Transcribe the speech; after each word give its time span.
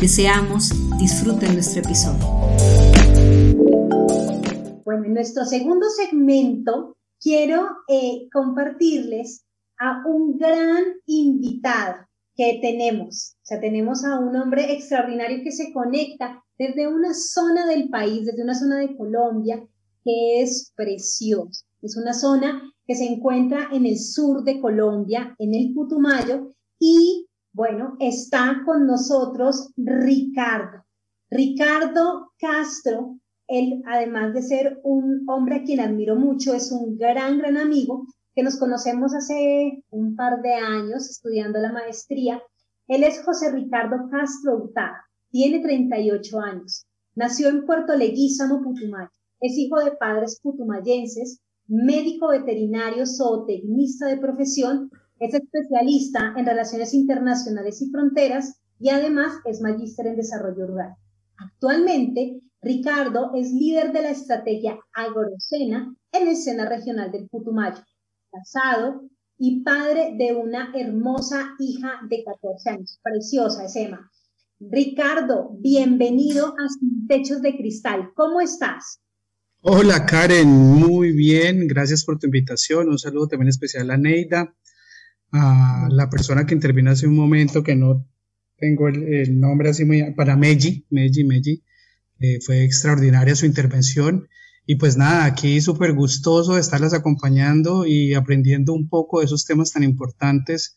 Deseamos 0.00 0.70
disfruten 1.00 1.54
nuestro 1.54 1.82
episodio. 1.82 2.24
Bueno, 4.84 5.04
en 5.06 5.14
nuestro 5.14 5.44
segundo 5.44 5.88
segmento 5.90 6.96
quiero 7.20 7.66
eh, 7.88 8.28
compartirles 8.32 9.44
a 9.76 10.04
un 10.06 10.38
gran 10.38 10.84
invitado 11.06 12.06
que 12.36 12.60
tenemos. 12.62 13.34
O 13.42 13.46
sea, 13.46 13.60
tenemos 13.60 14.04
a 14.04 14.20
un 14.20 14.36
hombre 14.36 14.72
extraordinario 14.72 15.42
que 15.42 15.50
se 15.50 15.72
conecta 15.72 16.44
desde 16.56 16.86
una 16.86 17.12
zona 17.12 17.66
del 17.66 17.88
país, 17.88 18.24
desde 18.24 18.44
una 18.44 18.54
zona 18.54 18.78
de 18.78 18.96
Colombia, 18.96 19.66
que 20.04 20.42
es 20.42 20.72
preciosa. 20.76 21.64
Es 21.82 21.96
una 21.96 22.14
zona 22.14 22.62
que 22.86 22.94
se 22.94 23.04
encuentra 23.04 23.68
en 23.72 23.84
el 23.84 23.98
sur 23.98 24.44
de 24.44 24.60
Colombia, 24.60 25.34
en 25.40 25.54
el 25.54 25.74
Putumayo, 25.74 26.54
y 26.78 27.27
bueno, 27.58 27.96
está 27.98 28.62
con 28.64 28.86
nosotros 28.86 29.72
Ricardo. 29.76 30.84
Ricardo 31.28 32.30
Castro, 32.38 33.18
él, 33.48 33.82
además 33.84 34.32
de 34.32 34.42
ser 34.42 34.78
un 34.84 35.24
hombre 35.28 35.56
a 35.56 35.62
quien 35.64 35.80
admiro 35.80 36.14
mucho, 36.14 36.54
es 36.54 36.70
un 36.70 36.96
gran, 36.96 37.38
gran 37.38 37.56
amigo 37.56 38.06
que 38.36 38.44
nos 38.44 38.60
conocemos 38.60 39.12
hace 39.12 39.82
un 39.90 40.14
par 40.14 40.40
de 40.40 40.54
años 40.54 41.10
estudiando 41.10 41.58
la 41.58 41.72
maestría. 41.72 42.40
Él 42.86 43.02
es 43.02 43.24
José 43.24 43.50
Ricardo 43.50 44.08
Castro 44.08 44.54
Hurtado, 44.54 44.94
tiene 45.32 45.58
38 45.58 46.38
años, 46.38 46.86
nació 47.16 47.48
en 47.48 47.66
Puerto 47.66 47.96
Leguízamo, 47.96 48.62
Putumayo, 48.62 49.10
es 49.40 49.58
hijo 49.58 49.80
de 49.80 49.96
padres 49.96 50.38
putumayenses, 50.40 51.40
médico 51.66 52.28
veterinario 52.28 53.04
zootecnista 53.04 54.06
de 54.06 54.18
profesión 54.18 54.92
es 55.20 55.34
especialista 55.34 56.34
en 56.36 56.46
relaciones 56.46 56.94
internacionales 56.94 57.82
y 57.82 57.90
fronteras 57.90 58.60
y 58.78 58.90
además 58.90 59.32
es 59.44 59.60
magíster 59.60 60.06
en 60.06 60.16
desarrollo 60.16 60.66
rural. 60.66 60.94
Actualmente, 61.36 62.40
Ricardo 62.60 63.32
es 63.34 63.52
líder 63.52 63.92
de 63.92 64.02
la 64.02 64.10
estrategia 64.10 64.78
Agrocena 64.92 65.94
en 66.12 66.28
el 66.28 66.36
Sena 66.36 66.68
Regional 66.68 67.12
del 67.12 67.28
Putumayo, 67.28 67.82
casado 68.30 69.02
y 69.38 69.62
padre 69.62 70.14
de 70.18 70.34
una 70.34 70.72
hermosa 70.74 71.54
hija 71.58 72.00
de 72.08 72.24
14 72.24 72.70
años, 72.70 72.98
preciosa 73.02 73.64
es 73.64 73.76
Emma. 73.76 74.10
Ricardo, 74.58 75.50
bienvenido 75.60 76.46
a 76.46 76.68
Sin 76.68 77.06
Techos 77.06 77.42
de 77.42 77.56
Cristal. 77.56 78.10
¿Cómo 78.14 78.40
estás? 78.40 79.00
Hola 79.60 80.06
Karen, 80.06 80.48
muy 80.48 81.12
bien, 81.12 81.68
gracias 81.68 82.04
por 82.04 82.18
tu 82.18 82.26
invitación. 82.26 82.88
Un 82.88 82.98
saludo 82.98 83.28
también 83.28 83.48
especial 83.48 83.90
a 83.90 83.96
Neida 83.96 84.54
a 85.32 85.88
la 85.90 86.08
persona 86.10 86.46
que 86.46 86.54
intervino 86.54 86.90
hace 86.90 87.06
un 87.06 87.16
momento, 87.16 87.62
que 87.62 87.76
no 87.76 88.06
tengo 88.56 88.88
el, 88.88 89.38
nombre 89.38 89.70
así 89.70 89.84
muy, 89.84 90.12
para 90.14 90.36
Meji, 90.36 90.86
Meji, 90.90 91.24
Meji, 91.24 91.62
eh, 92.20 92.38
fue 92.44 92.64
extraordinaria 92.64 93.34
su 93.34 93.46
intervención. 93.46 94.28
Y 94.66 94.76
pues 94.76 94.98
nada, 94.98 95.24
aquí 95.24 95.60
súper 95.60 95.94
gustoso 95.94 96.54
de 96.54 96.60
estarlas 96.60 96.92
acompañando 96.92 97.86
y 97.86 98.12
aprendiendo 98.14 98.74
un 98.74 98.88
poco 98.88 99.20
de 99.20 99.24
esos 99.24 99.46
temas 99.46 99.72
tan 99.72 99.82
importantes 99.82 100.76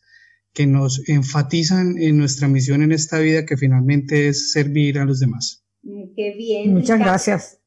que 0.54 0.66
nos 0.66 1.06
enfatizan 1.08 1.98
en 1.98 2.16
nuestra 2.16 2.48
misión 2.48 2.82
en 2.82 2.92
esta 2.92 3.18
vida, 3.18 3.44
que 3.44 3.56
finalmente 3.56 4.28
es 4.28 4.52
servir 4.52 4.98
a 4.98 5.04
los 5.04 5.20
demás. 5.20 5.64
Mm, 5.82 6.14
qué 6.16 6.34
bien. 6.36 6.72
Muchas 6.72 6.98
gracias. 6.98 7.58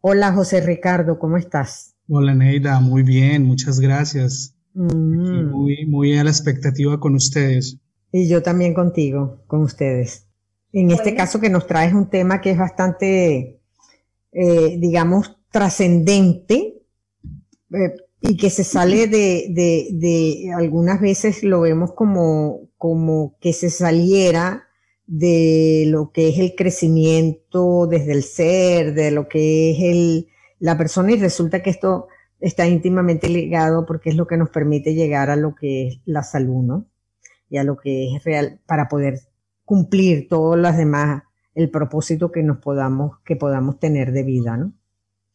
Hola 0.00 0.32
José 0.32 0.60
Ricardo, 0.60 1.18
¿cómo 1.18 1.36
estás? 1.36 1.94
Hola 2.08 2.34
Neida, 2.34 2.78
muy 2.80 3.02
bien, 3.02 3.44
muchas 3.44 3.80
gracias. 3.80 4.55
Mm. 4.76 5.50
Muy, 5.50 5.86
muy 5.86 6.18
a 6.18 6.24
la 6.24 6.30
expectativa 6.30 7.00
con 7.00 7.14
ustedes. 7.14 7.78
Y 8.12 8.28
yo 8.28 8.42
también 8.42 8.74
contigo, 8.74 9.42
con 9.46 9.62
ustedes. 9.62 10.26
En 10.72 10.90
este 10.90 11.14
caso 11.14 11.40
que 11.40 11.48
nos 11.48 11.66
traes 11.66 11.94
un 11.94 12.10
tema 12.10 12.42
que 12.42 12.50
es 12.50 12.58
bastante, 12.58 13.60
eh, 14.32 14.76
digamos, 14.78 15.38
trascendente 15.50 16.82
eh, 17.72 17.94
y 18.20 18.36
que 18.36 18.50
se 18.50 18.64
sale 18.64 19.06
de, 19.06 19.46
de, 19.48 19.88
de, 19.92 20.52
algunas 20.54 21.00
veces 21.00 21.42
lo 21.42 21.62
vemos 21.62 21.92
como, 21.94 22.68
como 22.76 23.38
que 23.40 23.54
se 23.54 23.70
saliera 23.70 24.64
de 25.06 25.84
lo 25.88 26.12
que 26.12 26.28
es 26.28 26.38
el 26.38 26.54
crecimiento 26.54 27.86
desde 27.86 28.12
el 28.12 28.24
ser, 28.24 28.92
de 28.92 29.10
lo 29.10 29.28
que 29.28 29.70
es 29.70 29.78
el, 29.80 30.28
la 30.58 30.76
persona 30.76 31.12
y 31.12 31.16
resulta 31.18 31.62
que 31.62 31.70
esto 31.70 32.08
está 32.40 32.66
íntimamente 32.66 33.28
ligado 33.28 33.86
porque 33.86 34.10
es 34.10 34.16
lo 34.16 34.26
que 34.26 34.36
nos 34.36 34.50
permite 34.50 34.94
llegar 34.94 35.30
a 35.30 35.36
lo 35.36 35.54
que 35.54 35.88
es 35.88 36.00
la 36.04 36.22
salud, 36.22 36.62
¿no? 36.62 36.86
Y 37.48 37.58
a 37.58 37.64
lo 37.64 37.76
que 37.76 38.14
es 38.14 38.24
real 38.24 38.60
para 38.66 38.88
poder 38.88 39.20
cumplir 39.64 40.28
todas 40.28 40.60
las 40.60 40.76
demás, 40.76 41.22
el 41.54 41.70
propósito 41.70 42.30
que 42.30 42.42
nos 42.42 42.58
podamos, 42.58 43.18
que 43.24 43.36
podamos 43.36 43.78
tener 43.80 44.12
de 44.12 44.22
vida, 44.22 44.56
¿no? 44.56 44.74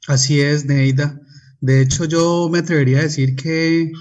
Así 0.08 0.42
es, 0.42 0.66
Neida. 0.66 1.22
De 1.60 1.82
hecho, 1.82 2.06
yo 2.06 2.50
me 2.52 2.60
atrevería 2.60 3.00
a 3.00 3.04
decir 3.04 3.36
que, 3.36 3.92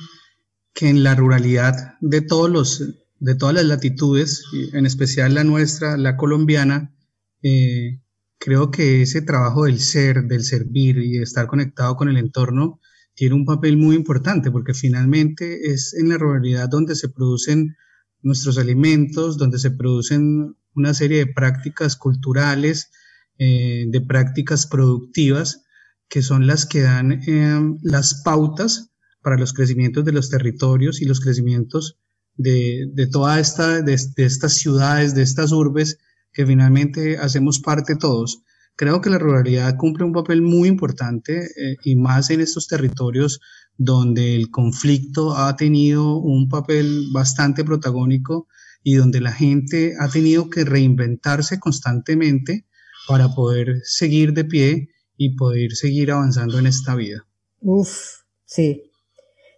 que 0.72 0.88
en 0.88 1.02
la 1.02 1.14
ruralidad 1.14 1.94
de 2.00 2.20
todos 2.20 2.48
los, 2.50 2.94
de 3.18 3.34
todas 3.34 3.54
las 3.54 3.64
latitudes, 3.64 4.44
en 4.72 4.86
especial 4.86 5.34
la 5.34 5.44
nuestra, 5.44 5.96
la 5.96 6.16
colombiana, 6.16 6.94
eh, 7.42 8.00
creo 8.38 8.70
que 8.70 9.02
ese 9.02 9.20
trabajo 9.20 9.64
del 9.64 9.78
ser, 9.78 10.24
del 10.24 10.44
servir 10.44 10.98
y 10.98 11.18
de 11.18 11.22
estar 11.22 11.46
conectado 11.46 11.96
con 11.96 12.08
el 12.08 12.16
entorno 12.16 12.80
tiene 13.20 13.34
un 13.34 13.44
papel 13.44 13.76
muy 13.76 13.96
importante 13.96 14.50
porque 14.50 14.72
finalmente 14.72 15.70
es 15.72 15.92
en 15.92 16.08
la 16.08 16.16
ruralidad 16.16 16.70
donde 16.70 16.94
se 16.96 17.10
producen 17.10 17.76
nuestros 18.22 18.56
alimentos, 18.56 19.36
donde 19.36 19.58
se 19.58 19.70
producen 19.70 20.56
una 20.74 20.94
serie 20.94 21.18
de 21.18 21.26
prácticas 21.26 21.96
culturales, 21.96 22.90
eh, 23.36 23.84
de 23.88 24.00
prácticas 24.00 24.66
productivas, 24.66 25.66
que 26.08 26.22
son 26.22 26.46
las 26.46 26.64
que 26.64 26.80
dan 26.80 27.12
eh, 27.12 27.60
las 27.82 28.22
pautas 28.22 28.90
para 29.20 29.36
los 29.36 29.52
crecimientos 29.52 30.02
de 30.06 30.12
los 30.12 30.30
territorios 30.30 31.02
y 31.02 31.04
los 31.04 31.20
crecimientos 31.20 31.98
de, 32.36 32.86
de 32.90 33.06
toda 33.06 33.38
esta, 33.38 33.82
de, 33.82 34.00
de 34.16 34.24
estas 34.24 34.54
ciudades, 34.54 35.14
de 35.14 35.20
estas 35.20 35.52
urbes, 35.52 35.98
que 36.32 36.46
finalmente 36.46 37.18
hacemos 37.18 37.60
parte 37.60 37.96
todos. 37.96 38.44
Creo 38.80 39.02
que 39.02 39.10
la 39.10 39.18
ruralidad 39.18 39.76
cumple 39.76 40.06
un 40.06 40.14
papel 40.14 40.40
muy 40.40 40.66
importante 40.66 41.50
eh, 41.54 41.76
y 41.84 41.96
más 41.96 42.30
en 42.30 42.40
estos 42.40 42.66
territorios 42.66 43.38
donde 43.76 44.34
el 44.34 44.50
conflicto 44.50 45.36
ha 45.36 45.54
tenido 45.54 46.16
un 46.16 46.48
papel 46.48 47.08
bastante 47.12 47.62
protagónico 47.62 48.48
y 48.82 48.94
donde 48.94 49.20
la 49.20 49.32
gente 49.32 49.96
ha 50.00 50.08
tenido 50.08 50.48
que 50.48 50.64
reinventarse 50.64 51.60
constantemente 51.60 52.64
para 53.06 53.34
poder 53.34 53.82
seguir 53.82 54.32
de 54.32 54.46
pie 54.46 54.88
y 55.18 55.36
poder 55.36 55.72
seguir 55.72 56.10
avanzando 56.12 56.58
en 56.58 56.66
esta 56.66 56.94
vida. 56.94 57.26
Uf, 57.60 58.22
sí, 58.46 58.84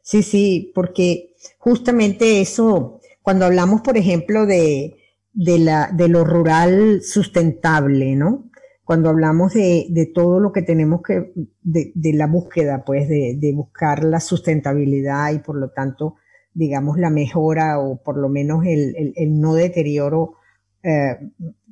sí, 0.02 0.24
sí, 0.24 0.72
porque 0.74 1.36
justamente 1.58 2.40
eso, 2.40 3.00
cuando 3.22 3.44
hablamos, 3.44 3.82
por 3.82 3.96
ejemplo, 3.96 4.46
de, 4.46 4.96
de, 5.32 5.60
la, 5.60 5.92
de 5.94 6.08
lo 6.08 6.24
rural 6.24 7.02
sustentable, 7.04 8.16
¿no? 8.16 8.50
Cuando 8.92 9.08
hablamos 9.08 9.54
de, 9.54 9.86
de, 9.88 10.04
todo 10.04 10.38
lo 10.38 10.52
que 10.52 10.60
tenemos 10.60 11.00
que, 11.00 11.32
de, 11.62 11.92
de 11.94 12.12
la 12.12 12.26
búsqueda, 12.26 12.84
pues, 12.84 13.08
de, 13.08 13.38
de, 13.40 13.54
buscar 13.54 14.04
la 14.04 14.20
sustentabilidad 14.20 15.32
y 15.32 15.38
por 15.38 15.56
lo 15.56 15.70
tanto, 15.70 16.16
digamos, 16.52 16.98
la 16.98 17.08
mejora 17.08 17.78
o 17.78 18.02
por 18.02 18.18
lo 18.18 18.28
menos 18.28 18.66
el, 18.66 18.94
el, 18.94 19.14
el 19.16 19.40
no 19.40 19.54
deterioro, 19.54 20.34
eh, 20.82 21.16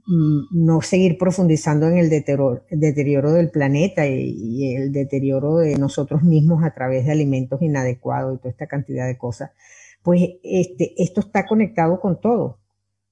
mm, 0.07 0.65
no 0.65 0.81
seguir 0.81 1.19
profundizando 1.19 1.89
en 1.89 1.99
el 1.99 2.09
deterioro, 2.09 2.65
el 2.71 2.81
deterioro 2.81 3.33
del 3.33 3.51
planeta 3.51 4.07
y, 4.07 4.31
y, 4.39 4.75
el 4.77 4.91
deterioro 4.91 5.59
de 5.59 5.77
nosotros 5.77 6.23
mismos 6.23 6.65
a 6.65 6.73
través 6.73 7.05
de 7.05 7.13
alimentos 7.13 7.61
inadecuados 7.61 8.35
y 8.35 8.39
toda 8.39 8.51
esta 8.53 8.67
cantidad 8.67 9.07
de 9.07 9.19
cosas, 9.19 9.51
pues 10.03 10.23
este, 10.43 10.95
esto 10.97 11.21
está 11.21 11.45
conectado 11.45 12.01
con 12.01 12.19
todo, 12.19 12.61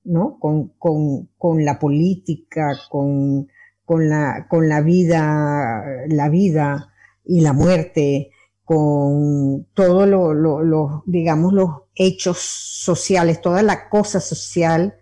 ¿no? 0.03 0.39
Con, 0.41 0.69
con, 0.79 1.29
con 1.37 1.63
la 1.63 1.79
política, 1.79 2.75
con 2.89 3.49
con 3.89 4.11
la, 4.11 4.47
con 4.51 4.69
la 4.69 4.83
vida, 4.83 5.83
la 6.09 6.29
vida 6.29 6.93
y 7.25 7.41
la 7.41 7.55
muerte, 7.55 8.33
con 8.63 9.67
todo 9.73 10.05
lo, 10.05 10.35
lo, 10.35 11.03
digamos, 11.07 11.55
los 11.55 11.71
hechos 11.95 12.37
sociales, 12.37 13.41
toda 13.41 13.63
la 13.63 13.89
cosa 13.89 14.21
social, 14.21 14.95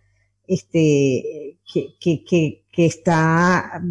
este, 0.46 1.58
que, 1.72 1.96
que, 2.00 2.24
que, 2.24 2.64
que 2.72 2.86
está, 2.86 3.82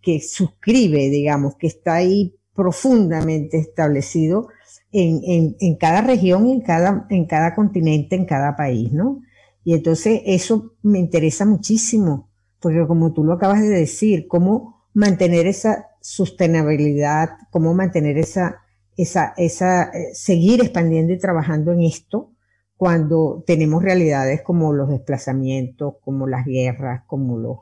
que 0.00 0.18
suscribe, 0.22 1.10
digamos, 1.10 1.56
que 1.56 1.66
está 1.66 1.96
ahí 1.96 2.34
profundamente 2.54 3.58
establecido 3.58 4.48
en, 4.92 5.56
en, 5.60 5.76
cada 5.76 6.00
región, 6.00 6.46
en 6.46 6.62
cada, 6.62 7.06
en 7.10 7.26
cada 7.26 7.54
continente, 7.54 8.16
en 8.16 8.24
cada 8.24 8.56
país, 8.56 8.94
¿no? 8.94 9.20
Y 9.62 9.74
entonces 9.74 10.22
eso 10.24 10.72
me 10.80 11.00
interesa 11.00 11.44
muchísimo, 11.44 12.27
porque 12.60 12.86
como 12.86 13.12
tú 13.12 13.24
lo 13.24 13.34
acabas 13.34 13.60
de 13.60 13.68
decir, 13.68 14.26
cómo 14.28 14.86
mantener 14.94 15.46
esa 15.46 15.86
sostenibilidad, 16.00 17.30
cómo 17.50 17.74
mantener 17.74 18.18
esa, 18.18 18.62
esa, 18.96 19.34
esa, 19.36 19.84
eh, 19.84 20.14
seguir 20.14 20.60
expandiendo 20.60 21.12
y 21.12 21.18
trabajando 21.18 21.72
en 21.72 21.82
esto 21.82 22.32
cuando 22.76 23.42
tenemos 23.46 23.82
realidades 23.82 24.42
como 24.42 24.72
los 24.72 24.88
desplazamientos, 24.88 25.94
como 26.00 26.28
las 26.28 26.46
guerras, 26.46 27.02
como 27.06 27.36
los, 27.36 27.58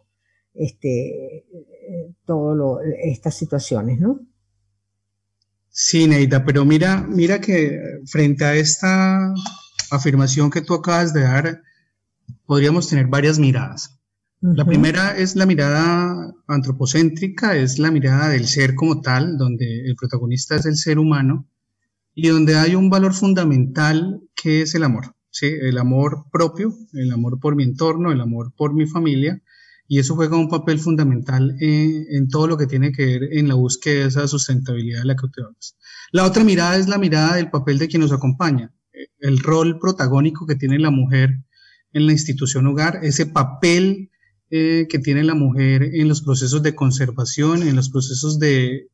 este, 0.53 1.47
todo 2.25 2.81
estas 3.03 3.35
situaciones, 3.35 3.99
¿no? 3.99 4.21
Sí, 5.71 6.07
Neida, 6.07 6.45
pero 6.45 6.65
mira, 6.65 7.03
mira 7.09 7.41
que 7.41 7.79
frente 8.07 8.45
a 8.45 8.55
esta 8.55 9.33
afirmación 9.91 10.51
que 10.51 10.63
tú 10.63 10.75
acabas 10.75 11.13
de 11.13 11.23
dar, 11.23 11.63
podríamos 12.47 12.89
tener 12.89 13.07
varias 13.07 13.39
miradas. 13.39 13.96
La 14.43 14.67
primera 14.67 15.17
es 15.17 15.35
la 15.35 15.47
mirada 15.47 16.35
antropocéntrica, 16.47 17.57
es 17.57 17.79
la 17.79 17.91
mirada 17.91 18.29
del 18.29 18.47
ser 18.47 18.75
como 18.75 19.01
tal, 19.01 19.39
donde 19.39 19.87
el 19.87 19.97
protagonista 19.97 20.57
es 20.57 20.67
el 20.67 20.77
ser 20.77 20.99
humano 20.99 21.49
y 22.15 22.29
donde 22.29 22.57
hay 22.57 22.75
un 22.75 22.91
valor 22.91 23.15
fundamental 23.15 24.21
que 24.35 24.61
es 24.63 24.75
el 24.75 24.85
amor, 24.85 25.15
¿sí? 25.31 25.47
el 25.47 25.79
amor 25.79 26.27
propio, 26.31 26.75
el 26.93 27.13
amor 27.13 27.41
por 27.41 27.57
mi 27.57 27.65
entorno, 27.65 28.13
el 28.13 28.21
amor 28.21 28.53
por 28.55 28.75
mi 28.75 28.87
familia, 28.87 29.43
y 29.89 30.01
eso 30.01 30.15
juega 30.15 30.37
un 30.37 30.51
papel 30.51 30.81
fundamental 30.81 31.57
en, 31.61 32.29
todo 32.29 32.47
lo 32.47 32.59
que 32.59 32.67
tiene 32.67 32.93
que 32.93 33.07
ver 33.07 33.23
en 33.33 33.49
la 33.49 33.55
búsqueda 33.55 34.03
de 34.03 34.09
esa 34.09 34.29
sustentabilidad 34.29 35.01
de 35.01 35.07
la 35.07 35.17
que 35.17 35.29
te 35.29 35.43
hablas. 35.43 35.77
La 36.13 36.25
otra 36.25 36.45
mirada 36.45 36.77
es 36.77 36.89
la 36.89 36.99
mirada 36.99 37.37
del 37.37 37.51
papel 37.51 37.79
de 37.79 37.89
quien 37.89 38.03
nos 38.03 38.13
acompaña, 38.13 38.73
el 39.19 39.39
rol 39.39 39.79
protagónico 39.79 40.47
que 40.47 40.57
tiene 40.57 40.79
la 40.79 40.91
mujer 40.91 41.39
en 41.93 42.07
la 42.07 42.13
institución 42.13 42.67
hogar, 42.67 43.01
ese 43.03 43.27
papel 43.27 44.11
eh, 44.51 44.87
que 44.89 44.99
tiene 44.99 45.25
la 45.25 45.35
mujer 45.35 45.83
en 45.83 46.09
los 46.09 46.23
procesos 46.23 46.63
de 46.63 46.75
conservación, 46.75 47.63
en 47.63 47.77
los 47.77 47.91
procesos 47.91 48.39
de, 48.39 48.89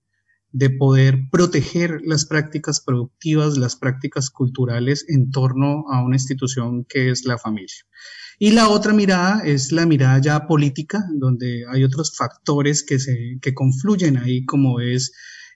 de 0.52 0.70
poder 0.70 1.28
proteger 1.30 2.00
las 2.04 2.26
prácticas 2.26 2.80
productivas, 2.80 3.56
las 3.56 3.76
prácticas 3.76 4.30
culturales 4.30 5.04
en 5.08 5.30
torno 5.30 5.84
a 5.90 6.02
una 6.04 6.16
institución 6.16 6.84
que 6.84 7.10
es 7.10 7.24
la 7.24 7.38
familia. 7.38 7.84
Y 8.38 8.50
la 8.52 8.68
otra 8.68 8.92
mirada 8.92 9.42
es 9.44 9.72
la 9.72 9.86
mirada 9.86 10.18
ya 10.20 10.46
política, 10.46 11.04
donde 11.14 11.64
hay 11.70 11.84
otros 11.84 12.16
factores 12.16 12.82
que, 12.82 12.98
se, 12.98 13.38
que 13.40 13.54
confluyen 13.54 14.16
ahí, 14.18 14.44
como 14.44 14.80
es 14.80 15.12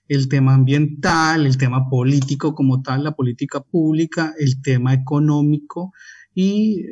el 0.07 0.29
tema 0.29 0.53
ambiental, 0.53 1.45
el 1.45 1.57
tema 1.57 1.89
político 1.89 2.55
como 2.55 2.81
tal, 2.81 3.03
la 3.03 3.15
política 3.15 3.61
pública, 3.61 4.33
el 4.39 4.61
tema 4.61 4.93
económico 4.93 5.91
y 6.33 6.85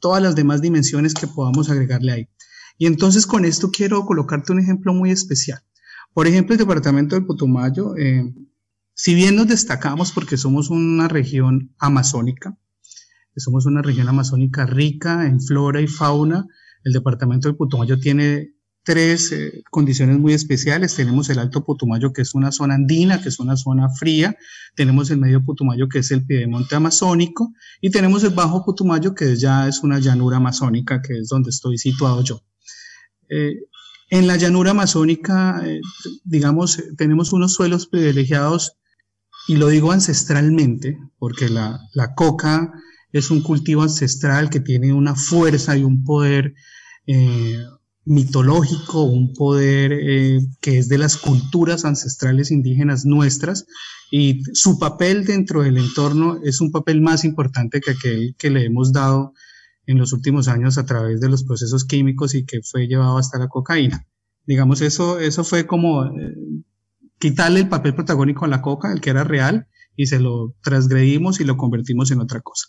todas 0.00 0.22
las 0.22 0.34
demás 0.34 0.60
dimensiones 0.60 1.14
que 1.14 1.26
podamos 1.26 1.70
agregarle 1.70 2.12
ahí. 2.12 2.28
Y 2.78 2.86
entonces 2.86 3.26
con 3.26 3.44
esto 3.44 3.70
quiero 3.70 4.06
colocarte 4.06 4.52
un 4.52 4.60
ejemplo 4.60 4.94
muy 4.94 5.10
especial. 5.10 5.60
Por 6.14 6.26
ejemplo, 6.26 6.54
el 6.54 6.58
departamento 6.58 7.14
del 7.14 7.26
Putumayo, 7.26 7.96
eh, 7.96 8.32
si 8.94 9.14
bien 9.14 9.36
nos 9.36 9.48
destacamos 9.48 10.12
porque 10.12 10.36
somos 10.36 10.70
una 10.70 11.08
región 11.08 11.74
amazónica, 11.78 12.58
somos 13.36 13.66
una 13.66 13.82
región 13.82 14.08
amazónica 14.08 14.66
rica 14.66 15.26
en 15.26 15.40
flora 15.40 15.80
y 15.80 15.86
fauna, 15.86 16.46
el 16.84 16.92
departamento 16.92 17.48
del 17.48 17.56
Putumayo 17.56 17.98
tiene 17.98 18.54
tres 18.88 19.32
eh, 19.32 19.62
condiciones 19.70 20.18
muy 20.18 20.32
especiales. 20.32 20.94
Tenemos 20.94 21.28
el 21.28 21.38
Alto 21.38 21.62
Putumayo, 21.62 22.14
que 22.14 22.22
es 22.22 22.34
una 22.34 22.50
zona 22.52 22.74
andina, 22.76 23.20
que 23.20 23.28
es 23.28 23.38
una 23.38 23.54
zona 23.54 23.90
fría. 23.90 24.34
Tenemos 24.74 25.10
el 25.10 25.18
Medio 25.18 25.44
Putumayo, 25.44 25.90
que 25.90 25.98
es 25.98 26.10
el 26.10 26.24
piedemonte 26.24 26.74
amazónico. 26.74 27.52
Y 27.82 27.90
tenemos 27.90 28.24
el 28.24 28.30
Bajo 28.30 28.64
Putumayo, 28.64 29.14
que 29.14 29.36
ya 29.36 29.68
es 29.68 29.82
una 29.82 29.98
llanura 29.98 30.38
amazónica, 30.38 31.02
que 31.02 31.18
es 31.18 31.28
donde 31.28 31.50
estoy 31.50 31.76
situado 31.76 32.24
yo. 32.24 32.40
Eh, 33.28 33.56
en 34.08 34.26
la 34.26 34.36
llanura 34.38 34.70
amazónica, 34.70 35.60
eh, 35.66 35.82
digamos, 36.24 36.82
tenemos 36.96 37.34
unos 37.34 37.52
suelos 37.52 37.88
privilegiados, 37.88 38.78
y 39.48 39.56
lo 39.56 39.68
digo 39.68 39.92
ancestralmente, 39.92 40.98
porque 41.18 41.50
la, 41.50 41.78
coca 42.16 42.72
es 43.12 43.30
un 43.30 43.42
cultivo 43.42 43.82
ancestral 43.82 44.48
que 44.48 44.60
tiene 44.60 44.94
una 44.94 45.14
fuerza 45.14 45.76
y 45.76 45.84
un 45.84 46.04
poder 46.04 46.54
mitológico, 48.08 49.02
un 49.02 49.34
poder 49.34 49.92
eh, 49.92 50.40
que 50.62 50.78
es 50.78 50.88
de 50.88 50.96
las 50.96 51.18
culturas 51.18 51.84
ancestrales 51.84 52.50
indígenas 52.50 53.04
nuestras, 53.04 53.66
y 54.10 54.42
su 54.54 54.78
papel 54.78 55.26
dentro 55.26 55.62
del 55.62 55.76
entorno 55.76 56.40
es 56.42 56.62
un 56.62 56.72
papel 56.72 57.02
más 57.02 57.24
importante 57.24 57.80
que 57.80 57.90
aquel 57.90 58.34
que 58.38 58.48
le 58.48 58.64
hemos 58.64 58.92
dado 58.92 59.34
en 59.86 59.98
los 59.98 60.14
últimos 60.14 60.48
años 60.48 60.78
a 60.78 60.86
través 60.86 61.20
de 61.20 61.28
los 61.28 61.44
procesos 61.44 61.84
químicos 61.84 62.34
y 62.34 62.46
que 62.46 62.62
fue 62.62 62.86
llevado 62.86 63.18
hasta 63.18 63.38
la 63.38 63.48
cocaína. 63.48 64.06
Digamos, 64.46 64.80
eso, 64.80 65.18
eso 65.18 65.44
fue 65.44 65.66
como 65.66 66.06
eh, 66.06 66.34
quitarle 67.18 67.60
el 67.60 67.68
papel 67.68 67.94
protagónico 67.94 68.46
a 68.46 68.48
la 68.48 68.62
coca, 68.62 68.90
el 68.90 69.02
que 69.02 69.10
era 69.10 69.24
real, 69.24 69.66
y 69.96 70.06
se 70.06 70.18
lo 70.18 70.54
transgredimos 70.62 71.40
y 71.40 71.44
lo 71.44 71.58
convertimos 71.58 72.10
en 72.10 72.20
otra 72.20 72.40
cosa. 72.40 72.68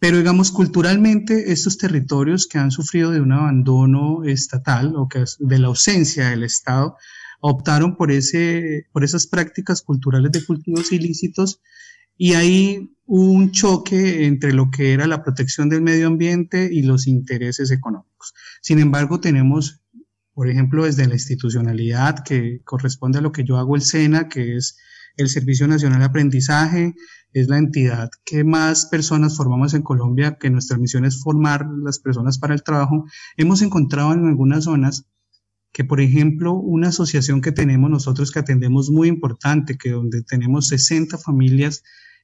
Pero 0.00 0.16
digamos, 0.16 0.50
culturalmente, 0.50 1.52
estos 1.52 1.76
territorios 1.76 2.48
que 2.48 2.58
han 2.58 2.70
sufrido 2.70 3.10
de 3.10 3.20
un 3.20 3.32
abandono 3.32 4.24
estatal 4.24 4.94
o 4.96 5.08
que 5.08 5.24
de 5.38 5.58
la 5.58 5.68
ausencia 5.68 6.30
del 6.30 6.42
Estado, 6.42 6.96
optaron 7.40 7.96
por, 7.96 8.10
ese, 8.10 8.86
por 8.92 9.04
esas 9.04 9.26
prácticas 9.26 9.82
culturales 9.82 10.32
de 10.32 10.44
cultivos 10.44 10.92
ilícitos 10.92 11.60
y 12.16 12.34
hay 12.34 12.90
un 13.06 13.50
choque 13.50 14.26
entre 14.26 14.52
lo 14.52 14.70
que 14.70 14.92
era 14.92 15.06
la 15.06 15.22
protección 15.22 15.68
del 15.68 15.82
medio 15.82 16.06
ambiente 16.06 16.68
y 16.70 16.82
los 16.82 17.06
intereses 17.06 17.70
económicos. 17.70 18.34
Sin 18.60 18.78
embargo, 18.78 19.20
tenemos, 19.20 19.82
por 20.34 20.48
ejemplo, 20.48 20.84
desde 20.84 21.06
la 21.06 21.14
institucionalidad 21.14 22.22
que 22.22 22.60
corresponde 22.64 23.18
a 23.18 23.22
lo 23.22 23.32
que 23.32 23.44
yo 23.44 23.56
hago 23.56 23.74
el 23.74 23.82
SENA, 23.82 24.28
que 24.28 24.56
es 24.56 24.78
el 25.16 25.28
Servicio 25.28 25.66
Nacional 25.66 26.00
de 26.00 26.04
Aprendizaje, 26.06 26.94
es 27.32 27.48
la 27.48 27.58
entidad 27.58 28.10
que 28.24 28.44
más 28.44 28.86
personas 28.86 29.36
formamos 29.36 29.74
en 29.74 29.82
Colombia, 29.82 30.36
que 30.40 30.50
nuestra 30.50 30.78
misión 30.78 31.04
es 31.04 31.22
formar 31.22 31.66
las 31.82 31.98
personas 31.98 32.38
para 32.38 32.54
el 32.54 32.62
trabajo. 32.62 33.04
Hemos 33.36 33.62
encontrado 33.62 34.12
en 34.12 34.26
algunas 34.26 34.64
zonas 34.64 35.06
que, 35.72 35.84
por 35.84 36.00
ejemplo, 36.00 36.54
una 36.54 36.88
asociación 36.88 37.40
que 37.40 37.52
tenemos 37.52 37.90
nosotros 37.90 38.32
que 38.32 38.40
atendemos 38.40 38.90
muy 38.90 39.08
importante, 39.08 39.76
que 39.78 39.90
donde 39.90 40.22
tenemos 40.22 40.68
60 40.68 41.18
familias 41.18 41.82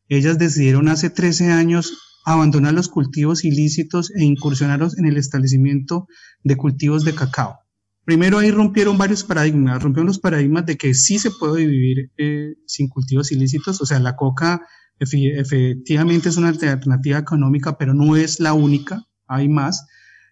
ellas 0.08 0.38
decidieron 0.38 0.88
hace 0.88 1.10
13 1.10 1.50
años 1.50 1.98
abandonar 2.24 2.74
los 2.74 2.88
cultivos 2.88 3.44
ilícitos 3.44 4.12
e 4.14 4.24
incursionaron 4.24 4.90
en 4.98 5.06
el 5.06 5.16
establecimiento 5.16 6.06
de 6.42 6.56
cultivos 6.56 7.04
de 7.04 7.14
cacao. 7.14 7.65
Primero 8.06 8.38
ahí 8.38 8.52
rompieron 8.52 8.96
varios 8.96 9.24
paradigmas, 9.24 9.82
rompieron 9.82 10.06
los 10.06 10.20
paradigmas 10.20 10.64
de 10.64 10.76
que 10.76 10.94
sí 10.94 11.18
se 11.18 11.32
puede 11.32 11.66
vivir 11.66 12.12
eh, 12.16 12.54
sin 12.64 12.88
cultivos 12.88 13.32
ilícitos, 13.32 13.80
o 13.80 13.84
sea, 13.84 13.98
la 13.98 14.14
coca 14.14 14.62
efectivamente 15.00 16.28
es 16.28 16.36
una 16.36 16.48
alternativa 16.48 17.18
económica, 17.18 17.76
pero 17.76 17.94
no 17.94 18.14
es 18.14 18.38
la 18.38 18.52
única, 18.52 19.02
hay 19.26 19.48
más. 19.48 19.86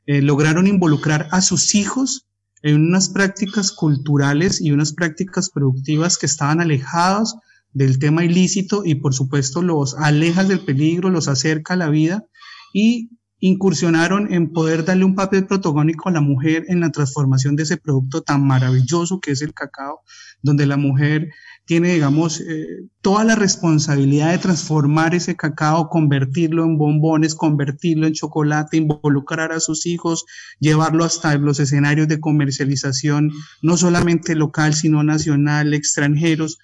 Eh, 0.07 0.23
lograron 0.23 0.69
involucrar 0.69 1.27
a 1.33 1.41
sus 1.41 1.75
hijos 1.75 2.29
en 2.63 2.77
unas 2.77 3.09
prácticas 3.09 3.73
culturales 3.73 4.61
y 4.61 4.71
unas 4.71 4.93
prácticas 4.93 5.51
productivas 5.51 6.17
que 6.17 6.27
estaban 6.27 6.61
alejadas 6.61 7.35
del 7.73 7.99
tema 7.99 8.25
ilícito 8.25 8.85
y 8.85 8.95
por 8.95 9.15
supuesto 9.15 9.63
los 9.63 9.97
aleja 9.99 10.45
del 10.45 10.61
peligro, 10.61 11.11
los 11.11 11.27
acerca 11.27 11.75
a 11.75 11.79
la 11.79 11.91
vida 11.91 12.25
y 12.73 13.11
incursionaron 13.47 14.33
en 14.33 14.55
poder 14.55 14.87
darle 14.87 15.05
un 15.05 15.15
papel 15.15 15.47
protagónico 15.47 16.09
a 16.09 16.13
la 16.13 16.23
mujer 16.23 16.65
en 16.69 16.81
la 16.81 16.91
transformación 16.91 17.57
de 17.57 17.65
ese 17.65 17.77
producto 17.77 18.23
tan 18.23 18.43
maravilloso 18.47 19.21
que 19.21 19.33
es 19.33 19.43
el 19.43 19.53
cacao, 19.53 20.01
donde 20.41 20.65
la 20.65 20.79
mujer 20.79 21.29
tiene, 21.67 21.93
digamos, 21.93 22.41
eh, 22.41 22.89
toda 23.03 23.23
la 23.23 23.35
responsabilidad 23.35 24.31
de 24.31 24.39
transformar 24.39 25.15
ese 25.15 25.37
cacao, 25.37 25.91
convertirlo 25.91 26.65
en 26.65 26.79
bombones, 26.79 27.35
convertirlo 27.35 28.07
en 28.07 28.15
chocolate, 28.15 28.79
involucrar 28.79 29.53
a 29.53 29.61
sus 29.61 29.85
hijos, 29.85 30.25
llevarlo 30.59 31.05
hasta 31.05 31.37
los 31.37 31.61
escenarios 31.61 32.09
de 32.09 32.21
comercialización, 32.21 33.31
no 33.61 33.77
solamente 33.77 34.35
local, 34.37 34.73
sino 34.73 35.03
nacional, 35.03 35.75
extranjeros, 35.75 36.61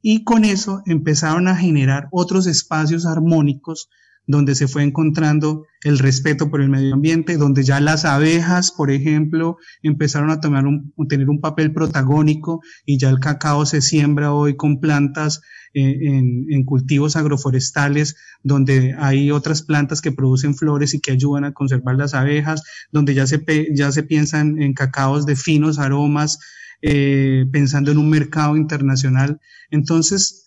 y 0.00 0.24
con 0.24 0.46
eso 0.46 0.82
empezaron 0.86 1.46
a 1.46 1.56
generar 1.56 2.08
otros 2.10 2.46
espacios 2.46 3.04
armónicos 3.04 3.90
donde 4.32 4.54
se 4.54 4.66
fue 4.66 4.82
encontrando 4.82 5.66
el 5.82 5.98
respeto 5.98 6.48
por 6.48 6.62
el 6.62 6.70
medio 6.70 6.94
ambiente, 6.94 7.36
donde 7.36 7.64
ya 7.64 7.80
las 7.80 8.06
abejas, 8.06 8.72
por 8.72 8.90
ejemplo, 8.90 9.58
empezaron 9.82 10.30
a 10.30 10.40
tomar 10.40 10.66
un, 10.66 10.90
tener 11.06 11.28
un 11.28 11.40
papel 11.40 11.74
protagónico 11.74 12.62
y 12.86 12.98
ya 12.98 13.10
el 13.10 13.20
cacao 13.20 13.66
se 13.66 13.82
siembra 13.82 14.32
hoy 14.32 14.56
con 14.56 14.80
plantas 14.80 15.42
eh, 15.74 15.98
en, 16.02 16.64
cultivos 16.64 17.14
agroforestales, 17.14 18.16
donde 18.42 18.94
hay 18.98 19.30
otras 19.30 19.60
plantas 19.60 20.00
que 20.00 20.12
producen 20.12 20.54
flores 20.54 20.94
y 20.94 21.00
que 21.00 21.12
ayudan 21.12 21.44
a 21.44 21.52
conservar 21.52 21.96
las 21.96 22.14
abejas, 22.14 22.62
donde 22.90 23.12
ya 23.12 23.26
se, 23.26 23.44
ya 23.74 23.92
se 23.92 24.02
piensan 24.02 24.62
en 24.62 24.72
cacaos 24.72 25.26
de 25.26 25.36
finos 25.36 25.78
aromas, 25.78 26.38
eh, 26.80 27.44
pensando 27.52 27.90
en 27.90 27.98
un 27.98 28.08
mercado 28.08 28.56
internacional. 28.56 29.40
Entonces, 29.70 30.46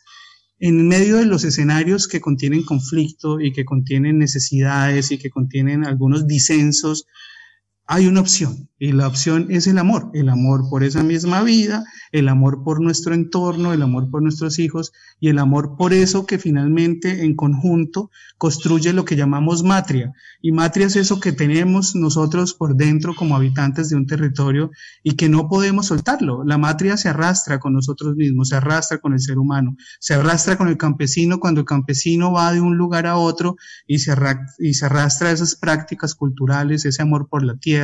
en 0.60 0.88
medio 0.88 1.18
de 1.18 1.26
los 1.26 1.44
escenarios 1.44 2.08
que 2.08 2.22
contienen 2.22 2.64
conflicto 2.64 3.42
y 3.42 3.52
que 3.52 3.66
contienen 3.66 4.18
necesidades 4.18 5.12
y 5.12 5.18
que 5.18 5.30
contienen 5.30 5.86
algunos 5.86 6.28
disensos, 6.28 7.06
hay 7.88 8.08
una 8.08 8.22
opción 8.22 8.70
y 8.78 8.92
la 8.92 9.08
opción 9.08 9.48
es 9.50 9.68
el 9.68 9.78
amor, 9.78 10.12
el 10.14 10.28
amor 10.28 10.70
por 10.70 10.84
esa 10.84 11.02
misma 11.02 11.44
vida, 11.44 11.86
el 12.12 12.28
amor 12.28 12.62
por 12.64 12.82
nuestro 12.82 13.14
entorno, 13.14 13.72
el 13.72 13.82
amor 13.82 14.12
por 14.12 14.22
nuestros 14.22 14.60
hijos 14.60 14.92
y 15.20 15.30
el 15.30 15.40
amor 15.40 15.78
por 15.78 15.94
eso 15.94 16.26
que 16.26 16.38
finalmente 16.38 17.24
en 17.24 17.36
conjunto 17.36 18.12
construye 18.38 18.92
lo 18.92 19.06
que 19.06 19.16
llamamos 19.16 19.64
matria. 19.64 20.12
Y 20.42 20.52
matria 20.52 20.88
es 20.88 20.98
eso 20.98 21.22
que 21.22 21.32
tenemos 21.32 21.96
nosotros 21.96 22.54
por 22.54 22.76
dentro 22.76 23.16
como 23.16 23.38
habitantes 23.38 23.90
de 23.90 23.96
un 23.96 24.08
territorio 24.08 24.72
y 25.04 25.16
que 25.16 25.30
no 25.30 25.48
podemos 25.48 25.88
soltarlo. 25.88 26.44
La 26.44 26.58
matria 26.58 26.98
se 26.98 27.08
arrastra 27.08 27.60
con 27.60 27.74
nosotros 27.74 28.18
mismos, 28.18 28.50
se 28.50 28.58
arrastra 28.58 28.98
con 28.98 29.14
el 29.14 29.22
ser 29.22 29.38
humano, 29.38 29.78
se 30.00 30.16
arrastra 30.16 30.58
con 30.58 30.68
el 30.68 30.78
campesino 30.78 31.40
cuando 31.40 31.62
el 31.62 31.66
campesino 31.66 32.34
va 32.34 32.52
de 32.52 32.60
un 32.60 32.76
lugar 32.78 33.08
a 33.08 33.16
otro 33.16 33.56
y 33.88 34.00
se, 34.00 34.14
y 34.60 34.74
se 34.74 34.86
arrastra 34.86 35.32
esas 35.32 35.56
prácticas 35.56 36.14
culturales, 36.14 36.84
ese 36.84 37.02
amor 37.02 37.30
por 37.30 37.42
la 37.44 37.56
tierra, 37.56 37.75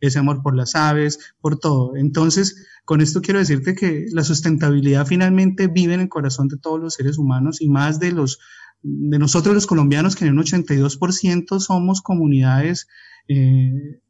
ese 0.00 0.18
amor 0.18 0.42
por 0.42 0.56
las 0.56 0.74
aves, 0.74 1.18
por 1.40 1.58
todo. 1.58 1.96
Entonces, 1.96 2.66
con 2.84 3.00
esto 3.00 3.20
quiero 3.20 3.38
decirte 3.38 3.74
que 3.74 4.06
la 4.12 4.24
sustentabilidad 4.24 5.06
finalmente 5.06 5.68
vive 5.68 5.94
en 5.94 6.00
el 6.00 6.08
corazón 6.08 6.48
de 6.48 6.58
todos 6.58 6.80
los 6.80 6.94
seres 6.94 7.18
humanos 7.18 7.60
y 7.60 7.68
más 7.68 7.98
de 8.00 8.12
los 8.12 8.38
de 8.80 9.18
nosotros 9.18 9.54
los 9.54 9.66
colombianos 9.66 10.14
que 10.14 10.24
en 10.24 10.38
un 10.38 10.44
82% 10.44 11.58
somos 11.58 12.00
comunidades 12.00 12.86
eh, 13.26 14.00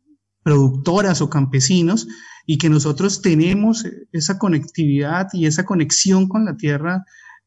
productoras 0.42 1.20
o 1.22 1.30
campesinos 1.30 2.06
y 2.46 2.58
que 2.58 2.70
nosotros 2.70 3.20
tenemos 3.20 3.84
esa 4.12 4.38
conectividad 4.38 5.28
y 5.32 5.46
esa 5.46 5.64
conexión 5.64 6.28
con 6.28 6.44
la 6.44 6.56
tierra 6.56 7.04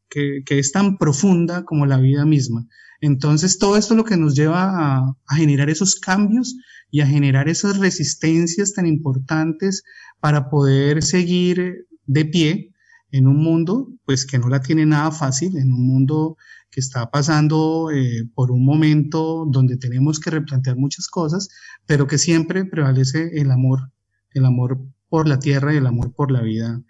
que, 0.09 0.43
es 0.47 0.71
tan 0.71 0.97
profunda 0.97 1.63
como 1.63 1.85
la 1.85 1.97
vida 1.97 2.25
misma. 2.25 2.67
Entonces, 3.01 3.57
todo 3.57 3.77
esto 3.77 3.95
es 3.95 3.97
lo 3.97 4.05
que 4.05 4.17
nos 4.17 4.35
lleva 4.35 4.99
a 4.99 5.35
generar 5.35 5.69
esos 5.69 5.95
cambios 5.99 6.55
y 6.91 7.01
a 7.01 7.07
generar 7.07 7.49
esas 7.49 7.77
resistencias 7.79 8.73
tan 8.73 8.85
importantes 8.85 9.83
para 10.19 10.49
poder 10.49 11.03
seguir 11.03 11.87
de 12.05 12.25
pie 12.25 12.71
en 13.11 13.27
un 13.27 13.37
mundo 13.37 13.89
pues 14.05 14.25
que 14.25 14.39
no 14.39 14.47
la 14.49 14.61
tiene 14.61 14.85
nada 14.85 15.11
fácil, 15.11 15.57
en 15.57 15.71
un 15.71 15.85
mundo 15.87 16.37
que 16.69 16.79
está 16.79 17.11
pasando 17.11 17.89
eh, 17.91 18.29
por 18.33 18.51
un 18.51 18.65
momento 18.65 19.45
donde 19.49 19.77
tenemos 19.77 20.19
que 20.19 20.29
replantear 20.29 20.77
muchas 20.77 21.07
cosas, 21.07 21.49
pero 21.85 22.07
que 22.07 22.17
siempre 22.17 22.65
prevalece 22.65 23.31
el 23.39 23.51
amor, 23.51 23.91
el 24.33 24.45
amor 24.45 24.79
por 25.09 25.27
la 25.27 25.39
tierra 25.39 25.73
y 25.73 25.77
el 25.77 25.87
amor 25.87 26.13
por 26.13 26.31
la 26.31 26.41
vida, 26.41 26.81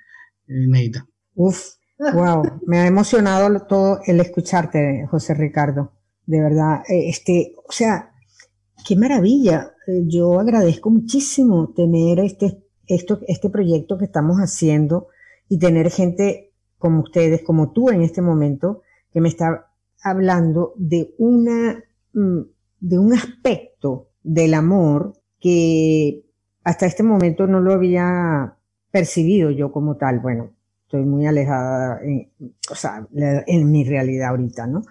eh, 0.48 0.68
Neida. 0.68 1.08
Uf, 1.34 1.76
wow, 2.14 2.60
me 2.68 2.80
ha 2.80 2.88
emocionado 2.88 3.62
todo 3.62 4.02
el 4.06 4.20
escucharte, 4.20 5.08
José 5.10 5.34
Ricardo, 5.34 5.92
de 6.26 6.42
verdad. 6.42 6.82
Eh, 6.90 7.10
este, 7.10 7.56
o 7.68 7.72
sea, 7.72 8.12
qué 8.86 8.96
maravilla. 8.96 9.74
Eh, 9.88 10.04
yo 10.06 10.40
agradezco 10.40 10.90
muchísimo 10.90 11.74
tener 11.74 12.20
este, 12.20 12.64
esto, 12.88 13.20
este 13.28 13.50
proyecto 13.50 13.98
que 13.98 14.06
estamos 14.06 14.38
haciendo 14.38 15.08
y 15.50 15.60
tener 15.60 15.92
gente 15.92 16.52
como 16.78 17.02
ustedes, 17.02 17.44
como 17.44 17.72
tú 17.72 17.90
en 17.90 18.02
este 18.02 18.22
momento, 18.22 18.82
que 19.12 19.22
me 19.22 19.30
está 19.30 19.72
hablando 20.04 20.74
de 20.78 21.14
una, 21.18 21.84
mm, 22.14 22.42
de 22.80 23.00
un 23.00 23.14
aspecto 23.14 24.10
del 24.24 24.54
amor 24.54 25.14
que 25.40 26.24
hasta 26.64 26.86
este 26.86 27.04
momento 27.04 27.48
no 27.48 27.60
lo 27.60 27.74
había 27.74 28.56
percibido 28.92 29.52
yo 29.52 29.72
como 29.72 29.98
tal. 29.98 30.20
Bueno, 30.20 30.52
estoy 30.84 31.04
muy 31.06 31.26
alejada, 31.26 32.00
en, 32.04 32.32
o 32.70 32.76
sea, 32.76 33.08
en 33.14 33.72
mi 33.72 33.84
realidad 33.84 34.30
ahorita, 34.30 34.68
¿no? 34.68 34.82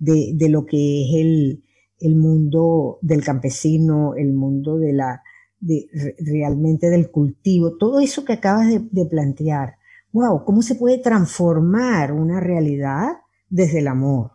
De, 0.00 0.32
de 0.34 0.48
lo 0.48 0.66
que 0.66 1.04
es 1.04 1.20
el, 1.20 1.62
el 2.00 2.16
mundo 2.16 2.98
del 3.02 3.22
campesino, 3.22 4.14
el 4.16 4.32
mundo 4.32 4.78
de 4.78 4.92
la, 4.92 5.22
de, 5.60 5.86
realmente 6.18 6.88
del 6.88 7.10
cultivo, 7.10 7.76
todo 7.76 8.00
eso 8.00 8.24
que 8.24 8.32
acabas 8.32 8.68
de, 8.68 9.06
plantear. 9.06 9.76
Wow, 10.12 10.44
¿cómo 10.44 10.62
se 10.62 10.74
puede 10.74 10.98
transformar 10.98 12.12
una 12.12 12.40
realidad 12.40 13.08
desde 13.48 13.78
el 13.78 13.88
amor? 13.88 14.32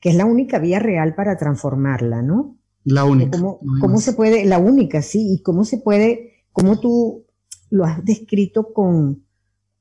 Que 0.00 0.10
es 0.10 0.14
la 0.14 0.24
única 0.24 0.58
vía 0.58 0.78
real 0.78 1.14
para 1.14 1.36
transformarla, 1.36 2.22
¿no? 2.22 2.56
La 2.84 3.04
única. 3.04 3.38
¿Cómo, 3.80 3.98
se 3.98 4.14
puede, 4.14 4.46
la 4.46 4.58
única, 4.58 5.02
sí, 5.02 5.34
y 5.34 5.42
cómo 5.42 5.64
se 5.64 5.78
puede, 5.78 6.44
cómo 6.52 6.80
tú 6.80 7.26
lo 7.68 7.84
has 7.84 8.02
descrito 8.04 8.72
con, 8.72 9.26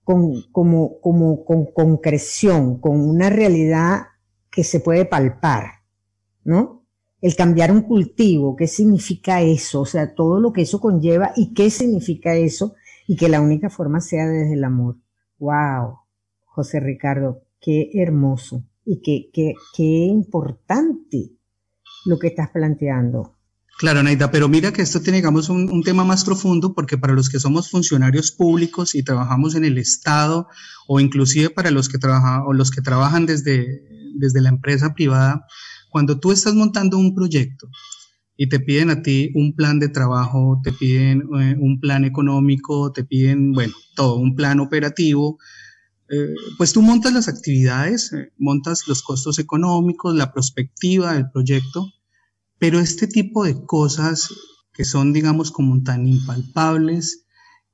con, 0.03 0.41
como, 0.51 0.99
como, 0.99 1.45
con 1.45 1.67
concreción, 1.67 2.79
con 2.81 2.99
una 2.99 3.29
realidad 3.29 4.01
que 4.59 4.65
se 4.65 4.81
puede 4.81 5.05
palpar, 5.05 5.83
¿no? 6.43 6.85
el 7.21 7.33
cambiar 7.37 7.71
un 7.71 7.83
cultivo, 7.83 8.57
qué 8.57 8.67
significa 8.67 9.41
eso, 9.41 9.79
o 9.79 9.85
sea, 9.85 10.13
todo 10.13 10.41
lo 10.41 10.51
que 10.51 10.63
eso 10.63 10.81
conlleva 10.81 11.31
y 11.37 11.53
qué 11.53 11.69
significa 11.69 12.35
eso 12.35 12.75
y 13.07 13.15
que 13.15 13.29
la 13.29 13.39
única 13.39 13.69
forma 13.69 14.01
sea 14.01 14.27
desde 14.27 14.55
el 14.55 14.65
amor. 14.65 14.97
¡Wow! 15.37 15.99
José 16.43 16.81
Ricardo, 16.81 17.41
qué 17.61 17.89
hermoso 17.93 18.65
y 18.85 19.01
qué, 19.01 19.29
qué, 19.33 19.53
qué 19.73 19.83
importante 19.83 21.31
lo 22.05 22.19
que 22.19 22.27
estás 22.27 22.49
planteando. 22.49 23.37
Claro, 23.77 24.03
Naida, 24.03 24.29
pero 24.29 24.49
mira 24.49 24.73
que 24.73 24.81
esto 24.81 24.99
tiene, 24.99 25.19
digamos, 25.19 25.47
un, 25.47 25.71
un, 25.71 25.83
tema 25.83 26.03
más 26.03 26.25
profundo 26.25 26.73
porque 26.73 26.97
para 26.97 27.13
los 27.13 27.29
que 27.29 27.39
somos 27.39 27.71
funcionarios 27.71 28.33
públicos 28.33 28.93
y 28.93 29.03
trabajamos 29.03 29.55
en 29.55 29.63
el 29.63 29.77
Estado 29.77 30.49
o 30.85 30.99
inclusive 30.99 31.49
para 31.49 31.71
los 31.71 31.87
que, 31.87 31.97
trabajan 31.97 32.41
o 32.45 32.51
los 32.51 32.71
que 32.71 32.81
trabajan 32.81 33.25
desde, 33.25 33.98
desde 34.15 34.41
la 34.41 34.49
empresa 34.49 34.93
privada, 34.93 35.45
cuando 35.89 36.19
tú 36.19 36.31
estás 36.31 36.53
montando 36.55 36.97
un 36.97 37.15
proyecto 37.15 37.69
y 38.37 38.47
te 38.47 38.59
piden 38.59 38.89
a 38.89 39.01
ti 39.01 39.31
un 39.35 39.53
plan 39.53 39.79
de 39.79 39.89
trabajo, 39.89 40.61
te 40.63 40.71
piden 40.71 41.23
eh, 41.39 41.57
un 41.59 41.79
plan 41.79 42.05
económico, 42.05 42.91
te 42.91 43.03
piden, 43.03 43.51
bueno, 43.51 43.73
todo, 43.95 44.15
un 44.15 44.35
plan 44.35 44.59
operativo, 44.59 45.37
eh, 46.09 46.33
pues 46.57 46.73
tú 46.73 46.81
montas 46.81 47.13
las 47.13 47.27
actividades, 47.27 48.13
eh, 48.13 48.31
montas 48.37 48.87
los 48.87 49.03
costos 49.03 49.39
económicos, 49.39 50.15
la 50.15 50.33
perspectiva 50.33 51.13
del 51.13 51.29
proyecto, 51.29 51.91
pero 52.57 52.79
este 52.79 53.07
tipo 53.07 53.43
de 53.43 53.63
cosas 53.65 54.29
que 54.73 54.85
son, 54.85 55.11
digamos, 55.13 55.51
como 55.51 55.83
tan 55.83 56.07
impalpables, 56.07 57.25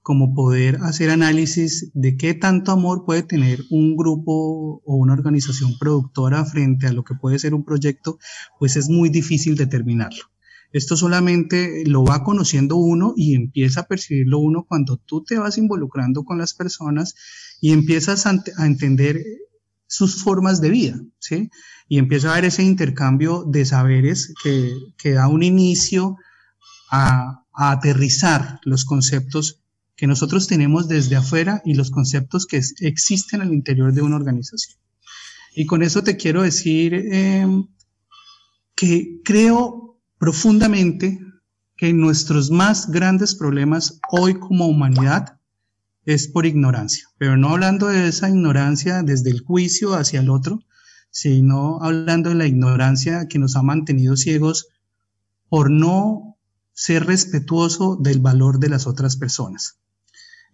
como 0.06 0.36
poder 0.36 0.78
hacer 0.84 1.10
análisis 1.10 1.90
de 1.96 2.16
qué 2.16 2.36
tanto 2.36 2.72
amor 2.72 3.06
puede 3.06 3.24
tener 3.24 3.62
un 3.72 3.98
grupo 3.98 4.84
o 4.86 4.96
una 4.98 5.14
organización 5.14 5.80
productora 5.80 6.46
frente 6.46 6.86
a 6.86 6.94
lo 6.94 7.04
que 7.04 7.16
puede 7.16 7.40
ser 7.40 7.56
un 7.56 7.66
proyecto, 7.66 8.20
pues 8.60 8.76
es 8.76 8.88
muy 8.88 9.10
difícil 9.10 9.56
determinarlo. 9.56 10.26
Esto 10.72 10.96
solamente 10.96 11.86
lo 11.88 12.04
va 12.04 12.24
conociendo 12.24 12.76
uno 12.76 13.16
y 13.18 13.34
empieza 13.34 13.80
a 13.80 13.88
percibirlo 13.88 14.38
uno 14.38 14.68
cuando 14.70 14.98
tú 14.98 15.24
te 15.24 15.40
vas 15.40 15.58
involucrando 15.58 16.24
con 16.24 16.38
las 16.38 16.54
personas 16.54 17.16
y 17.60 17.72
empiezas 17.72 18.28
a, 18.28 18.44
entender 18.64 19.24
sus 19.88 20.22
formas 20.22 20.62
de 20.62 20.70
vida, 20.70 21.02
¿sí? 21.18 21.50
Y 21.88 21.98
empieza 21.98 22.30
a 22.30 22.34
haber 22.34 22.46
ese 22.46 22.62
intercambio 22.62 23.44
de 23.44 23.66
saberes 23.66 24.36
que, 24.44 24.72
que 25.00 25.14
da 25.14 25.28
un 25.28 25.42
inicio 25.42 26.18
a, 26.92 27.44
a 27.56 27.72
aterrizar 27.72 28.60
los 28.66 28.86
conceptos 28.86 29.65
que 29.96 30.08
nosotros 30.08 30.48
tenemos 30.48 30.88
desde 30.88 31.16
afuera 31.16 31.62
y 31.66 31.74
los 31.74 31.92
conceptos 31.92 32.46
que 32.46 32.62
existen 32.80 33.42
al 33.42 33.54
interior 33.54 33.94
de 33.94 34.02
una 34.02 34.18
organización. 34.18 34.78
Y 35.56 35.66
con 35.66 35.84
eso 35.84 36.04
te 36.04 36.18
quiero 36.18 36.44
decir 36.44 36.94
em, 36.94 37.68
que 38.76 39.22
creo 39.24 40.02
profundamente 40.18 41.20
que 41.78 41.94
nuestros 41.94 42.52
más 42.52 42.92
grandes 42.92 43.36
problemas 43.36 44.00
hoy 44.12 44.40
como 44.40 44.68
humanidad 44.68 45.40
es 46.06 46.28
por 46.28 46.46
ignorancia, 46.46 47.06
pero 47.18 47.36
no 47.36 47.50
hablando 47.50 47.88
de 47.88 48.08
esa 48.08 48.30
ignorancia 48.30 49.02
desde 49.02 49.32
el 49.32 49.42
juicio 49.42 49.94
hacia 49.96 50.20
el 50.20 50.30
otro, 50.30 50.60
sino 51.10 51.82
hablando 51.82 52.30
de 52.30 52.36
la 52.36 52.46
ignorancia 52.46 53.28
que 53.28 53.40
nos 53.40 53.56
ha 53.56 53.64
mantenido 53.64 54.16
ciegos 54.18 54.68
por 55.50 55.72
no 55.72 56.38
ser 56.74 57.06
respetuoso 57.06 57.96
del 57.96 58.20
valor 58.20 58.60
de 58.60 58.70
las 58.70 58.86
otras 58.86 59.16
personas. 59.16 59.80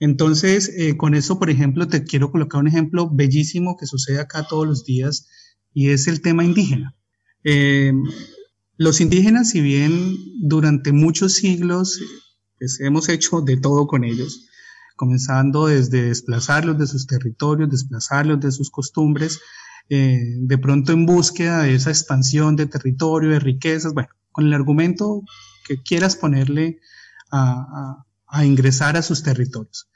Entonces, 0.02 0.74
eh, 0.76 0.98
con 0.98 1.14
eso, 1.14 1.38
por 1.38 1.52
ejemplo, 1.52 1.88
te 1.88 2.04
quiero 2.04 2.32
colocar 2.32 2.60
un 2.60 2.68
ejemplo 2.68 3.08
bellísimo 3.08 3.78
que 3.78 3.86
sucede 3.86 4.20
acá 4.20 4.48
todos 4.50 4.68
los 4.68 4.84
días 4.84 5.28
y 5.76 5.92
es 5.92 6.08
el 6.08 6.22
tema 6.22 6.44
indígena. 6.44 6.96
Eh, 7.44 7.94
los 8.78 9.00
indígenas, 9.00 9.52
si 9.52 9.62
bien 9.62 10.18
durante 10.42 10.92
muchos 10.92 11.34
siglos 11.34 12.02
pues, 12.58 12.80
hemos 12.80 13.10
hecho 13.10 13.42
de 13.42 13.58
todo 13.58 13.86
con 13.86 14.04
ellos, 14.04 14.48
comenzando 14.96 15.68
desde 15.68 16.02
desplazarlos 16.02 16.80
de 16.80 16.88
sus 16.88 17.06
territorios, 17.06 17.70
desplazarlos 17.70 18.40
de 18.40 18.52
sus 18.52 18.72
costumbres, 18.72 19.40
eh, 19.88 20.34
de 20.36 20.58
pronto 20.58 20.94
en 20.94 21.06
búsqueda 21.06 21.62
de 21.62 21.76
esa 21.76 21.92
expansión 21.92 22.56
de 22.56 22.66
territorio, 22.66 23.30
de 23.30 23.40
riquezas, 23.40 23.94
bueno, 23.94 24.10
con 24.32 24.48
el 24.48 24.54
argumento 24.56 25.22
que 25.68 25.80
quieras 25.84 26.16
ponerle 26.16 26.80
a, 27.32 28.04
a 28.26 28.46
ingresar 28.46 28.98
a 28.98 29.04
sus 29.04 29.22
territorios. 29.22 29.91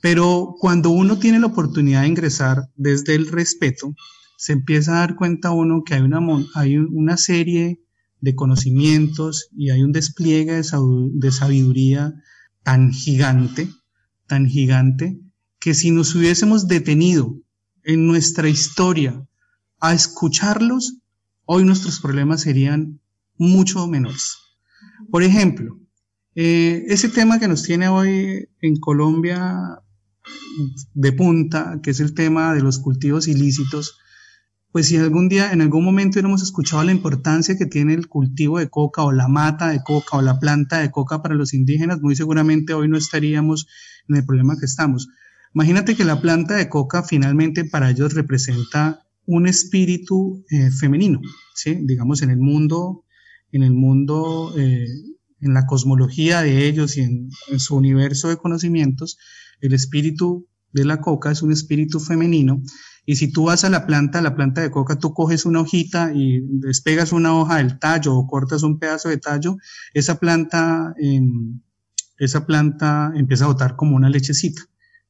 Pero 0.00 0.54
cuando 0.58 0.90
uno 0.90 1.18
tiene 1.18 1.38
la 1.38 1.46
oportunidad 1.46 2.02
de 2.02 2.08
ingresar 2.08 2.70
desde 2.76 3.14
el 3.14 3.28
respeto, 3.28 3.94
se 4.36 4.52
empieza 4.54 4.92
a 4.92 5.00
dar 5.00 5.16
cuenta 5.16 5.50
uno 5.50 5.82
que 5.84 5.94
hay 5.94 6.00
una, 6.00 6.20
hay 6.54 6.78
una 6.78 7.16
serie 7.18 7.80
de 8.20 8.34
conocimientos 8.34 9.48
y 9.56 9.70
hay 9.70 9.82
un 9.82 9.92
despliegue 9.92 10.62
de 10.62 11.30
sabiduría 11.30 12.14
tan 12.62 12.92
gigante, 12.92 13.68
tan 14.26 14.46
gigante, 14.46 15.18
que 15.58 15.74
si 15.74 15.90
nos 15.90 16.14
hubiésemos 16.14 16.68
detenido 16.68 17.36
en 17.82 18.06
nuestra 18.06 18.48
historia 18.48 19.26
a 19.80 19.92
escucharlos, 19.92 20.98
hoy 21.44 21.64
nuestros 21.64 22.00
problemas 22.00 22.42
serían 22.42 23.00
mucho 23.36 23.86
menores. 23.86 24.38
Por 25.10 25.22
ejemplo, 25.22 25.78
eh, 26.34 26.84
ese 26.88 27.08
tema 27.08 27.38
que 27.38 27.48
nos 27.48 27.62
tiene 27.62 27.88
hoy 27.88 28.48
en 28.60 28.76
Colombia 28.76 29.82
de 30.94 31.12
punta, 31.12 31.80
que 31.82 31.90
es 31.90 32.00
el 32.00 32.14
tema 32.14 32.54
de 32.54 32.62
los 32.62 32.78
cultivos 32.78 33.28
ilícitos, 33.28 33.98
pues 34.72 34.86
si 34.86 34.96
algún 34.96 35.28
día, 35.28 35.52
en 35.52 35.62
algún 35.62 35.84
momento 35.84 36.14
hubiéramos 36.14 36.42
escuchado 36.42 36.84
la 36.84 36.92
importancia 36.92 37.56
que 37.56 37.66
tiene 37.66 37.94
el 37.94 38.06
cultivo 38.06 38.58
de 38.58 38.68
coca 38.68 39.02
o 39.02 39.10
la 39.10 39.26
mata 39.26 39.68
de 39.68 39.82
coca 39.82 40.18
o 40.18 40.22
la 40.22 40.38
planta 40.38 40.78
de 40.78 40.90
coca 40.92 41.22
para 41.22 41.34
los 41.34 41.54
indígenas, 41.54 42.00
muy 42.00 42.14
seguramente 42.14 42.72
hoy 42.72 42.88
no 42.88 42.96
estaríamos 42.96 43.66
en 44.08 44.16
el 44.16 44.24
problema 44.24 44.56
que 44.58 44.66
estamos. 44.66 45.08
Imagínate 45.54 45.96
que 45.96 46.04
la 46.04 46.20
planta 46.20 46.54
de 46.54 46.68
coca 46.68 47.02
finalmente 47.02 47.64
para 47.64 47.90
ellos 47.90 48.14
representa 48.14 49.02
un 49.26 49.48
espíritu 49.48 50.44
eh, 50.50 50.70
femenino, 50.70 51.20
digamos 51.64 52.22
en 52.22 52.30
el 52.30 52.38
mundo, 52.38 53.04
en 53.50 53.64
el 53.64 53.72
mundo, 53.72 54.54
eh, 54.56 54.86
en 55.40 55.54
la 55.54 55.66
cosmología 55.66 56.42
de 56.42 56.66
ellos 56.66 56.96
y 56.96 57.00
en 57.00 57.30
su 57.58 57.76
universo 57.76 58.28
de 58.28 58.36
conocimientos, 58.36 59.18
el 59.60 59.74
espíritu 59.74 60.46
de 60.72 60.84
la 60.84 61.00
coca 61.00 61.30
es 61.30 61.42
un 61.42 61.52
espíritu 61.52 62.00
femenino 62.00 62.62
y 63.06 63.16
si 63.16 63.32
tú 63.32 63.44
vas 63.44 63.64
a 63.64 63.70
la 63.70 63.86
planta, 63.86 64.20
la 64.20 64.36
planta 64.36 64.60
de 64.60 64.70
coca, 64.70 64.98
tú 64.98 65.12
coges 65.14 65.46
una 65.46 65.60
hojita 65.60 66.12
y 66.14 66.40
despegas 66.42 67.12
una 67.12 67.34
hoja 67.34 67.56
del 67.56 67.78
tallo 67.78 68.14
o 68.14 68.26
cortas 68.26 68.62
un 68.62 68.78
pedazo 68.78 69.08
de 69.08 69.16
tallo, 69.16 69.56
esa 69.94 70.20
planta, 70.20 70.94
em, 70.98 71.60
esa 72.18 72.46
planta 72.46 73.12
empieza 73.16 73.44
a 73.44 73.48
botar 73.48 73.76
como 73.76 73.96
una 73.96 74.10
lechecita. 74.10 74.62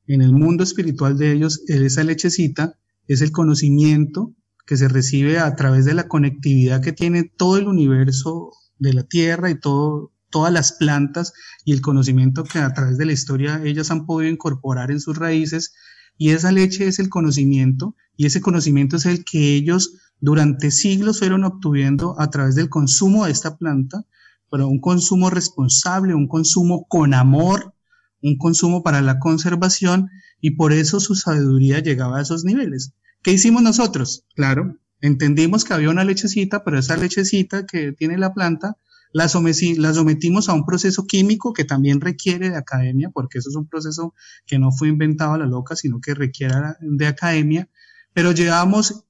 En 0.07 0.23
el 0.23 0.33
mundo 0.33 0.65
espiritual 0.65 1.19
de 1.19 1.33
ellos, 1.33 1.63
esa 1.67 2.05
lechecita 2.05 2.79
es 3.07 3.21
el 3.21 3.33
conocimiento 3.33 4.35
que 4.67 4.77
se 4.77 4.89
recibe 4.89 5.39
a 5.39 5.55
través 5.57 5.85
de 5.85 5.95
la 5.95 6.09
conectividad 6.09 6.81
que 6.81 6.93
tiene 6.93 7.25
todo 7.25 7.59
el 7.59 7.67
universo 7.67 8.53
de 8.79 8.95
la 8.95 9.03
Tierra 9.03 9.51
y 9.51 9.59
todo, 9.59 10.13
todas 10.31 10.53
las 10.53 10.73
plantas 10.73 11.33
y 11.65 11.73
el 11.73 11.81
conocimiento 11.81 12.45
que 12.45 12.59
a 12.59 12.73
través 12.73 12.99
de 12.99 13.07
la 13.07 13.13
historia 13.13 13.61
ellas 13.65 13.91
han 13.91 14.07
podido 14.07 14.33
incorporar 14.33 14.91
en 14.91 15.01
sus 15.01 15.17
raíces 15.17 15.75
y 16.17 16.31
esa 16.31 16.53
leche 16.53 16.87
es 16.87 16.99
el 16.99 17.09
conocimiento 17.09 17.97
y 18.17 18.27
ese 18.27 18.41
conocimiento 18.41 18.97
es 18.97 19.07
el 19.07 19.25
que 19.25 19.55
ellos 19.55 19.95
durante 20.21 20.71
siglos 20.71 21.19
fueron 21.19 21.45
obteniendo 21.45 22.15
a 22.21 22.29
través 22.31 22.55
del 22.55 22.69
consumo 22.69 23.25
de 23.25 23.33
esta 23.33 23.57
planta, 23.57 24.05
pero 24.51 24.69
un 24.69 24.81
consumo 24.81 25.31
responsable, 25.31 26.15
un 26.15 26.29
consumo 26.29 26.87
con 26.89 27.15
amor, 27.15 27.75
un 28.23 28.37
consumo 28.37 28.83
para 28.83 29.01
la 29.01 29.19
conservación 29.19 30.11
y 30.41 30.53
por 30.53 30.73
eso 30.73 31.01
su 31.01 31.15
sabiduría 31.15 31.81
llegaba 31.81 32.19
a 32.19 32.23
esos 32.23 32.45
niveles. 32.45 32.93
¿Qué 33.23 33.33
hicimos 33.33 33.63
nosotros? 33.63 34.27
Claro, 34.35 34.77
entendimos 35.01 35.65
que 35.65 35.73
había 35.73 35.91
una 35.91 36.05
lechecita, 36.05 36.65
pero 36.65 36.79
esa 36.79 36.97
lechecita 36.97 37.67
que 37.67 37.93
tiene 37.93 38.19
la 38.19 38.35
planta 38.35 38.77
la, 39.13 39.29
sometimos 39.29 40.49
a 40.49 40.55
un 40.55 40.65
proceso 40.65 41.07
químico 41.07 41.53
que 41.53 41.65
también 41.65 42.01
requiere 42.01 42.51
de 42.51 42.57
academia, 42.57 43.11
porque 43.11 43.39
eso 43.39 43.51
es 43.51 43.57
un 43.57 43.67
proceso 43.67 44.15
que 44.47 44.59
no 44.59 44.73
fue 44.73 44.89
inventado 44.89 45.35
a 45.35 45.39
la 45.39 45.47
loca, 45.47 45.77
sino 45.77 46.01
que 46.01 46.15
requiere 46.15 46.55
de 46.81 47.07
academia, 47.07 47.69
pero 48.13 48.33
llevamos 48.33 49.05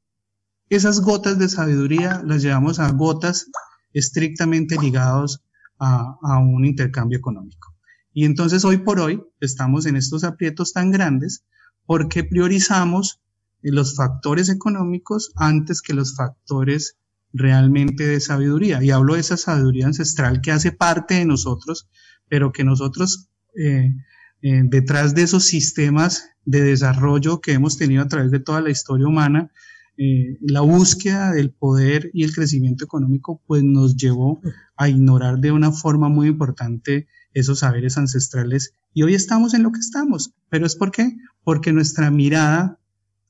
esas 0.68 1.00
gotas 1.00 1.38
de 1.38 1.48
sabiduría, 1.48 2.22
las 2.24 2.42
llevamos 2.42 2.78
a 2.78 2.90
gotas 2.92 3.50
estrictamente 3.92 4.76
ligados 4.80 5.42
a 5.78 6.38
un 6.38 6.64
intercambio 6.66 7.18
económico. 7.18 7.74
Y 8.12 8.24
entonces 8.24 8.64
hoy 8.64 8.78
por 8.78 9.00
hoy 9.00 9.22
estamos 9.40 9.86
en 9.86 9.96
estos 9.96 10.24
aprietos 10.24 10.72
tan 10.72 10.90
grandes 10.90 11.44
porque 11.86 12.24
priorizamos 12.24 13.20
los 13.62 13.96
factores 13.96 14.48
económicos 14.48 15.32
antes 15.36 15.82
que 15.82 15.94
los 15.94 16.16
factores 16.16 16.96
realmente 17.32 18.06
de 18.06 18.20
sabiduría. 18.20 18.82
Y 18.82 18.90
hablo 18.90 19.14
de 19.14 19.20
esa 19.20 19.36
sabiduría 19.36 19.86
ancestral 19.86 20.40
que 20.40 20.52
hace 20.52 20.72
parte 20.72 21.14
de 21.14 21.24
nosotros, 21.24 21.88
pero 22.28 22.52
que 22.52 22.64
nosotros, 22.64 23.28
eh, 23.56 23.94
eh, 24.42 24.62
detrás 24.64 25.14
de 25.14 25.22
esos 25.22 25.44
sistemas 25.44 26.30
de 26.44 26.62
desarrollo 26.62 27.40
que 27.40 27.52
hemos 27.52 27.76
tenido 27.76 28.02
a 28.02 28.08
través 28.08 28.30
de 28.30 28.40
toda 28.40 28.60
la 28.60 28.70
historia 28.70 29.06
humana, 29.06 29.50
eh, 29.96 30.38
la 30.40 30.62
búsqueda 30.62 31.32
del 31.32 31.50
poder 31.50 32.10
y 32.14 32.24
el 32.24 32.32
crecimiento 32.32 32.84
económico, 32.84 33.42
pues 33.46 33.62
nos 33.62 33.96
llevó 33.96 34.40
a 34.76 34.88
ignorar 34.88 35.38
de 35.38 35.52
una 35.52 35.72
forma 35.72 36.08
muy 36.08 36.28
importante 36.28 37.06
esos 37.34 37.60
saberes 37.60 37.98
ancestrales. 37.98 38.74
Y 38.94 39.02
hoy 39.02 39.14
estamos 39.14 39.54
en 39.54 39.62
lo 39.62 39.72
que 39.72 39.80
estamos. 39.80 40.32
¿Pero 40.48 40.66
es 40.66 40.74
por 40.74 40.90
qué? 40.90 41.16
Porque 41.44 41.72
nuestra 41.72 42.10
mirada 42.10 42.80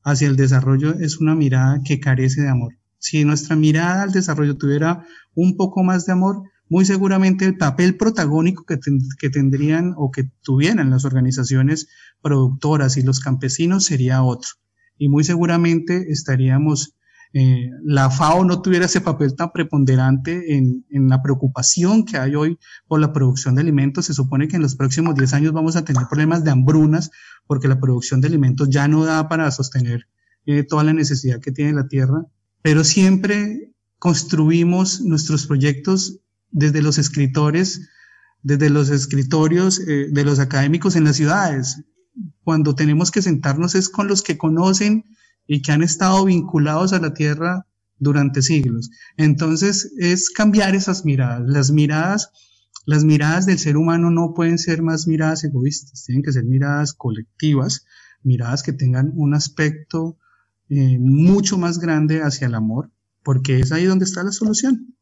hacia 0.04 0.28
el 0.28 0.36
desarrollo 0.36 0.94
es 0.94 1.18
una 1.18 1.34
mirada 1.34 1.82
que 1.84 2.00
carece 2.00 2.42
de 2.42 2.48
amor 2.48 2.79
si 3.00 3.24
nuestra 3.24 3.56
mirada 3.56 4.02
al 4.02 4.12
desarrollo 4.12 4.56
tuviera 4.56 5.04
un 5.34 5.56
poco 5.56 5.82
más 5.82 6.06
de 6.06 6.12
amor, 6.12 6.42
muy 6.68 6.84
seguramente 6.84 7.46
el 7.46 7.56
papel 7.56 7.96
protagónico 7.96 8.64
que, 8.64 9.30
tendrían 9.30 9.94
o 9.96 10.10
que 10.12 10.30
tuvieran 10.42 10.90
las 10.90 11.04
organizaciones 11.04 11.88
productoras 12.22 12.96
y 12.96 13.02
los 13.02 13.18
campesinos 13.18 13.86
sería 13.86 14.22
otro. 14.22 14.50
Y 14.96 15.08
muy 15.08 15.24
seguramente 15.24 16.12
estaríamos, 16.12 16.94
eh, 17.32 17.70
la 17.82 18.10
FAO 18.10 18.44
no 18.44 18.60
tuviera 18.60 18.84
ese 18.84 19.00
papel 19.00 19.34
tan 19.34 19.50
preponderante 19.50 20.56
en, 20.56 20.84
en, 20.90 21.08
la 21.08 21.22
preocupación 21.22 22.04
que 22.04 22.18
hay 22.18 22.34
hoy 22.34 22.58
por 22.86 23.00
la 23.00 23.12
producción 23.14 23.54
de 23.54 23.62
alimentos. 23.62 24.04
Se 24.04 24.14
supone 24.14 24.46
que 24.46 24.56
en 24.56 24.62
los 24.62 24.76
próximos 24.76 25.14
10 25.14 25.32
años 25.32 25.52
vamos 25.52 25.74
a 25.74 25.84
tener 25.84 26.02
problemas 26.08 26.44
de 26.44 26.50
hambrunas 26.50 27.10
porque 27.46 27.66
la 27.66 27.80
producción 27.80 28.20
de 28.20 28.28
alimentos 28.28 28.68
ya 28.68 28.86
no 28.88 29.04
da 29.04 29.28
para 29.28 29.50
sostener 29.50 30.06
eh, 30.44 30.64
toda 30.64 30.84
la 30.84 30.92
necesidad 30.92 31.40
que 31.40 31.50
tiene 31.50 31.72
la 31.72 31.88
tierra 31.88 32.26
pero 32.62 32.84
siempre 32.84 33.72
construimos 33.98 35.00
nuestros 35.02 35.46
proyectos 35.46 36.20
desde 36.50 36.82
los 36.82 36.98
escritores, 36.98 37.88
desde 38.42 38.70
los 38.70 38.90
escritorios 38.90 39.80
eh, 39.80 40.08
de 40.10 40.24
los 40.24 40.38
académicos 40.38 40.96
en 40.96 41.04
las 41.04 41.16
ciudades. 41.16 41.84
Cuando 42.42 42.74
tenemos 42.74 43.10
que 43.10 43.22
sentarnos 43.22 43.74
es 43.74 43.88
con 43.88 44.08
los 44.08 44.22
que 44.22 44.38
conocen 44.38 45.04
y 45.46 45.62
que 45.62 45.72
han 45.72 45.82
estado 45.82 46.24
vinculados 46.24 46.92
a 46.92 47.00
la 47.00 47.14
tierra 47.14 47.66
durante 47.98 48.42
siglos. 48.42 48.90
Entonces 49.16 49.92
es 49.98 50.30
cambiar 50.30 50.74
esas 50.74 51.04
miradas. 51.04 51.42
Las 51.46 51.70
miradas, 51.70 52.30
las 52.86 53.04
miradas 53.04 53.46
del 53.46 53.58
ser 53.58 53.76
humano 53.76 54.10
no 54.10 54.32
pueden 54.34 54.58
ser 54.58 54.82
más 54.82 55.06
miradas 55.06 55.44
egoístas, 55.44 56.04
tienen 56.04 56.22
que 56.22 56.32
ser 56.32 56.44
miradas 56.44 56.94
colectivas, 56.94 57.84
miradas 58.22 58.62
que 58.62 58.72
tengan 58.72 59.12
un 59.14 59.34
aspecto 59.34 60.18
eh, 60.70 60.98
mucho 61.00 61.58
más 61.58 61.78
grande 61.78 62.20
hacia 62.20 62.46
el 62.46 62.54
amor, 62.54 62.90
porque 63.24 63.58
es 63.58 63.72
ahí 63.72 63.84
donde 63.84 64.04
está 64.04 64.22
la 64.22 64.32
solución. 64.32 64.94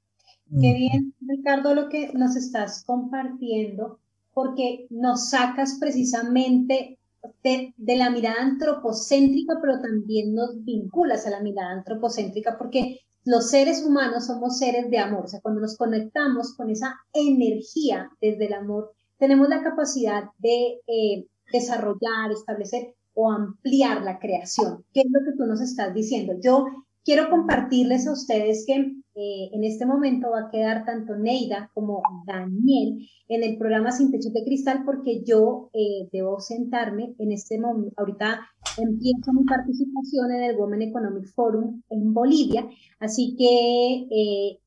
Qué 0.50 0.72
bien, 0.72 1.14
Ricardo, 1.20 1.74
lo 1.74 1.90
que 1.90 2.11
nos 2.14 2.35
estás 2.37 2.85
compartiendo, 2.85 3.98
porque 4.33 4.87
nos 4.88 5.28
sacas 5.28 5.76
precisamente 5.78 6.98
de, 7.44 7.74
de, 7.76 7.96
la 7.96 8.09
mirada 8.09 8.40
antropocéntrica, 8.40 9.59
pero 9.61 9.78
también 9.81 10.35
nos 10.35 10.64
vinculas 10.64 11.26
a 11.26 11.31
la 11.31 11.40
mirada 11.40 11.72
antropocéntrica, 11.72 12.57
porque 12.57 13.00
los 13.24 13.50
seres 13.50 13.85
humanos 13.85 14.26
somos 14.26 14.59
seres 14.59 14.90
de 14.90 14.98
amor, 14.98 15.26
o 15.26 15.28
sea, 15.28 15.42
cuando 15.42 15.61
nos 15.61 15.76
conectamos 15.76 16.54
con 16.54 16.70
esa 16.70 16.96
energía 17.12 18.11
desde 18.22 18.46
el 18.46 18.54
amor, 18.54 18.92
tenemos 19.18 19.50
la 19.50 19.62
capacidad 19.62 20.31
de 20.38 20.81
eh, 20.87 21.26
desarrollar, 21.52 22.33
establecer 22.33 22.94
o 23.20 23.33
ampliar 23.33 24.04
la 24.04 24.20
creación. 24.20 24.85
¿Qué 24.92 25.00
es 25.00 25.07
lo 25.11 25.18
que 25.24 25.37
tú 25.37 25.44
nos 25.44 25.61
estás 25.61 25.92
diciendo? 25.92 26.35
Yo 26.40 26.66
quiero 27.04 27.28
compartirles 27.31 28.07
a 28.07 28.12
ustedes 28.12 28.64
que 28.64 28.74
eh, 28.76 29.50
en 29.52 29.64
este 29.64 29.87
momento 29.87 30.31
va 30.31 30.42
a 30.42 30.50
quedar 30.52 30.85
tanto 30.85 31.16
Neida 31.16 31.68
como 31.74 32.00
Daniel 32.24 32.98
en 33.26 33.42
el 33.42 33.59
programa 33.59 33.90
Sin 33.90 34.12
Techo 34.12 34.28
de 34.33 34.44
Cristal 34.44 34.85
porque 34.85 35.24
yo 35.24 35.68
eh, 35.72 36.09
debo 36.12 36.38
sentarme 36.38 37.16
en 37.18 37.33
este 37.33 37.59
momento. 37.59 37.92
Ahorita 37.96 38.40
empiezo 38.81 39.33
mi 39.33 39.42
participación 39.42 40.31
en 40.31 40.44
el 40.44 40.57
Women 40.57 40.83
Economic 40.83 41.26
Forum 41.35 41.83
en 41.90 42.14
Bolivia, 42.14 42.68
así 43.00 43.35
que 43.37 44.07
eh, 44.14 44.61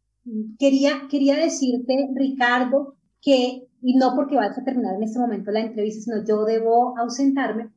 quería, 0.60 1.04
quería 1.10 1.38
decirte, 1.38 2.10
Ricardo, 2.14 2.96
que, 3.22 3.70
y 3.82 3.96
no 3.96 4.14
porque 4.14 4.36
vayas 4.36 4.58
a 4.58 4.66
terminar 4.66 4.96
en 4.96 5.04
este 5.04 5.20
momento 5.20 5.52
la 5.52 5.62
entrevista, 5.62 6.02
sino 6.02 6.26
yo 6.28 6.44
debo 6.44 6.98
ausentarme, 6.98 7.70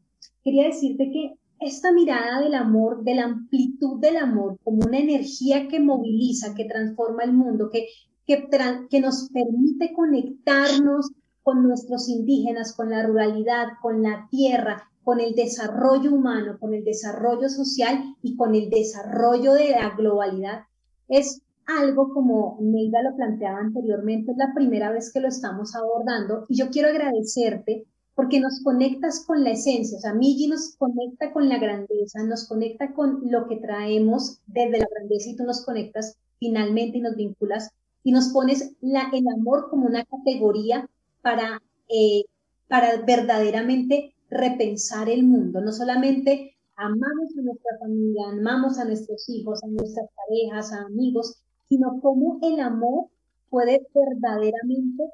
quería 0.42 0.66
decirte 0.66 1.10
que 1.12 1.34
esta 1.60 1.92
mirada 1.92 2.40
del 2.40 2.54
amor, 2.54 3.04
de 3.04 3.14
la 3.14 3.24
amplitud 3.24 4.00
del 4.00 4.16
amor, 4.16 4.58
como 4.62 4.87
una 4.87 4.98
energía 4.98 5.68
que 5.68 5.80
moviliza, 5.80 6.54
que 6.54 6.64
transforma 6.64 7.24
el 7.24 7.32
mundo, 7.32 7.70
que, 7.70 7.87
que, 8.26 9.00
nos 9.00 9.30
permite 9.30 9.92
conectarnos 9.94 11.10
con 11.42 11.62
nuestros 11.62 12.08
indígenas, 12.08 12.74
con 12.74 12.90
la 12.90 13.06
ruralidad, 13.06 13.68
con 13.80 14.02
la 14.02 14.26
tierra, 14.30 14.90
con 15.02 15.20
el 15.20 15.34
desarrollo 15.34 16.12
humano, 16.12 16.56
con 16.58 16.74
el 16.74 16.84
desarrollo 16.84 17.48
social 17.48 18.16
y 18.22 18.37
con 18.37 18.54
el 18.54 18.70
desarrollo 18.70 19.52
de 19.52 19.70
la 19.70 19.94
globalidad, 19.96 20.62
es 21.08 21.42
algo 21.66 22.12
como 22.12 22.58
Neida 22.60 23.02
lo 23.02 23.16
planteaba 23.16 23.58
anteriormente, 23.58 24.32
es 24.32 24.38
la 24.38 24.52
primera 24.54 24.90
vez 24.90 25.12
que 25.12 25.20
lo 25.20 25.28
estamos 25.28 25.74
abordando 25.74 26.44
y 26.48 26.56
yo 26.56 26.68
quiero 26.70 26.88
agradecerte 26.88 27.87
porque 28.14 28.40
nos 28.40 28.62
conectas 28.62 29.24
con 29.27 29.42
la 29.42 29.50
esencia, 29.50 29.98
o 29.98 30.00
sea, 30.00 30.14
Migi 30.14 30.46
nos 30.46 30.77
conecta 30.77 31.33
con 31.33 31.48
la 31.48 31.59
grandeza, 31.59 32.22
nos 32.22 32.46
conecta 32.46 32.94
con 32.94 33.22
lo 33.24 33.48
que 33.48 33.57
traemos 33.57 34.40
desde 34.46 34.79
la 34.79 34.87
grandeza 34.88 35.31
y 35.31 35.37
tú 35.37 35.44
nos 35.44 35.64
conectas 35.64 36.16
finalmente 36.38 36.98
y 36.98 37.00
nos 37.00 37.16
vinculas 37.16 37.70
y 38.05 38.12
nos 38.12 38.29
pones 38.29 38.72
el 38.83 39.29
amor 39.29 39.68
como 39.70 39.87
una 39.87 40.05
categoría 40.05 40.88
para, 41.22 41.61
eh, 41.88 42.24
para 42.68 42.98
verdaderamente 43.03 44.14
repensar 44.31 45.09
el 45.09 45.24
mundo, 45.24 45.61
no 45.61 45.72
solamente 45.72 46.55
amamos 46.77 47.37
a 47.38 47.42
nuestra 47.42 47.79
familia, 47.79 48.29
amamos 48.31 48.79
a 48.79 48.85
nuestros 48.85 49.29
hijos, 49.29 49.62
a 49.62 49.68
nuestras 49.68 50.09
parejas, 50.16 50.72
a 50.72 50.83
amigos, 50.87 51.37
sino 51.68 52.00
cómo 52.00 52.38
el 52.42 52.61
amor 52.61 53.07
puede 53.48 53.87
verdaderamente 53.94 55.05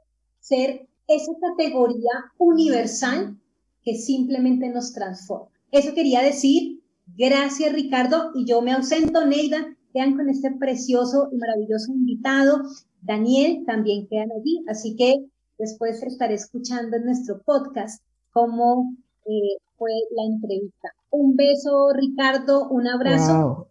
ser 0.41 0.89
esa 1.14 1.33
categoría 1.40 2.33
universal 2.38 3.37
que 3.83 3.94
simplemente 3.94 4.68
nos 4.68 4.92
transforma. 4.92 5.51
Eso 5.73 5.94
quería 5.94 6.23
decir. 6.23 6.81
Gracias, 7.16 7.73
Ricardo. 7.73 8.31
Y 8.35 8.44
yo 8.44 8.62
me 8.62 8.73
ausento, 8.73 9.27
Neida. 9.27 9.77
Quedan 9.92 10.16
con 10.16 10.29
este 10.29 10.53
precioso 10.53 11.29
y 11.33 11.37
maravilloso 11.37 11.92
invitado. 11.92 12.62
Daniel 13.03 13.64
también 13.66 14.07
quedan 14.09 14.31
allí. 14.33 14.62
Así 14.68 14.94
que 14.96 15.14
después 15.59 16.03
estaré 16.03 16.35
escuchando 16.35 16.96
en 16.96 17.05
nuestro 17.05 17.42
podcast 17.42 18.03
cómo 18.33 18.94
eh, 19.27 19.59
fue 19.77 19.90
la 20.16 20.35
entrevista. 20.35 20.88
Un 21.11 21.35
beso, 21.35 21.92
Ricardo. 21.94 22.68
Un 22.68 22.87
abrazo. 22.87 23.68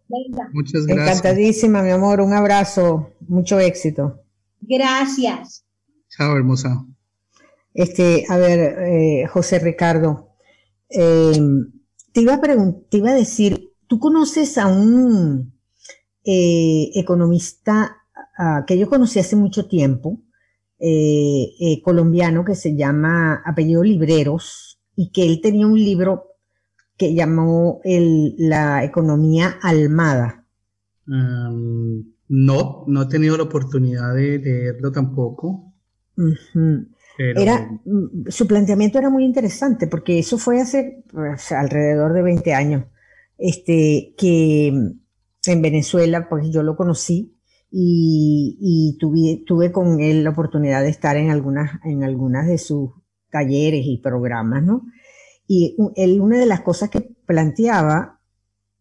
Muchas 0.54 0.86
gracias. 0.86 1.18
Encantadísima, 1.18 1.82
mi 1.84 1.92
amor. 1.92 2.20
Un 2.22 2.34
abrazo. 2.34 3.12
Mucho 3.28 3.60
éxito. 3.60 4.22
Gracias. 4.62 5.64
Chao, 6.10 6.36
hermosa. 6.36 6.86
Este, 7.80 8.26
a 8.28 8.38
ver, 8.38 8.60
eh, 8.60 9.26
José 9.28 9.58
Ricardo, 9.58 10.32
em, 10.90 11.72
te, 12.12 12.20
iba 12.20 12.34
a 12.34 12.42
te 12.90 12.98
iba 12.98 13.12
a 13.12 13.16
decir, 13.16 13.72
¿tú 13.88 14.00
conoces 14.00 14.58
a 14.58 14.68
un 14.68 15.54
eh, 16.26 16.90
economista 16.96 17.96
que 18.68 18.78
yo 18.78 18.90
conocí 18.90 19.20
hace 19.20 19.38
mucho 19.38 19.68
tiempo, 19.68 20.22
eh, 20.78 21.82
colombiano, 21.82 22.44
que 22.44 22.56
se 22.56 22.76
llama 22.76 23.42
apellido 23.46 23.82
Libreros, 23.82 24.82
y 24.98 25.12
que 25.12 25.26
él 25.26 25.40
tenía 25.42 25.66
un 25.66 25.80
libro 25.80 26.36
que 26.98 27.14
llamó 27.14 27.80
la 27.86 28.84
economía 28.84 29.58
almada? 29.62 30.46
no, 31.06 32.84
no 32.88 33.02
he 33.02 33.08
tenido 33.08 33.38
la 33.38 33.44
oportunidad 33.44 34.16
de 34.16 34.38
leerlo 34.38 34.92
tampoco. 34.92 35.74
Era, 37.20 37.70
mm, 37.84 38.30
su 38.30 38.48
planteamiento 38.48 38.98
era 38.98 39.10
muy 39.10 39.26
interesante 39.26 39.88
porque 39.88 40.20
eso 40.20 40.38
fue 40.38 40.62
hace 40.62 41.04
pues, 41.12 41.52
alrededor 41.52 42.14
de 42.14 42.22
20 42.22 42.54
años, 42.54 42.86
este, 43.38 44.14
que 44.18 44.72
mm, 44.74 45.50
en 45.50 45.62
Venezuela, 45.62 46.30
pues 46.30 46.50
yo 46.50 46.64
lo 46.64 46.78
conocí 46.78 47.36
y, 47.72 48.98
tuve, 49.00 49.44
tuve 49.46 49.72
con 49.72 50.00
él 50.00 50.24
la 50.24 50.30
oportunidad 50.30 50.82
de 50.82 50.90
estar 50.90 51.18
en 51.18 51.30
algunas, 51.30 51.84
en 51.84 52.04
algunas 52.04 52.48
de 52.48 52.58
sus 52.58 52.92
talleres 53.30 53.82
y 53.86 53.98
programas, 53.98 54.64
¿no? 54.64 54.86
Y 55.46 55.76
él, 55.98 56.22
una 56.22 56.40
de 56.40 56.46
las 56.46 56.62
cosas 56.62 56.90
que 56.90 57.02
planteaba 57.26 58.22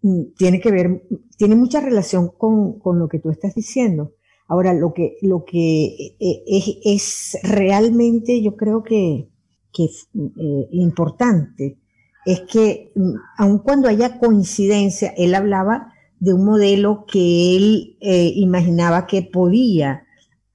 mm, 0.02 0.34
tiene 0.36 0.60
que 0.60 0.70
ver, 0.70 1.02
tiene 1.36 1.56
mucha 1.56 1.80
relación 1.80 2.30
con, 2.38 2.78
con 2.78 3.00
lo 3.00 3.08
que 3.08 3.18
tú 3.18 3.30
estás 3.30 3.54
diciendo 3.56 4.14
Ahora, 4.48 4.72
lo 4.72 4.94
que, 4.94 5.18
lo 5.20 5.44
que 5.44 6.16
eh, 6.18 6.78
es, 6.84 7.38
realmente, 7.42 8.42
yo 8.42 8.56
creo 8.56 8.82
que, 8.82 9.28
que 9.70 9.84
eh, 9.84 10.68
importante 10.72 11.78
es 12.24 12.40
que 12.40 12.90
mm, 12.94 13.14
aun 13.36 13.58
cuando 13.58 13.88
haya 13.88 14.18
coincidencia, 14.18 15.12
él 15.18 15.34
hablaba 15.34 15.92
de 16.18 16.32
un 16.32 16.46
modelo 16.46 17.04
que 17.06 17.56
él 17.56 17.98
eh, 18.00 18.32
imaginaba 18.36 19.06
que 19.06 19.22
podía 19.22 20.04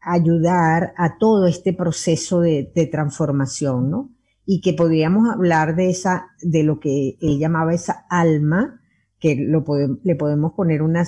ayudar 0.01 0.93
a 0.97 1.17
todo 1.19 1.45
este 1.45 1.71
proceso 1.71 2.41
de, 2.41 2.71
de, 2.75 2.87
transformación, 2.87 3.91
¿no? 3.91 4.09
Y 4.45 4.59
que 4.59 4.73
podríamos 4.73 5.29
hablar 5.29 5.75
de 5.75 5.91
esa, 5.91 6.31
de 6.41 6.63
lo 6.63 6.79
que 6.79 7.15
él 7.21 7.37
llamaba 7.39 7.73
esa 7.73 8.05
alma 8.09 8.81
que 9.23 9.37
lo 9.37 9.63
le 10.03 10.15
podemos 10.15 10.51
poner 10.51 10.81
una, 10.81 11.07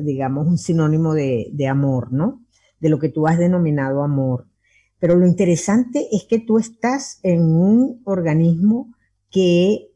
digamos, 0.00 0.46
un 0.46 0.56
sinónimo 0.56 1.12
de, 1.12 1.68
amor, 1.68 2.14
¿no? 2.14 2.46
De 2.80 2.88
lo 2.88 2.98
que 2.98 3.10
tú 3.10 3.26
has 3.26 3.36
denominado 3.36 4.02
amor. 4.02 4.46
Pero 4.98 5.16
lo 5.16 5.26
interesante 5.26 6.08
es 6.10 6.24
que 6.24 6.38
tú 6.38 6.56
estás 6.56 7.20
en 7.22 7.42
un 7.42 8.00
organismo 8.06 8.94
que 9.30 9.90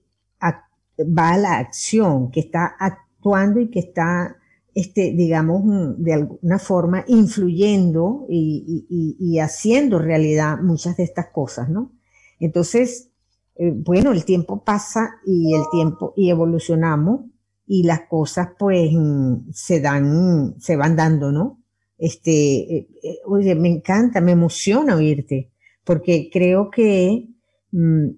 va 0.99 1.31
a 1.31 1.39
la 1.39 1.57
acción, 1.57 2.31
que 2.31 2.41
está 2.41 2.77
actuando 2.79 3.59
y 3.61 3.71
que 3.71 3.81
está, 3.81 4.37
este, 4.75 5.15
digamos, 5.17 5.63
de 5.97 6.13
alguna 6.13 6.59
forma 6.59 7.07
influyendo 7.09 8.27
y, 8.29 8.87
y, 8.91 9.17
y 9.19 9.39
haciendo 9.39 9.99
realidad 9.99 10.59
muchas 10.61 10.99
de 10.99 11.05
estas 11.05 11.29
cosas, 11.29 11.71
¿no? 11.71 11.91
Entonces, 12.39 13.13
eh, 13.59 13.73
bueno, 13.75 14.13
el 14.13 14.25
tiempo 14.25 14.63
pasa 14.63 15.17
y 15.25 15.55
el 15.55 15.63
tiempo, 15.71 16.13
y 16.17 16.31
evolucionamos 16.31 17.23
y 17.67 17.83
las 17.83 18.03
cosas 18.09 18.51
pues 18.59 18.91
mm, 18.93 19.51
se 19.53 19.81
dan, 19.81 20.55
se 20.59 20.77
van 20.77 20.97
dando, 20.97 21.33
¿no? 21.33 21.63
Este, 21.99 22.31
eh, 22.77 22.89
eh, 23.03 23.19
oye, 23.25 23.55
me 23.55 23.69
encanta, 23.69 24.21
me 24.21 24.33
emociona 24.33 24.97
oírte, 24.97 25.51
porque 25.85 26.29
creo 26.31 26.71
que, 26.71 27.29
mm, 27.73 28.09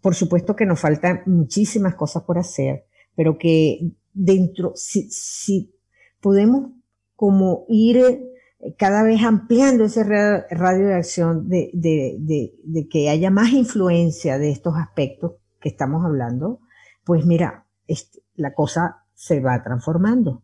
por 0.00 0.14
supuesto 0.14 0.56
que 0.56 0.66
nos 0.66 0.80
faltan 0.80 1.22
muchísimas 1.26 1.94
cosas 1.94 2.24
por 2.24 2.38
hacer, 2.38 2.84
pero 3.14 3.38
que 3.38 3.92
dentro, 4.12 4.72
si, 4.74 5.08
si 5.10 5.72
podemos 6.20 6.72
como 7.14 7.66
ir 7.68 8.20
cada 8.76 9.02
vez 9.02 9.22
ampliando 9.22 9.84
ese 9.84 10.04
radio 10.04 10.86
de 10.86 10.94
acción 10.94 11.48
de, 11.48 12.88
que 12.90 13.08
haya 13.08 13.30
más 13.30 13.52
influencia 13.52 14.38
de 14.38 14.50
estos 14.50 14.74
aspectos 14.76 15.32
que 15.60 15.68
estamos 15.68 16.04
hablando, 16.04 16.60
pues 17.04 17.24
mira, 17.24 17.66
la 18.34 18.54
cosa 18.54 19.04
se 19.14 19.40
va 19.40 19.62
transformando. 19.62 20.42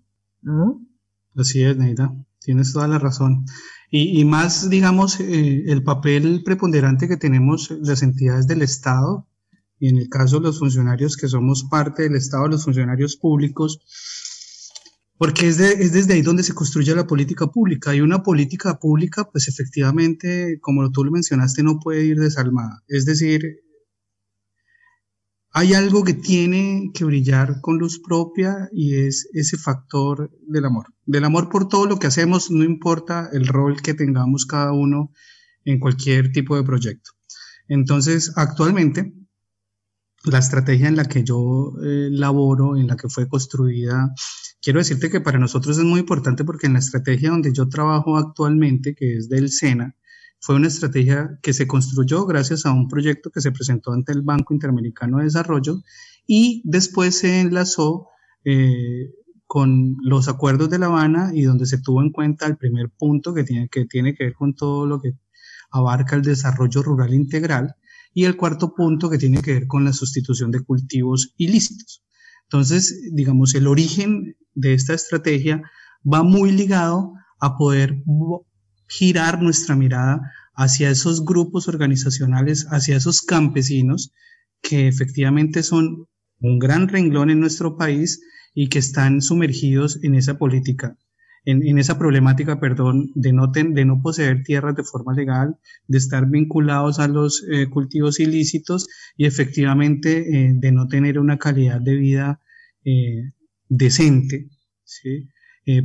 Así 1.36 1.62
es, 1.62 1.76
Neida, 1.76 2.14
tienes 2.40 2.72
toda 2.72 2.88
la 2.88 2.98
razón. 2.98 3.46
Y, 3.90 4.24
más, 4.24 4.70
digamos, 4.70 5.20
eh, 5.20 5.64
el 5.66 5.84
papel 5.84 6.42
preponderante 6.44 7.06
que 7.06 7.16
tenemos 7.16 7.70
las 7.70 8.02
entidades 8.02 8.48
del 8.48 8.62
Estado, 8.62 9.28
y 9.78 9.88
en 9.88 9.98
el 9.98 10.08
caso 10.08 10.38
de 10.38 10.46
los 10.46 10.58
funcionarios 10.58 11.16
que 11.16 11.28
somos 11.28 11.64
parte 11.70 12.02
del 12.02 12.16
Estado, 12.16 12.48
los 12.48 12.64
funcionarios 12.64 13.16
públicos, 13.16 13.80
porque 15.18 15.48
es, 15.48 15.60
es, 15.60 15.92
desde 15.92 16.14
ahí 16.14 16.22
donde 16.22 16.42
se 16.42 16.54
construye 16.54 16.94
la 16.94 17.06
política 17.06 17.46
pública. 17.46 17.94
Y 17.94 18.00
una 18.00 18.22
política 18.22 18.78
pública, 18.78 19.28
pues 19.30 19.48
efectivamente, 19.48 20.58
como 20.60 20.90
tú 20.90 21.04
lo 21.04 21.12
mencionaste, 21.12 21.62
no 21.62 21.78
puede 21.78 22.04
ir 22.04 22.18
desalmada. 22.18 22.82
Es 22.88 23.04
decir, 23.04 23.64
hay 25.56 25.72
algo 25.72 26.02
que 26.02 26.14
tiene 26.14 26.90
que 26.92 27.04
brillar 27.04 27.60
con 27.60 27.78
luz 27.78 28.00
propia 28.00 28.68
y 28.72 28.96
es 28.96 29.28
ese 29.32 29.56
factor 29.56 30.28
del 30.48 30.64
amor. 30.64 30.86
Del 31.06 31.24
amor 31.24 31.48
por 31.48 31.68
todo 31.68 31.86
lo 31.86 32.00
que 32.00 32.08
hacemos, 32.08 32.50
no 32.50 32.64
importa 32.64 33.30
el 33.32 33.46
rol 33.46 33.80
que 33.80 33.94
tengamos 33.94 34.46
cada 34.46 34.72
uno 34.72 35.12
en 35.64 35.78
cualquier 35.78 36.32
tipo 36.32 36.56
de 36.56 36.64
proyecto. 36.64 37.12
Entonces, 37.68 38.32
actualmente, 38.34 39.14
la 40.24 40.38
estrategia 40.38 40.88
en 40.88 40.96
la 40.96 41.04
que 41.04 41.22
yo 41.22 41.74
eh, 41.84 42.08
laboro, 42.10 42.76
en 42.76 42.88
la 42.88 42.96
que 42.96 43.08
fue 43.08 43.28
construida, 43.28 44.12
quiero 44.64 44.78
decirte 44.78 45.10
que 45.10 45.20
para 45.20 45.38
nosotros 45.38 45.76
es 45.76 45.84
muy 45.84 46.00
importante 46.00 46.42
porque 46.42 46.66
en 46.66 46.72
la 46.72 46.78
estrategia 46.78 47.30
donde 47.30 47.52
yo 47.52 47.68
trabajo 47.68 48.16
actualmente, 48.16 48.94
que 48.94 49.18
es 49.18 49.28
del 49.28 49.50
SENA, 49.50 49.94
fue 50.40 50.56
una 50.56 50.68
estrategia 50.68 51.38
que 51.42 51.52
se 51.52 51.66
construyó 51.66 52.24
gracias 52.24 52.64
a 52.64 52.72
un 52.72 52.88
proyecto 52.88 53.30
que 53.30 53.42
se 53.42 53.52
presentó 53.52 53.92
ante 53.92 54.12
el 54.12 54.22
Banco 54.22 54.54
Interamericano 54.54 55.18
de 55.18 55.24
Desarrollo 55.24 55.82
y 56.26 56.62
después 56.64 57.18
se 57.18 57.40
enlazó 57.42 58.08
eh, 58.44 59.10
con 59.46 59.96
los 60.02 60.28
acuerdos 60.28 60.70
de 60.70 60.78
La 60.78 60.86
Habana 60.86 61.32
y 61.34 61.42
donde 61.42 61.66
se 61.66 61.78
tuvo 61.78 62.00
en 62.02 62.10
cuenta 62.10 62.46
el 62.46 62.56
primer 62.56 62.88
punto 62.88 63.34
que 63.34 63.44
tiene 63.44 63.68
que, 63.68 63.84
tiene 63.84 64.14
que 64.14 64.24
ver 64.24 64.34
con 64.34 64.54
todo 64.54 64.86
lo 64.86 64.98
que 65.00 65.12
abarca 65.70 66.16
el 66.16 66.22
desarrollo 66.22 66.82
rural 66.82 67.12
integral 67.12 67.74
y 68.14 68.24
el 68.24 68.36
cuarto 68.36 68.74
punto 68.74 69.10
que 69.10 69.18
tiene 69.18 69.42
que 69.42 69.52
ver 69.52 69.66
con 69.66 69.84
la 69.84 69.92
sustitución 69.92 70.50
de 70.50 70.60
cultivos 70.60 71.34
ilícitos. 71.36 72.04
Entonces, 72.48 73.10
digamos, 73.12 73.54
el 73.54 73.66
origen 73.66 74.36
de 74.54 74.74
esta 74.74 74.94
estrategia 74.94 75.62
va 76.04 76.22
muy 76.22 76.52
ligado 76.52 77.14
a 77.40 77.56
poder 77.56 78.02
girar 78.88 79.42
nuestra 79.42 79.74
mirada 79.74 80.20
hacia 80.54 80.90
esos 80.90 81.24
grupos 81.24 81.68
organizacionales, 81.68 82.66
hacia 82.70 82.96
esos 82.96 83.22
campesinos 83.22 84.12
que 84.62 84.88
efectivamente 84.88 85.62
son 85.62 86.06
un 86.40 86.58
gran 86.58 86.88
renglón 86.88 87.30
en 87.30 87.40
nuestro 87.40 87.76
país 87.76 88.20
y 88.54 88.68
que 88.68 88.78
están 88.78 89.20
sumergidos 89.20 89.98
en 90.02 90.14
esa 90.14 90.38
política, 90.38 90.96
en, 91.44 91.78
esa 91.78 91.98
problemática, 91.98 92.58
perdón, 92.58 93.10
de 93.14 93.32
no, 93.32 93.48
de 93.48 93.84
no 93.84 94.00
poseer 94.02 94.42
tierras 94.42 94.76
de 94.76 94.82
forma 94.82 95.12
legal, 95.12 95.58
de 95.86 95.98
estar 95.98 96.26
vinculados 96.28 96.98
a 96.98 97.08
los 97.08 97.44
eh, 97.50 97.68
cultivos 97.68 98.18
ilícitos 98.18 98.86
y 99.16 99.26
efectivamente 99.26 100.18
eh, 100.18 100.52
de 100.54 100.72
no 100.72 100.88
tener 100.88 101.18
una 101.18 101.38
calidad 101.38 101.80
de 101.80 101.94
vida 101.96 102.40
eh, 102.84 103.32
decente 103.68 104.48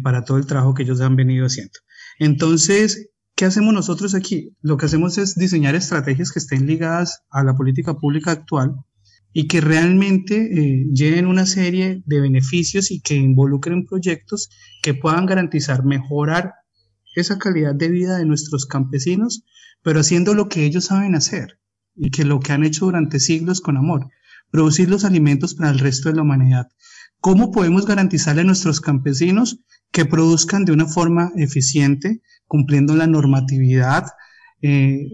para 0.03 0.23
todo 0.23 0.37
el 0.37 0.45
trabajo 0.45 0.73
que 0.73 0.83
ellos 0.83 1.01
han 1.01 1.15
venido 1.15 1.45
haciendo. 1.45 1.73
Entonces, 2.19 3.09
¿qué 3.35 3.45
hacemos 3.45 3.73
nosotros 3.73 4.13
aquí? 4.13 4.55
Lo 4.61 4.77
que 4.77 4.85
hacemos 4.85 5.17
es 5.17 5.35
diseñar 5.35 5.73
estrategias 5.73 6.31
que 6.31 6.39
estén 6.39 6.67
ligadas 6.67 7.23
a 7.29 7.43
la 7.43 7.55
política 7.55 7.95
pública 7.95 8.31
actual 8.31 8.75
y 9.31 9.47
que 9.47 9.61
realmente 9.61 10.35
eh, 10.35 10.87
lleven 10.91 11.27
una 11.27 11.45
serie 11.45 12.01
de 12.05 12.21
beneficios 12.21 12.91
y 12.91 13.01
que 13.01 13.15
involucren 13.15 13.85
proyectos 13.85 14.49
que 14.81 14.93
puedan 14.93 15.25
garantizar 15.25 15.85
mejorar 15.85 16.53
esa 17.15 17.37
calidad 17.37 17.75
de 17.75 17.89
vida 17.89 18.17
de 18.17 18.25
nuestros 18.25 18.65
campesinos, 18.65 19.43
pero 19.83 19.99
haciendo 19.99 20.33
lo 20.33 20.49
que 20.49 20.65
ellos 20.65 20.85
saben 20.85 21.15
hacer 21.15 21.59
y 21.95 22.11
que 22.11 22.25
lo 22.25 22.39
que 22.39 22.53
han 22.53 22.63
hecho 22.63 22.85
durante 22.85 23.19
siglos 23.19 23.61
con 23.61 23.77
amor, 23.77 24.07
producir 24.51 24.89
los 24.89 25.05
alimentos 25.05 25.53
para 25.53 25.69
el 25.69 25.79
resto 25.79 26.09
de 26.09 26.15
la 26.15 26.21
humanidad. 26.23 26.67
¿Cómo 27.19 27.51
podemos 27.51 27.85
garantizarle 27.85 28.41
a 28.41 28.45
nuestros 28.45 28.79
campesinos 28.81 29.59
que 29.91 30.05
produzcan 30.05 30.65
de 30.65 30.71
una 30.71 30.85
forma 30.85 31.31
eficiente, 31.35 32.21
cumpliendo 32.47 32.95
la 32.95 33.07
normatividad, 33.07 34.05
eh, 34.61 35.07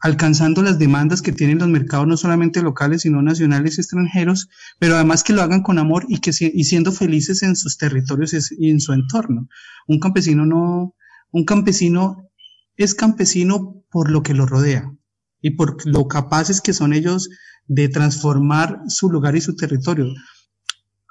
alcanzando 0.00 0.62
las 0.62 0.78
demandas 0.78 1.22
que 1.22 1.32
tienen 1.32 1.58
los 1.58 1.68
mercados 1.68 2.06
no 2.06 2.16
solamente 2.16 2.62
locales, 2.62 3.02
sino 3.02 3.20
nacionales 3.22 3.76
y 3.76 3.80
extranjeros, 3.80 4.48
pero 4.78 4.94
además 4.94 5.24
que 5.24 5.32
lo 5.32 5.42
hagan 5.42 5.62
con 5.62 5.78
amor 5.78 6.06
y, 6.08 6.18
que, 6.20 6.32
siendo 6.32 6.92
felices 6.92 7.42
en 7.42 7.56
sus 7.56 7.78
territorios 7.78 8.52
y 8.56 8.70
en 8.70 8.80
su 8.80 8.92
entorno. 8.92 9.48
Un 9.86 9.98
campesino 9.98 10.46
no, 10.46 10.94
un 11.30 11.44
campesino 11.44 12.30
es 12.76 12.94
campesino 12.94 13.82
por 13.90 14.10
lo 14.10 14.22
que 14.22 14.34
lo 14.34 14.46
rodea 14.46 14.92
y 15.40 15.50
por 15.50 15.84
lo 15.86 16.06
capaces 16.06 16.60
que 16.60 16.72
son 16.72 16.92
ellos 16.92 17.28
de 17.66 17.88
transformar 17.88 18.82
su 18.88 19.10
lugar 19.10 19.36
y 19.36 19.40
su 19.40 19.56
territorio. 19.56 20.06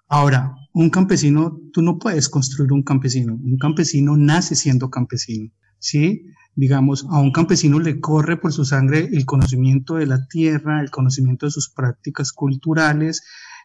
Ahora, 0.08 0.56
un 0.74 0.90
campesino, 0.90 1.60
tú 1.74 1.82
no 1.82 2.00
puedes 2.00 2.30
construir 2.30 2.72
un 2.72 2.84
campesino. 2.84 3.34
Un 3.34 3.58
campesino 3.58 4.16
nace 4.16 4.56
siendo 4.56 4.90
campesino, 4.90 5.52
¿sí? 5.80 6.24
digamos, 6.58 7.06
a 7.12 7.20
un 7.20 7.32
campesino 7.32 7.80
le 7.80 8.00
corre 8.00 8.36
por 8.36 8.52
su 8.52 8.66
sangre 8.66 9.10
el 9.14 9.26
conocimiento 9.26 9.96
de 9.96 10.08
la 10.08 10.28
tierra, 10.28 10.82
el 10.82 10.90
conocimiento 10.90 11.46
de 11.46 11.52
sus 11.52 11.70
prácticas 11.70 12.34
culturales, 12.34 13.22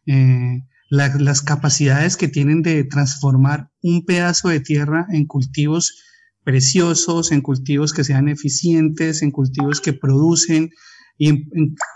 eh, 0.07 0.61
las 0.91 1.41
capacidades 1.41 2.19
que 2.19 2.29
tienen 2.29 2.61
de 2.61 2.85
transformar 2.85 3.71
un 3.81 4.05
pedazo 4.05 4.51
de 4.51 4.61
tierra 4.61 5.07
en 5.11 5.25
cultivos 5.25 6.03
preciosos, 6.45 7.33
en 7.33 7.41
cultivos 7.41 7.95
que 7.95 8.05
sean 8.05 8.29
eficientes, 8.29 9.23
en 9.23 9.31
cultivos 9.31 9.81
que 9.81 9.95
producen 9.95 10.69
y 11.17 11.47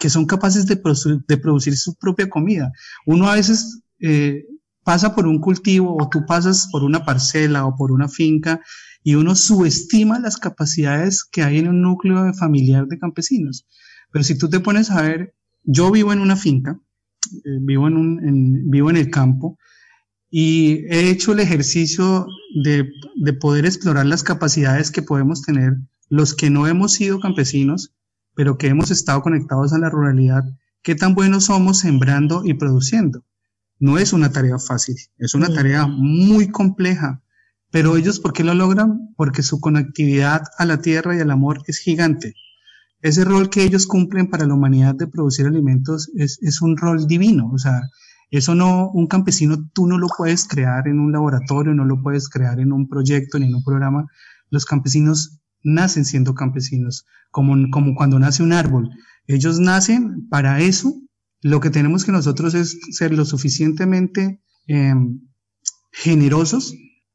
que 0.00 0.08
son 0.08 0.24
capaces 0.24 0.64
de, 0.64 0.76
producir 0.76 1.76
su 1.76 1.94
propia 1.96 2.30
comida. 2.30 2.72
Uno 3.04 3.28
a 3.28 3.34
veces 3.34 3.82
eh, 4.00 4.44
pasa 4.86 5.16
por 5.16 5.26
un 5.26 5.40
cultivo 5.40 5.96
o 6.00 6.08
tú 6.08 6.24
pasas 6.26 6.68
por 6.70 6.84
una 6.84 7.04
parcela 7.04 7.66
o 7.66 7.74
por 7.74 7.90
una 7.90 8.08
finca 8.08 8.60
y 9.02 9.16
uno 9.16 9.34
subestima 9.34 10.20
las 10.20 10.36
capacidades 10.36 11.24
que 11.24 11.42
hay 11.42 11.58
en 11.58 11.66
un 11.66 11.82
núcleo 11.82 12.32
familiar 12.34 12.86
de 12.86 12.96
campesinos. 12.96 13.66
Pero 14.12 14.22
si 14.22 14.38
tú 14.38 14.48
te 14.48 14.60
pones 14.60 14.92
a 14.92 15.02
ver, 15.02 15.34
yo 15.64 15.90
vivo 15.90 16.12
en 16.12 16.20
una 16.20 16.36
finca, 16.36 16.78
eh, 17.32 17.58
vivo, 17.62 17.88
en 17.88 17.96
un, 17.96 18.70
vivo 18.70 18.88
en 18.88 18.96
el 18.96 19.10
campo 19.10 19.58
y 20.30 20.84
he 20.88 21.10
hecho 21.10 21.32
el 21.32 21.40
ejercicio 21.40 22.28
de, 22.62 22.88
de 23.16 23.32
poder 23.32 23.66
explorar 23.66 24.06
las 24.06 24.22
capacidades 24.22 24.92
que 24.92 25.02
podemos 25.02 25.42
tener 25.42 25.78
los 26.08 26.32
que 26.32 26.48
no 26.48 26.68
hemos 26.68 26.92
sido 26.92 27.18
campesinos, 27.18 27.92
pero 28.36 28.56
que 28.56 28.68
hemos 28.68 28.92
estado 28.92 29.20
conectados 29.22 29.72
a 29.72 29.78
la 29.78 29.90
ruralidad, 29.90 30.44
qué 30.82 30.94
tan 30.94 31.16
buenos 31.16 31.46
somos 31.46 31.80
sembrando 31.80 32.42
y 32.44 32.54
produciendo. 32.54 33.24
No 33.78 33.98
es 33.98 34.12
una 34.12 34.30
tarea 34.32 34.58
fácil, 34.58 34.96
es 35.18 35.34
una 35.34 35.52
tarea 35.52 35.86
muy 35.86 36.48
compleja, 36.48 37.22
pero 37.70 37.96
ellos, 37.96 38.20
¿por 38.20 38.32
qué 38.32 38.42
lo 38.42 38.54
logran? 38.54 39.14
Porque 39.16 39.42
su 39.42 39.60
conectividad 39.60 40.42
a 40.58 40.64
la 40.64 40.80
tierra 40.80 41.16
y 41.16 41.20
al 41.20 41.30
amor 41.30 41.62
es 41.66 41.78
gigante. 41.78 42.34
Ese 43.02 43.24
rol 43.24 43.50
que 43.50 43.62
ellos 43.62 43.86
cumplen 43.86 44.30
para 44.30 44.46
la 44.46 44.54
humanidad 44.54 44.94
de 44.94 45.06
producir 45.06 45.46
alimentos 45.46 46.10
es, 46.16 46.38
es 46.40 46.62
un 46.62 46.76
rol 46.76 47.06
divino. 47.06 47.50
O 47.52 47.58
sea, 47.58 47.82
eso 48.30 48.54
no, 48.54 48.90
un 48.90 49.06
campesino 49.06 49.68
tú 49.72 49.86
no 49.86 49.98
lo 49.98 50.08
puedes 50.08 50.48
crear 50.48 50.88
en 50.88 50.98
un 50.98 51.12
laboratorio, 51.12 51.74
no 51.74 51.84
lo 51.84 52.02
puedes 52.02 52.28
crear 52.28 52.58
en 52.58 52.72
un 52.72 52.88
proyecto 52.88 53.38
ni 53.38 53.46
en 53.46 53.54
un 53.54 53.64
programa. 53.64 54.06
Los 54.50 54.64
campesinos 54.64 55.38
nacen 55.62 56.04
siendo 56.04 56.34
campesinos, 56.34 57.06
como, 57.30 57.70
como 57.70 57.94
cuando 57.94 58.18
nace 58.18 58.42
un 58.42 58.52
árbol. 58.52 58.90
Ellos 59.26 59.60
nacen 59.60 60.28
para 60.28 60.60
eso. 60.60 60.94
Lo 61.46 61.60
que 61.60 61.70
tenemos 61.70 62.04
que 62.04 62.10
nosotros 62.10 62.54
es 62.54 62.76
ser 62.90 63.12
lo 63.12 63.24
suficientemente 63.24 64.42
eh, 64.66 64.94
generosos 65.92 66.74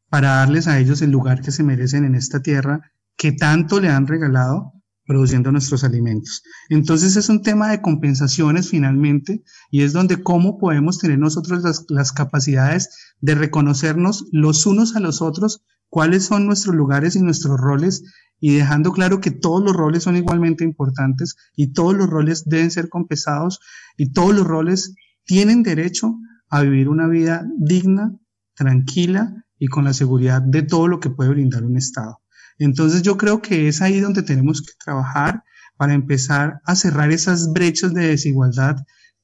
para 0.09 0.35
darles 0.35 0.69
a 0.69 0.79
ellos 0.79 1.01
el 1.01 1.11
lugar 1.11 1.41
que 1.41 1.51
se 1.51 1.63
merecen 1.63 2.05
en 2.05 2.15
esta 2.15 2.41
tierra 2.41 2.93
que 3.17 3.33
tanto 3.33 3.81
le 3.81 3.89
han 3.89 4.07
regalado 4.07 4.71
produciendo 5.05 5.51
nuestros 5.51 5.83
alimentos. 5.83 6.43
Entonces 6.69 7.17
es 7.17 7.27
un 7.27 7.41
tema 7.41 7.71
de 7.71 7.81
compensaciones 7.81 8.69
finalmente 8.69 9.43
y 9.69 9.81
es 9.81 9.91
donde 9.91 10.23
cómo 10.23 10.57
podemos 10.57 10.97
tener 10.97 11.19
nosotros 11.19 11.85
las, 11.89 12.13
capacidades 12.13 13.15
de 13.19 13.35
reconocernos 13.35 14.29
los 14.31 14.65
unos 14.65 14.95
a 14.95 15.01
los 15.01 15.21
otros, 15.21 15.65
cuáles 15.91 16.23
son 16.23 16.47
nuestros 16.47 16.73
lugares 16.73 17.17
y 17.17 17.21
nuestros 17.21 17.59
roles 17.59 18.03
y 18.39 18.55
dejando 18.55 18.93
claro 18.93 19.19
que 19.19 19.29
todos 19.29 19.61
los 19.61 19.75
roles 19.75 20.03
son 20.03 20.15
igualmente 20.15 20.63
importantes 20.63 21.35
y 21.55 21.73
todos 21.73 21.93
los 21.93 22.09
roles 22.09 22.45
deben 22.45 22.71
ser 22.71 22.87
compensados 22.87 23.59
y 23.97 24.13
todos 24.13 24.33
los 24.33 24.47
roles 24.47 24.95
tienen 25.25 25.63
derecho 25.63 26.15
a 26.49 26.61
vivir 26.61 26.87
una 26.87 27.07
vida 27.07 27.45
digna, 27.59 28.17
tranquila 28.55 29.45
y 29.59 29.67
con 29.67 29.83
la 29.83 29.93
seguridad 29.93 30.41
de 30.41 30.63
todo 30.63 30.87
lo 30.87 31.01
que 31.01 31.09
puede 31.09 31.31
brindar 31.31 31.65
un 31.65 31.77
Estado. 31.77 32.21
Entonces 32.57 33.01
yo 33.01 33.17
creo 33.17 33.41
que 33.41 33.67
es 33.67 33.81
ahí 33.81 33.99
donde 33.99 34.23
tenemos 34.23 34.61
que 34.61 34.73
trabajar 34.83 35.43
para 35.75 35.93
empezar 35.93 36.61
a 36.63 36.75
cerrar 36.75 37.11
esas 37.11 37.51
brechas 37.51 37.93
de 37.93 38.07
desigualdad 38.07 38.77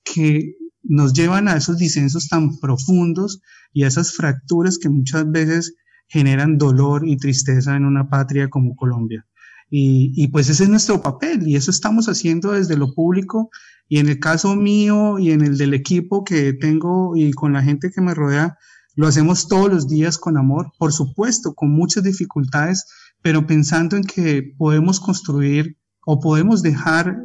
que 0.04 0.56
nos 0.84 1.14
llevan 1.14 1.48
a 1.48 1.56
esos 1.56 1.78
disensos 1.78 2.28
tan 2.28 2.60
profundos 2.60 3.42
y 3.72 3.84
a 3.84 3.88
esas 3.88 4.14
fracturas 4.14 4.78
que 4.78 4.90
muchas 4.90 5.32
veces 5.32 5.76
generan 6.08 6.58
dolor 6.58 7.08
y 7.08 7.18
tristeza 7.18 7.76
en 7.76 7.86
una 7.86 8.10
patria 8.10 8.50
como 8.50 8.76
Colombia. 8.76 9.26
Y, 9.70 10.14
y, 10.16 10.30
pues 10.30 10.50
ese 10.50 10.64
es 10.64 10.70
nuestro 10.70 11.02
papel 11.02 11.46
y 11.46 11.58
eso 11.58 11.72
estamos 11.72 12.08
haciendo 12.08 12.54
desde 12.54 12.78
lo 12.78 12.94
público 12.94 13.50
y 13.90 14.00
en 14.00 14.08
el 14.08 14.20
caso 14.20 14.56
mío 14.56 15.20
y 15.20 15.32
en 15.32 15.42
el 15.42 15.58
del 15.58 15.74
equipo 15.74 16.24
que 16.24 16.54
tengo 16.54 17.16
y 17.16 17.32
con 17.32 17.54
la 17.54 17.62
gente 17.62 17.92
que 17.92 18.02
me 18.02 18.14
rodea, 18.14 18.58
lo 18.96 19.08
hacemos 19.08 19.48
todos 19.48 19.70
los 19.70 19.88
días 19.88 20.18
con 20.18 20.38
amor, 20.38 20.72
por 20.80 20.92
supuesto, 20.92 21.54
con 21.54 21.70
muchas 21.70 22.04
dificultades, 22.04 22.86
pero 23.22 23.46
pensando 23.46 23.96
en 23.96 24.04
que 24.04 24.56
podemos 24.58 25.00
construir 25.00 25.78
o 26.06 26.20
podemos 26.20 26.64
dejar 26.64 27.18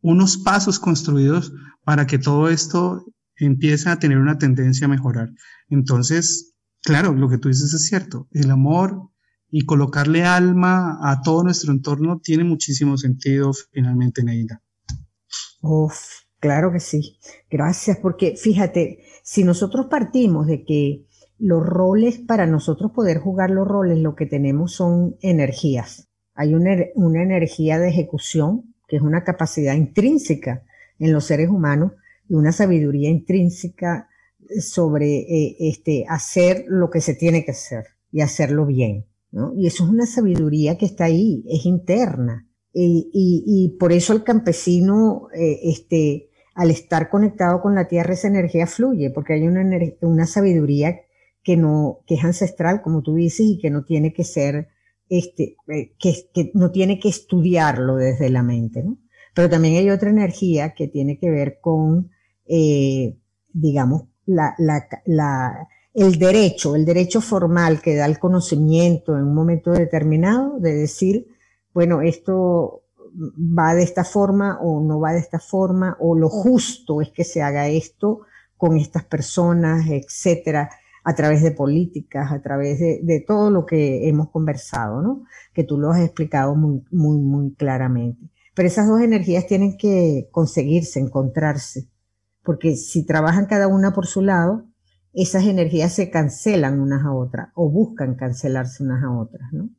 unos 0.00 0.36
pasos 0.36 0.78
construidos 0.78 1.52
para 1.84 2.06
que 2.06 2.18
todo 2.18 2.48
esto 2.48 3.04
empiece 3.36 3.88
a 3.88 3.98
tener 3.98 4.18
una 4.18 4.38
tendencia 4.38 4.86
a 4.86 4.90
mejorar. 4.90 5.30
Entonces, 5.68 6.51
claro, 6.82 7.12
lo 7.12 7.28
que 7.28 7.38
tú 7.38 7.48
dices 7.48 7.72
es 7.72 7.86
cierto. 7.86 8.28
El 8.32 8.50
amor 8.50 9.10
y 9.50 9.66
colocarle 9.66 10.24
alma 10.24 10.98
a 11.02 11.20
todo 11.22 11.44
nuestro 11.44 11.72
entorno 11.72 12.20
tiene 12.20 12.44
muchísimo 12.44 12.96
sentido 12.96 13.52
finalmente, 13.70 14.24
Neida. 14.24 14.62
Uf, 15.60 15.96
claro 16.40 16.72
que 16.72 16.80
sí. 16.80 17.18
Gracias, 17.50 17.98
porque 18.00 18.34
fíjate, 18.36 19.04
si 19.22 19.44
nosotros 19.44 19.86
partimos 19.86 20.46
de 20.46 20.64
que 20.64 21.06
los 21.38 21.66
roles, 21.66 22.18
para 22.18 22.46
nosotros 22.46 22.92
poder 22.92 23.18
jugar 23.18 23.50
los 23.50 23.66
roles, 23.66 23.98
lo 23.98 24.14
que 24.14 24.26
tenemos 24.26 24.72
son 24.72 25.16
energías. 25.22 26.08
Hay 26.34 26.54
una, 26.54 26.72
energía 26.94 27.78
de 27.78 27.88
ejecución, 27.88 28.74
que 28.86 28.96
es 28.96 29.02
una 29.02 29.24
capacidad 29.24 29.74
intrínseca 29.74 30.62
en 30.98 31.12
los 31.12 31.24
seres 31.24 31.48
humanos, 31.48 31.92
y 32.28 32.34
una 32.34 32.52
sabiduría 32.52 33.10
intrínseca 33.10 34.08
sobre 34.60 35.20
eh, 35.20 35.56
este, 35.60 36.04
hacer 36.08 36.64
lo 36.68 36.90
que 36.90 37.00
se 37.00 37.14
tiene 37.14 37.44
que 37.44 37.52
hacer 37.52 37.84
y 38.10 38.20
hacerlo 38.20 38.66
bien. 38.66 39.06
¿no? 39.30 39.52
Y 39.56 39.66
eso 39.66 39.84
es 39.84 39.90
una 39.90 40.06
sabiduría 40.06 40.76
que 40.76 40.86
está 40.86 41.04
ahí, 41.04 41.44
es 41.48 41.64
interna. 41.64 42.48
Y, 42.74 43.10
y, 43.12 43.76
por 43.78 43.92
eso 43.92 44.14
el 44.14 44.24
campesino, 44.24 45.28
eh, 45.34 45.60
este, 45.64 46.30
al 46.54 46.70
estar 46.70 47.10
conectado 47.10 47.60
con 47.60 47.74
la 47.74 47.86
tierra, 47.86 48.14
esa 48.14 48.28
energía 48.28 48.66
fluye, 48.66 49.10
porque 49.10 49.34
hay 49.34 49.46
una, 49.46 49.62
una 50.00 50.26
sabiduría 50.26 51.00
que 51.42 51.58
no, 51.58 52.00
que 52.06 52.14
es 52.14 52.24
ancestral, 52.24 52.80
como 52.80 53.02
tú 53.02 53.14
dices, 53.14 53.44
y 53.46 53.58
que 53.58 53.68
no 53.68 53.84
tiene 53.84 54.14
que 54.14 54.24
ser, 54.24 54.68
este, 55.10 55.56
eh, 55.68 55.92
que, 55.98 56.14
que 56.32 56.50
no 56.54 56.70
tiene 56.70 56.98
que 56.98 57.10
estudiarlo 57.10 57.96
desde 57.96 58.30
la 58.30 58.42
mente, 58.42 58.82
¿no? 58.82 58.98
Pero 59.34 59.50
también 59.50 59.76
hay 59.76 59.90
otra 59.90 60.08
energía 60.08 60.74
que 60.74 60.88
tiene 60.88 61.18
que 61.18 61.30
ver 61.30 61.58
con, 61.60 62.10
digamos, 63.52 64.04
la, 64.34 64.54
la, 64.58 64.86
la, 65.06 65.68
el 65.94 66.18
derecho, 66.18 66.74
el 66.74 66.84
derecho 66.84 67.20
formal 67.20 67.80
que 67.80 67.96
da 67.96 68.06
el 68.06 68.18
conocimiento 68.18 69.16
en 69.16 69.24
un 69.24 69.34
momento 69.34 69.70
determinado 69.70 70.58
de 70.58 70.74
decir, 70.74 71.26
bueno, 71.72 72.02
esto 72.02 72.82
va 73.14 73.74
de 73.74 73.82
esta 73.82 74.04
forma 74.04 74.58
o 74.60 74.80
no 74.80 75.00
va 75.00 75.12
de 75.12 75.18
esta 75.18 75.38
forma, 75.38 75.96
o 76.00 76.16
lo 76.16 76.28
justo 76.28 77.00
es 77.00 77.10
que 77.10 77.24
se 77.24 77.42
haga 77.42 77.68
esto 77.68 78.22
con 78.56 78.76
estas 78.76 79.04
personas, 79.04 79.86
etcétera, 79.88 80.70
a 81.04 81.14
través 81.14 81.42
de 81.42 81.50
políticas, 81.50 82.30
a 82.30 82.40
través 82.40 82.78
de, 82.78 83.00
de 83.02 83.20
todo 83.20 83.50
lo 83.50 83.66
que 83.66 84.08
hemos 84.08 84.30
conversado, 84.30 85.02
¿no? 85.02 85.24
Que 85.52 85.64
tú 85.64 85.78
lo 85.78 85.90
has 85.90 86.00
explicado 86.00 86.54
muy, 86.54 86.82
muy, 86.90 87.18
muy 87.18 87.54
claramente. 87.54 88.30
Pero 88.54 88.68
esas 88.68 88.86
dos 88.86 89.00
energías 89.00 89.46
tienen 89.46 89.76
que 89.76 90.28
conseguirse, 90.30 91.00
encontrarse, 91.00 91.88
porque 92.42 92.76
si 92.76 93.04
trabajan 93.04 93.46
cada 93.46 93.68
una 93.68 93.92
por 93.92 94.06
su 94.06 94.22
lado, 94.22 94.66
esas 95.12 95.44
energías 95.44 95.92
se 95.92 96.10
cancelan 96.10 96.80
unas 96.80 97.04
a 97.04 97.12
otras 97.12 97.48
o 97.54 97.70
buscan 97.70 98.14
cancelarse 98.14 98.82
unas 98.82 99.02
a 99.04 99.10
otras, 99.10 99.52
¿no? 99.52 99.70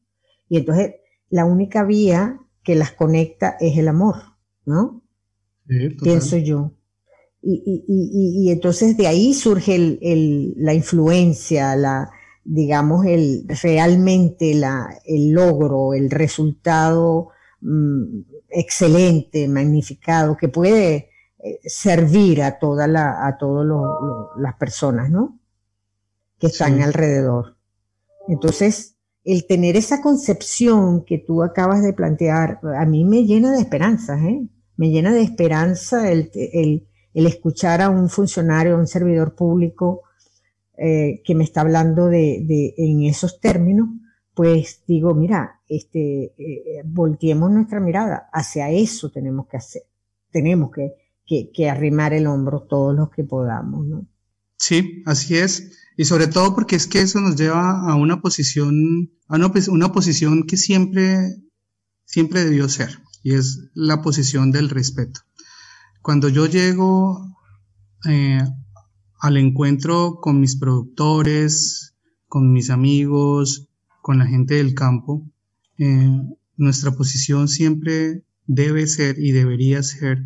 Y 0.48 0.58
entonces 0.58 0.96
la 1.30 1.46
única 1.46 1.84
vía 1.84 2.40
que 2.64 2.76
las 2.76 2.92
conecta 2.92 3.58
es 3.60 3.78
el 3.78 3.88
amor, 3.88 4.16
¿no? 4.66 5.04
Pienso 6.02 6.38
yo. 6.38 6.74
Y, 7.42 7.62
y, 7.66 7.84
y, 7.88 8.48
y, 8.48 8.52
entonces 8.52 8.96
de 8.96 9.08
ahí 9.08 9.34
surge 9.34 9.76
el, 9.76 10.00
el, 10.02 10.54
la 10.58 10.74
influencia, 10.74 11.76
la, 11.76 12.10
digamos, 12.46 13.06
el, 13.06 13.46
realmente 13.62 14.54
la, 14.54 14.98
el 15.06 15.32
logro, 15.32 15.94
el 15.94 16.10
resultado 16.10 17.30
mmm, 17.60 18.22
excelente, 18.50 19.48
magnificado, 19.50 20.38
que 20.38 20.48
puede 20.48 21.10
servir 21.66 22.42
a 22.42 22.58
toda 22.60 22.88
la, 22.88 23.28
a 23.28 23.38
todas 23.38 23.68
las 24.38 24.56
personas, 24.56 25.10
¿no? 25.10 25.40
Que 26.40 26.48
están 26.48 26.78
sí. 26.78 26.82
alrededor. 26.82 27.58
Entonces, 28.28 28.96
el 29.24 29.46
tener 29.48 29.76
esa 29.76 30.02
concepción 30.02 31.06
que 31.06 31.18
tú 31.18 31.44
acabas 31.44 31.82
de 31.84 31.94
plantear, 31.94 32.60
a 32.78 32.86
mí 32.86 33.06
me 33.06 33.26
llena 33.26 33.52
de 33.52 33.60
esperanza, 33.60 34.18
¿eh? 34.18 34.48
Me 34.76 34.90
llena 34.90 35.14
de 35.14 35.22
esperanza 35.22 36.12
el, 36.12 36.32
el, 36.34 36.88
el 37.14 37.28
escuchar 37.28 37.82
a 37.82 37.90
un 37.90 38.10
funcionario, 38.10 38.76
a 38.76 38.80
un 38.80 38.88
servidor 38.88 39.36
público 39.36 40.02
eh, 40.78 41.22
que 41.24 41.36
me 41.36 41.44
está 41.44 41.62
hablando 41.62 42.08
de, 42.08 42.44
de, 42.48 42.74
en 42.78 43.04
esos 43.04 43.40
términos, 43.40 43.90
pues 44.34 44.84
digo, 44.88 45.14
mira, 45.14 45.62
este, 45.68 46.34
eh, 46.38 46.82
volteemos 46.84 47.52
nuestra 47.52 47.80
mirada, 47.80 48.30
hacia 48.34 48.72
eso 48.72 49.12
tenemos 49.12 49.48
que 49.48 49.58
hacer, 49.58 49.84
tenemos 50.32 50.72
que, 50.72 50.94
que, 51.26 51.70
arrimar 51.70 52.14
el 52.14 52.28
hombro 52.28 52.62
todos 52.70 52.96
los 52.96 53.10
que 53.10 53.24
podamos, 53.24 53.86
¿no? 53.86 54.08
Sí, 54.58 55.04
así 55.06 55.38
es. 55.38 55.72
Y 55.98 56.06
sobre 56.06 56.28
todo 56.28 56.56
porque 56.56 56.76
es 56.76 56.88
que 56.88 57.02
eso 57.02 57.22
nos 57.22 57.36
lleva 57.36 57.82
a 57.82 57.96
una 57.96 58.22
posición, 58.22 59.12
a 59.28 59.36
una, 59.36 59.52
una 59.70 59.92
posición 59.92 60.44
que 60.44 60.58
siempre, 60.58 61.36
siempre 62.06 62.44
debió 62.44 62.68
ser, 62.70 63.00
y 63.22 63.34
es 63.34 63.70
la 63.74 64.02
posición 64.02 64.52
del 64.52 64.70
respeto. 64.70 65.22
Cuando 66.02 66.30
yo 66.30 66.48
llego 66.48 67.38
eh, 68.08 68.42
al 69.20 69.38
encuentro 69.38 70.20
con 70.22 70.40
mis 70.40 70.58
productores, 70.58 71.96
con 72.28 72.52
mis 72.52 72.70
amigos, 72.70 73.70
con 74.02 74.18
la 74.18 74.26
gente 74.26 74.56
del 74.56 74.74
campo, 74.74 75.26
eh, 75.78 76.10
nuestra 76.58 76.92
posición 76.92 77.48
siempre 77.48 78.24
debe 78.46 78.88
ser 78.88 79.20
y 79.20 79.32
debería 79.32 79.82
ser 79.84 80.24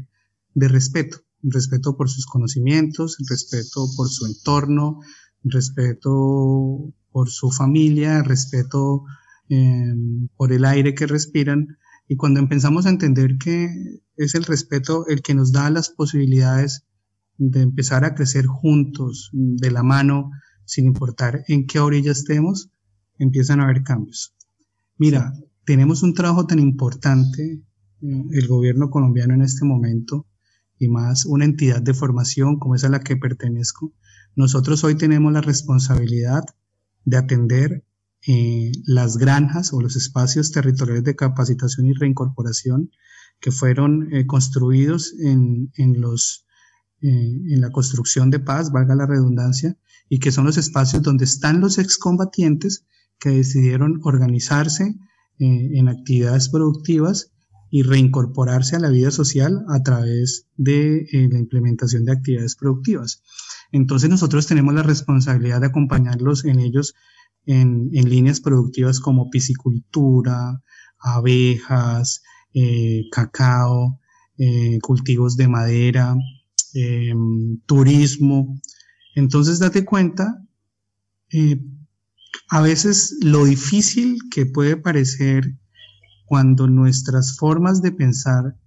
de 0.57 0.67
respeto, 0.67 1.19
respeto 1.43 1.95
por 1.95 2.09
sus 2.09 2.25
conocimientos, 2.25 3.17
respeto 3.29 3.87
por 3.95 4.09
su 4.09 4.25
entorno, 4.25 5.01
respeto 5.43 6.91
por 7.11 7.29
su 7.29 7.51
familia, 7.51 8.23
respeto 8.23 9.03
eh, 9.49 9.93
por 10.35 10.51
el 10.51 10.65
aire 10.65 10.95
que 10.95 11.05
respiran. 11.05 11.77
Y 12.07 12.15
cuando 12.15 12.39
empezamos 12.39 12.87
a 12.87 12.89
entender 12.89 13.37
que 13.37 13.69
es 14.15 14.33
el 14.33 14.45
respeto 14.45 15.05
el 15.07 15.21
que 15.21 15.35
nos 15.35 15.51
da 15.51 15.69
las 15.69 15.91
posibilidades 15.91 16.87
de 17.37 17.61
empezar 17.61 18.03
a 18.03 18.15
crecer 18.15 18.47
juntos, 18.47 19.29
de 19.31 19.69
la 19.69 19.83
mano, 19.83 20.31
sin 20.65 20.85
importar 20.85 21.43
en 21.47 21.67
qué 21.67 21.79
orilla 21.79 22.13
estemos, 22.13 22.71
empiezan 23.19 23.59
a 23.59 23.65
haber 23.65 23.83
cambios. 23.83 24.33
Mira, 24.97 25.33
tenemos 25.65 26.01
un 26.01 26.15
trabajo 26.15 26.47
tan 26.47 26.57
importante, 26.57 27.61
eh, 28.01 28.23
el 28.31 28.47
gobierno 28.47 28.89
colombiano 28.89 29.35
en 29.35 29.43
este 29.43 29.63
momento, 29.63 30.25
y 30.79 30.87
más 30.87 31.25
una 31.25 31.45
entidad 31.45 31.81
de 31.81 31.93
formación 31.93 32.59
como 32.59 32.75
es 32.75 32.83
a 32.83 32.89
la 32.89 33.01
que 33.01 33.17
pertenezco, 33.17 33.93
nosotros 34.35 34.83
hoy 34.83 34.95
tenemos 34.95 35.33
la 35.33 35.41
responsabilidad 35.41 36.43
de 37.05 37.17
atender 37.17 37.85
eh, 38.27 38.71
las 38.85 39.17
granjas 39.17 39.73
o 39.73 39.81
los 39.81 39.95
espacios 39.95 40.51
territoriales 40.51 41.03
de 41.03 41.15
capacitación 41.15 41.87
y 41.87 41.93
reincorporación 41.93 42.91
que 43.39 43.51
fueron 43.51 44.13
eh, 44.13 44.25
construidos 44.25 45.13
en, 45.19 45.71
en 45.75 46.01
los, 46.01 46.45
eh, 47.01 47.07
en 47.07 47.61
la 47.61 47.71
construcción 47.71 48.29
de 48.29 48.39
paz, 48.39 48.71
valga 48.71 48.95
la 48.95 49.05
redundancia, 49.05 49.77
y 50.09 50.19
que 50.19 50.31
son 50.31 50.45
los 50.45 50.57
espacios 50.57 51.03
donde 51.03 51.25
están 51.25 51.61
los 51.61 51.77
excombatientes 51.77 52.85
que 53.19 53.29
decidieron 53.29 53.99
organizarse 54.03 54.95
en 55.39 55.87
actividades 55.87 56.49
productivas 56.49 57.31
y 57.69 57.83
reincorporarse 57.83 58.75
a 58.75 58.79
la 58.79 58.89
vida 58.89 59.11
social 59.11 59.65
a 59.69 59.81
través 59.83 60.47
de 60.55 61.07
eh, 61.11 61.29
la 61.31 61.39
implementación 61.39 62.05
de 62.05 62.13
actividades 62.13 62.55
productivas. 62.55 63.23
Entonces 63.71 64.09
nosotros 64.09 64.47
tenemos 64.47 64.73
la 64.73 64.83
responsabilidad 64.83 65.61
de 65.61 65.67
acompañarlos 65.67 66.45
en 66.45 66.59
ellos 66.59 66.95
en, 67.45 67.89
en 67.93 68.09
líneas 68.09 68.39
productivas 68.41 68.99
como 68.99 69.29
piscicultura, 69.29 70.61
abejas, 70.99 72.21
eh, 72.53 73.03
cacao, 73.11 73.99
eh, 74.37 74.79
cultivos 74.81 75.37
de 75.37 75.47
madera, 75.47 76.15
eh, 76.73 77.13
turismo. 77.65 78.59
Entonces 79.15 79.59
date 79.59 79.85
cuenta, 79.85 80.43
a 82.49 82.61
veces 82.61 83.17
lo 83.21 83.45
difícil 83.45 84.17
que 84.31 84.45
puede 84.45 84.77
parecer 84.77 85.55
cuando 86.27 86.67
nuestras 86.67 87.37
formas 87.37 87.81
de 87.81 87.93
pensar 87.93 88.57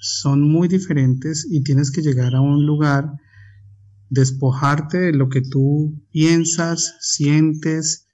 son 0.00 0.42
muy 0.42 0.68
diferentes 0.68 1.46
y 1.50 1.62
tienes 1.62 1.90
que 1.90 2.02
llegar 2.02 2.34
a 2.34 2.42
un 2.42 2.66
lugar, 2.66 3.10
despojarte 4.10 4.98
de 4.98 5.12
lo 5.12 5.30
que 5.30 5.40
tú 5.40 5.98
piensas, 6.12 6.96
sientes 7.00 8.06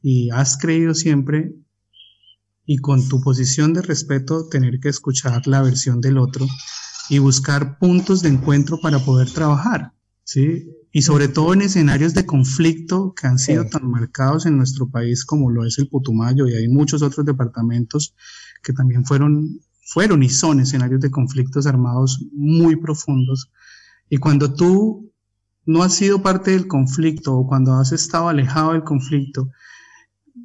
y 0.00 0.30
has 0.30 0.56
creído 0.56 0.94
siempre 0.94 1.54
y 2.64 2.78
con 2.78 3.06
tu 3.06 3.20
posición 3.20 3.74
de 3.74 3.82
respeto 3.82 4.48
tener 4.48 4.80
que 4.80 4.88
escuchar 4.88 5.46
la 5.46 5.60
versión 5.60 6.00
del 6.00 6.16
otro 6.16 6.46
y 7.10 7.18
buscar 7.18 7.78
puntos 7.78 8.22
de 8.22 8.30
encuentro 8.30 8.80
para 8.80 8.98
poder 8.98 9.30
trabajar, 9.30 9.92
¿sí? 10.24 10.72
Y 10.92 11.02
sobre 11.02 11.28
todo 11.28 11.52
en 11.52 11.60
escenarios 11.60 12.14
de 12.14 12.24
conflicto 12.24 13.12
que 13.14 13.26
han 13.26 13.38
sido 13.38 13.64
sí. 13.64 13.70
tan 13.70 13.90
marcados 13.90 14.46
en 14.46 14.56
nuestro 14.56 14.88
país 14.88 15.26
como 15.26 15.50
lo 15.50 15.66
es 15.66 15.78
el 15.78 15.88
Putumayo 15.88 16.48
y 16.48 16.54
hay 16.54 16.68
muchos 16.68 17.02
otros 17.02 17.26
departamentos 17.26 18.14
que 18.62 18.72
también 18.72 19.04
fueron, 19.04 19.60
fueron 19.84 20.22
y 20.22 20.28
son 20.28 20.60
escenarios 20.60 21.00
de 21.00 21.10
conflictos 21.10 21.66
armados 21.66 22.24
muy 22.32 22.76
profundos. 22.76 23.50
Y 24.08 24.18
cuando 24.18 24.54
tú 24.54 25.12
no 25.64 25.82
has 25.82 25.94
sido 25.94 26.22
parte 26.22 26.52
del 26.52 26.68
conflicto 26.68 27.34
o 27.34 27.46
cuando 27.46 27.74
has 27.74 27.92
estado 27.92 28.28
alejado 28.28 28.72
del 28.72 28.84
conflicto 28.84 29.50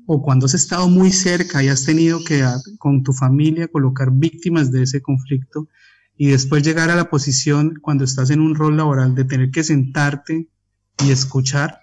o 0.05 0.21
cuando 0.21 0.45
has 0.45 0.53
estado 0.53 0.89
muy 0.89 1.11
cerca 1.11 1.63
y 1.63 1.67
has 1.67 1.85
tenido 1.85 2.23
que 2.23 2.43
con 2.79 3.03
tu 3.03 3.13
familia 3.13 3.67
colocar 3.67 4.11
víctimas 4.11 4.71
de 4.71 4.83
ese 4.83 5.01
conflicto, 5.01 5.67
y 6.17 6.27
después 6.27 6.63
llegar 6.63 6.89
a 6.89 6.95
la 6.95 7.09
posición 7.09 7.79
cuando 7.81 8.03
estás 8.03 8.29
en 8.29 8.41
un 8.41 8.55
rol 8.55 8.77
laboral 8.77 9.15
de 9.15 9.25
tener 9.25 9.49
que 9.49 9.63
sentarte 9.63 10.49
y 11.03 11.09
escuchar, 11.09 11.79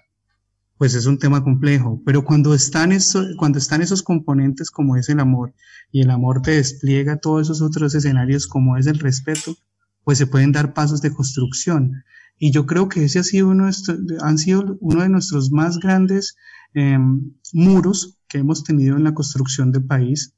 pues 0.79 0.95
es 0.95 1.05
un 1.05 1.19
tema 1.19 1.43
complejo. 1.43 2.01
Pero 2.05 2.23
cuando 2.23 2.53
están, 2.53 2.93
eso, 2.93 3.23
cuando 3.37 3.59
están 3.59 3.81
esos 3.81 4.01
componentes 4.01 4.71
como 4.71 4.95
es 4.95 5.09
el 5.09 5.19
amor 5.19 5.53
y 5.91 6.01
el 6.01 6.09
amor 6.09 6.41
te 6.41 6.51
despliega 6.51 7.17
todos 7.17 7.47
esos 7.47 7.61
otros 7.61 7.93
escenarios 7.93 8.47
como 8.47 8.77
es 8.77 8.87
el 8.87 8.97
respeto, 8.97 9.57
pues 10.05 10.17
se 10.17 10.25
pueden 10.25 10.53
dar 10.53 10.73
pasos 10.73 11.01
de 11.01 11.11
construcción. 11.11 12.01
Y 12.37 12.51
yo 12.51 12.65
creo 12.65 12.87
que 12.87 13.03
ese 13.03 13.19
ha 13.19 13.23
sido 13.23 13.49
uno 13.49 13.67
de 13.67 14.17
han 14.21 14.37
sido 14.37 14.77
uno 14.79 15.01
de 15.01 15.09
nuestros 15.09 15.51
más 15.51 15.79
grandes 15.79 16.37
em, 16.73 17.33
muros 17.51 18.17
que 18.29 18.37
hemos 18.37 18.63
tenido 18.63 18.95
en 18.95 19.03
la 19.03 19.13
construcción 19.13 19.73
del 19.73 19.83
país, 19.83 20.33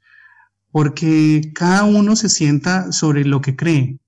porque 0.72 1.52
cada 1.54 1.84
uno 1.84 2.16
se 2.16 2.30
sienta 2.30 2.92
sobre 2.92 3.26
lo 3.26 3.42
que 3.42 3.56
cree 3.56 4.00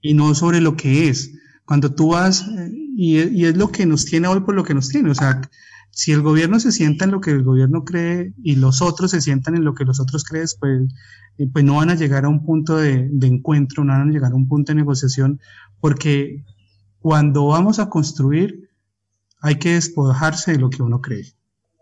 y 0.00 0.14
no 0.14 0.34
sobre 0.34 0.60
lo 0.60 0.76
que 0.76 1.08
es. 1.08 1.30
Cuando 1.64 1.94
tú 1.94 2.08
vas, 2.08 2.48
eh, 2.48 2.79
y, 2.96 3.20
y, 3.20 3.44
es 3.46 3.56
lo 3.56 3.68
que 3.68 3.86
nos 3.86 4.04
tiene 4.04 4.28
hoy 4.28 4.40
por 4.40 4.54
lo 4.54 4.64
que 4.64 4.74
nos 4.74 4.88
tiene, 4.88 5.10
o 5.10 5.14
sea, 5.14 5.40
si 5.90 6.12
el 6.12 6.22
gobierno 6.22 6.60
se 6.60 6.72
sienta 6.72 7.04
en 7.04 7.10
lo 7.10 7.20
que 7.20 7.30
el 7.30 7.42
gobierno 7.42 7.84
cree 7.84 8.32
y 8.42 8.56
los 8.56 8.80
otros 8.80 9.10
se 9.10 9.20
sientan 9.20 9.56
en 9.56 9.64
lo 9.64 9.74
que 9.74 9.84
los 9.84 10.00
otros 10.00 10.24
creen, 10.24 10.46
pues, 10.58 10.88
eh, 11.38 11.48
pues 11.52 11.64
no 11.64 11.76
van 11.76 11.90
a 11.90 11.96
llegar 11.96 12.24
a 12.24 12.28
un 12.28 12.44
punto 12.44 12.76
de, 12.76 13.08
de 13.10 13.26
encuentro, 13.26 13.84
no 13.84 13.92
van 13.92 14.08
a 14.08 14.12
llegar 14.12 14.32
a 14.32 14.36
un 14.36 14.48
punto 14.48 14.72
de 14.72 14.76
negociación, 14.76 15.40
porque 15.80 16.44
cuando 17.00 17.46
vamos 17.46 17.78
a 17.78 17.88
construir, 17.88 18.70
hay 19.40 19.56
que 19.56 19.74
despojarse 19.74 20.52
de 20.52 20.58
lo 20.58 20.70
que 20.70 20.82
uno 20.82 21.00
cree. 21.00 21.24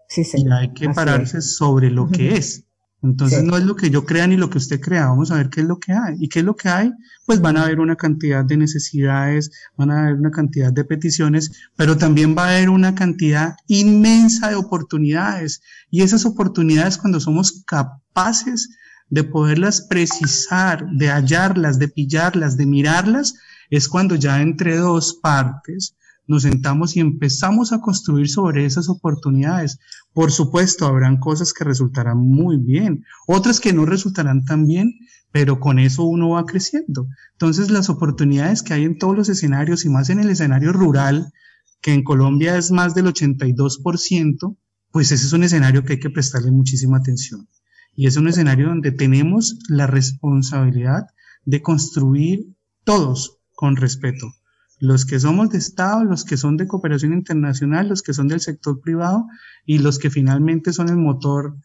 Sí, 0.09 0.25
sí. 0.25 0.43
Y 0.43 0.51
hay 0.51 0.73
que 0.73 0.89
pararse 0.89 1.43
sobre 1.43 1.91
lo 1.91 2.09
que 2.09 2.37
es. 2.37 2.65
Entonces 3.01 3.45
no 3.45 3.57
es 3.57 3.65
lo 3.65 3.77
que 3.77 3.91
yo 3.91 4.05
crea 4.05 4.27
ni 4.27 4.37
lo 4.37 4.51
que 4.51 4.59
usted 4.59 4.81
crea, 4.81 5.07
vamos 5.07 5.31
a 5.31 5.37
ver 5.37 5.51
qué 5.51 5.61
es 5.61 5.67
lo 5.67 5.79
que 5.79 5.93
hay. 5.93 6.17
¿Y 6.19 6.29
qué 6.29 6.41
es 6.41 6.45
lo 6.45 6.57
que 6.57 6.69
hay? 6.69 6.93
Pues 7.27 7.41
van 7.41 7.57
a 7.57 7.63
haber 7.63 7.79
una 7.79 7.95
cantidad 7.95 8.45
de 8.45 8.57
necesidades, 8.57 9.53
van 9.77 9.93
a 9.93 10.03
haber 10.03 10.15
una 10.15 10.33
cantidad 10.33 10.73
de 10.73 10.85
peticiones, 10.85 11.53
pero 11.77 11.97
también 11.97 12.35
va 12.37 12.47
a 12.47 12.57
haber 12.57 12.71
una 12.71 12.97
cantidad 12.97 13.55
inmensa 13.69 14.49
de 14.49 14.57
oportunidades. 14.57 15.63
Y 15.91 16.03
esas 16.03 16.27
oportunidades 16.27 16.99
cuando 16.99 17.21
somos 17.21 17.63
capaces 17.65 18.71
de 19.11 19.23
poderlas 19.23 19.83
precisar, 19.83 20.85
de 20.91 21.09
hallarlas, 21.09 21.79
de 21.79 21.89
pillarlas, 21.89 22.57
de 22.57 22.67
mirarlas, 22.67 23.35
es 23.71 23.89
cuando 23.89 24.17
ya 24.17 24.43
entre 24.43 24.77
dos 24.77 25.15
partes 25.23 25.95
nos 26.29 26.43
sentamos 26.43 26.95
y 26.95 27.01
empezamos 27.01 27.72
a 27.72 27.81
construir 27.81 28.29
sobre 28.29 28.66
esas 28.66 28.89
oportunidades. 28.89 29.81
Por 30.12 30.31
supuesto, 30.31 30.87
habrán 30.87 31.18
cosas 31.18 31.53
que 31.53 31.64
resultarán 31.64 32.18
muy 32.18 32.59
bien, 32.59 33.05
otras 33.26 33.61
que 33.61 33.72
no 33.72 33.87
resultarán 33.87 34.45
tan 34.45 34.66
bien, 34.66 34.95
pero 35.33 35.59
con 35.59 35.79
eso 35.79 36.05
uno 36.05 36.31
va 36.31 36.45
creciendo. 36.45 37.09
Entonces, 37.33 37.70
las 37.70 37.89
oportunidades 37.89 38.62
que 38.62 38.74
hay 38.74 38.85
en 38.85 38.99
todos 38.99 39.16
los 39.16 39.29
escenarios 39.29 39.85
y 39.85 39.89
más 39.89 40.11
en 40.11 40.20
el 40.20 40.31
escenario 40.31 40.72
rural, 40.72 41.33
que 41.81 41.95
en 41.95 42.05
Colombia 42.05 42.57
es 42.57 42.70
más 42.70 42.95
del 42.95 43.07
82%, 43.07 44.57
pues 44.91 45.12
ese 45.12 45.26
es 45.26 45.33
un 45.33 45.45
escenario 45.45 45.85
que 45.85 45.95
hay 45.95 46.01
que 46.01 46.11
prestarle 46.11 46.51
muchísima 46.51 46.99
atención. 46.99 47.49
Y 47.95 48.07
es 48.07 48.16
un 48.16 48.29
escenario 48.29 48.68
donde 48.68 48.93
tenemos 48.93 49.59
la 49.68 49.87
responsabilidad 49.87 51.07
de 51.45 51.62
construir 51.62 52.55
todos 52.85 53.39
con 53.55 53.76
respeto. 53.76 54.33
Los 54.79 55.05
que 55.05 55.18
somos 55.18 55.51
de 55.51 55.59
Estado, 55.59 56.05
los 56.05 56.24
que 56.24 56.37
son 56.37 56.57
de 56.57 56.66
cooperación 56.66 57.12
internacional, 57.12 57.89
los 57.89 58.03
que 58.03 58.14
son 58.14 58.29
del 58.29 58.41
sector 58.41 58.81
privado 58.81 59.26
y 59.66 59.79
los 59.79 59.99
que 59.99 60.11
finalmente 60.11 60.72
son 60.72 60.89
el 60.89 60.97
motor 60.97 61.57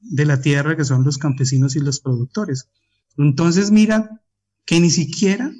de 0.00 0.24
la 0.24 0.40
tierra, 0.40 0.76
que 0.76 0.84
son 0.84 1.04
los 1.04 1.18
campesinos 1.18 1.76
y 1.76 1.80
los 1.80 2.00
productores. 2.00 2.68
Entonces 3.16 3.70
mira 3.70 4.22
que 4.64 4.80
ni 4.80 4.90
siquiera, 4.90 5.50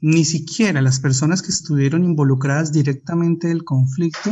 ni 0.00 0.24
siquiera 0.24 0.82
las 0.82 1.00
personas 1.00 1.42
que 1.42 1.50
estuvieron 1.50 2.04
involucradas 2.04 2.72
directamente 2.72 3.48
del 3.48 3.64
conflicto 3.64 4.30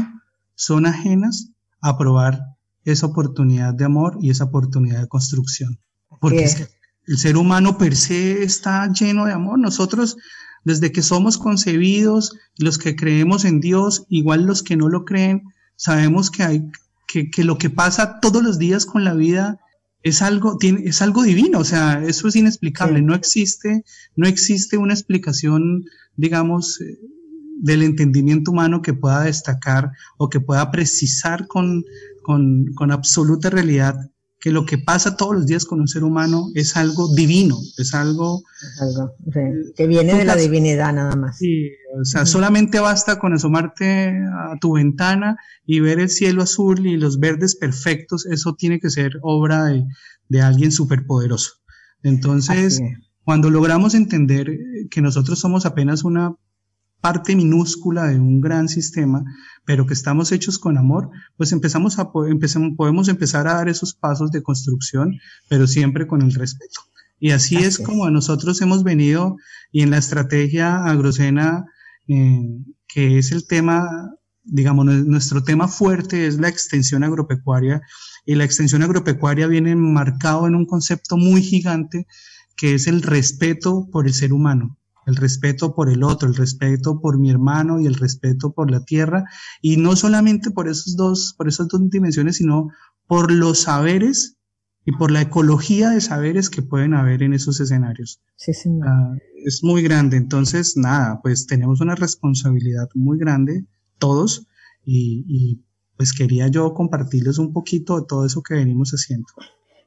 son 0.54 0.86
ajenas 0.86 1.48
a 1.80 1.96
probar 1.96 2.40
esa 2.84 3.06
oportunidad 3.06 3.74
de 3.74 3.84
amor 3.84 4.18
y 4.20 4.30
esa 4.30 4.44
oportunidad 4.44 5.00
de 5.00 5.08
construcción. 5.08 5.78
Porque 6.20 6.68
el 7.06 7.18
ser 7.18 7.36
humano 7.36 7.78
per 7.78 7.96
se 7.96 8.42
está 8.42 8.90
lleno 8.92 9.24
de 9.24 9.32
amor. 9.32 9.58
Nosotros 9.58 10.16
desde 10.64 10.92
que 10.92 11.02
somos 11.02 11.38
concebidos, 11.38 12.36
los 12.58 12.78
que 12.78 12.96
creemos 12.96 13.44
en 13.44 13.60
Dios, 13.60 14.04
igual 14.08 14.44
los 14.44 14.62
que 14.62 14.76
no 14.76 14.88
lo 14.88 15.04
creen, 15.04 15.42
sabemos 15.76 16.30
que 16.30 16.42
hay 16.42 16.70
que, 17.08 17.30
que 17.30 17.44
lo 17.44 17.58
que 17.58 17.70
pasa 17.70 18.20
todos 18.20 18.42
los 18.42 18.58
días 18.58 18.86
con 18.86 19.04
la 19.04 19.14
vida 19.14 19.58
es 20.02 20.22
algo, 20.22 20.56
tiene, 20.58 20.82
es 20.84 21.02
algo 21.02 21.22
divino, 21.22 21.60
o 21.60 21.64
sea, 21.64 22.02
eso 22.04 22.28
es 22.28 22.36
inexplicable, 22.36 23.02
no 23.02 23.14
existe, 23.14 23.84
no 24.16 24.26
existe 24.26 24.76
una 24.76 24.94
explicación, 24.94 25.84
digamos, 26.16 26.80
eh, 26.80 26.98
del 27.60 27.82
entendimiento 27.82 28.50
humano 28.50 28.82
que 28.82 28.94
pueda 28.94 29.22
destacar 29.22 29.92
o 30.18 30.28
que 30.28 30.40
pueda 30.40 30.70
precisar 30.70 31.46
con, 31.46 31.84
con, 32.22 32.72
con 32.74 32.90
absoluta 32.90 33.50
realidad 33.50 34.11
que 34.42 34.50
lo 34.50 34.66
que 34.66 34.76
pasa 34.76 35.16
todos 35.16 35.36
los 35.36 35.46
días 35.46 35.64
con 35.64 35.80
un 35.80 35.86
ser 35.86 36.02
humano 36.02 36.48
es 36.56 36.76
algo 36.76 37.14
divino, 37.14 37.56
es 37.78 37.94
algo... 37.94 38.42
que 39.76 39.86
viene 39.86 40.14
de 40.14 40.24
la 40.24 40.34
divinidad 40.34 40.92
nada 40.92 41.14
más. 41.14 41.38
Sí, 41.38 41.70
o 41.96 42.04
sea, 42.04 42.26
solamente 42.26 42.80
basta 42.80 43.20
con 43.20 43.32
asomarte 43.32 44.10
a 44.10 44.58
tu 44.60 44.72
ventana 44.72 45.36
y 45.64 45.78
ver 45.78 46.00
el 46.00 46.10
cielo 46.10 46.42
azul 46.42 46.84
y 46.84 46.96
los 46.96 47.20
verdes 47.20 47.54
perfectos, 47.54 48.26
eso 48.26 48.56
tiene 48.56 48.80
que 48.80 48.90
ser 48.90 49.12
obra 49.22 49.66
de, 49.66 49.84
de 50.28 50.42
alguien 50.42 50.72
superpoderoso. 50.72 51.52
Entonces, 52.02 52.80
cuando 53.22 53.48
logramos 53.48 53.94
entender 53.94 54.58
que 54.90 55.02
nosotros 55.02 55.38
somos 55.38 55.66
apenas 55.66 56.02
una 56.02 56.34
parte 57.02 57.34
minúscula 57.34 58.06
de 58.06 58.18
un 58.18 58.40
gran 58.40 58.68
sistema, 58.68 59.24
pero 59.66 59.86
que 59.86 59.92
estamos 59.92 60.30
hechos 60.32 60.58
con 60.58 60.78
amor, 60.78 61.10
pues 61.36 61.52
empezamos 61.52 61.98
a, 61.98 62.10
empezamos, 62.28 62.70
podemos 62.76 63.08
empezar 63.08 63.48
a 63.48 63.54
dar 63.54 63.68
esos 63.68 63.92
pasos 63.92 64.30
de 64.30 64.42
construcción, 64.42 65.18
pero 65.48 65.66
siempre 65.66 66.06
con 66.06 66.22
el 66.22 66.32
respeto. 66.32 66.80
Y 67.18 67.32
así, 67.32 67.56
es 67.56 67.78
como 67.78 68.08
nosotros 68.10 68.60
hemos 68.62 68.84
venido 68.84 69.36
y 69.70 69.82
en 69.82 69.90
la 69.90 69.98
estrategia 69.98 70.84
agrocena, 70.84 71.64
eh, 72.08 72.40
que 72.88 73.18
es 73.18 73.32
el 73.32 73.46
tema, 73.46 74.14
digamos, 74.44 74.86
nuestro 74.86 75.42
tema 75.42 75.66
fuerte 75.66 76.26
es 76.26 76.38
la 76.38 76.48
extensión 76.48 77.02
agropecuaria 77.02 77.82
y 78.24 78.36
la 78.36 78.44
extensión 78.44 78.82
agropecuaria 78.82 79.48
viene 79.48 79.74
marcado 79.74 80.46
en 80.46 80.54
un 80.54 80.66
concepto 80.66 81.16
muy 81.16 81.42
gigante 81.42 82.06
que 82.56 82.74
es 82.74 82.86
el 82.86 83.02
respeto 83.02 83.88
por 83.90 84.06
el 84.06 84.14
ser 84.14 84.32
humano 84.32 84.78
el 85.06 85.16
respeto 85.16 85.74
por 85.74 85.90
el 85.90 86.02
otro, 86.02 86.28
el 86.28 86.34
respeto 86.34 87.00
por 87.00 87.18
mi 87.18 87.30
hermano 87.30 87.80
y 87.80 87.86
el 87.86 87.94
respeto 87.94 88.52
por 88.52 88.70
la 88.70 88.84
tierra, 88.84 89.24
y 89.60 89.76
no 89.76 89.96
solamente 89.96 90.50
por 90.50 90.68
esos 90.68 90.96
dos, 90.96 91.34
por 91.36 91.48
esas 91.48 91.68
dos 91.68 91.80
dimensiones, 91.90 92.36
sino 92.36 92.70
por 93.06 93.30
los 93.32 93.62
saberes 93.62 94.36
y 94.84 94.92
por 94.92 95.10
la 95.10 95.22
ecología 95.22 95.90
de 95.90 96.00
saberes 96.00 96.50
que 96.50 96.62
pueden 96.62 96.94
haber 96.94 97.22
en 97.22 97.34
esos 97.34 97.60
escenarios. 97.60 98.20
Sí, 98.36 98.52
señor. 98.52 98.88
Ah, 98.88 99.14
es 99.44 99.62
muy 99.62 99.82
grande, 99.82 100.16
entonces 100.16 100.76
nada, 100.76 101.20
pues 101.22 101.46
tenemos 101.46 101.80
una 101.80 101.94
responsabilidad 101.94 102.88
muy 102.94 103.18
grande 103.18 103.66
todos 103.98 104.46
y, 104.84 105.24
y 105.28 105.64
pues 105.96 106.12
quería 106.12 106.48
yo 106.48 106.74
compartirles 106.74 107.38
un 107.38 107.52
poquito 107.52 108.00
de 108.00 108.06
todo 108.08 108.26
eso 108.26 108.42
que 108.42 108.54
venimos 108.54 108.90
haciendo. 108.90 109.26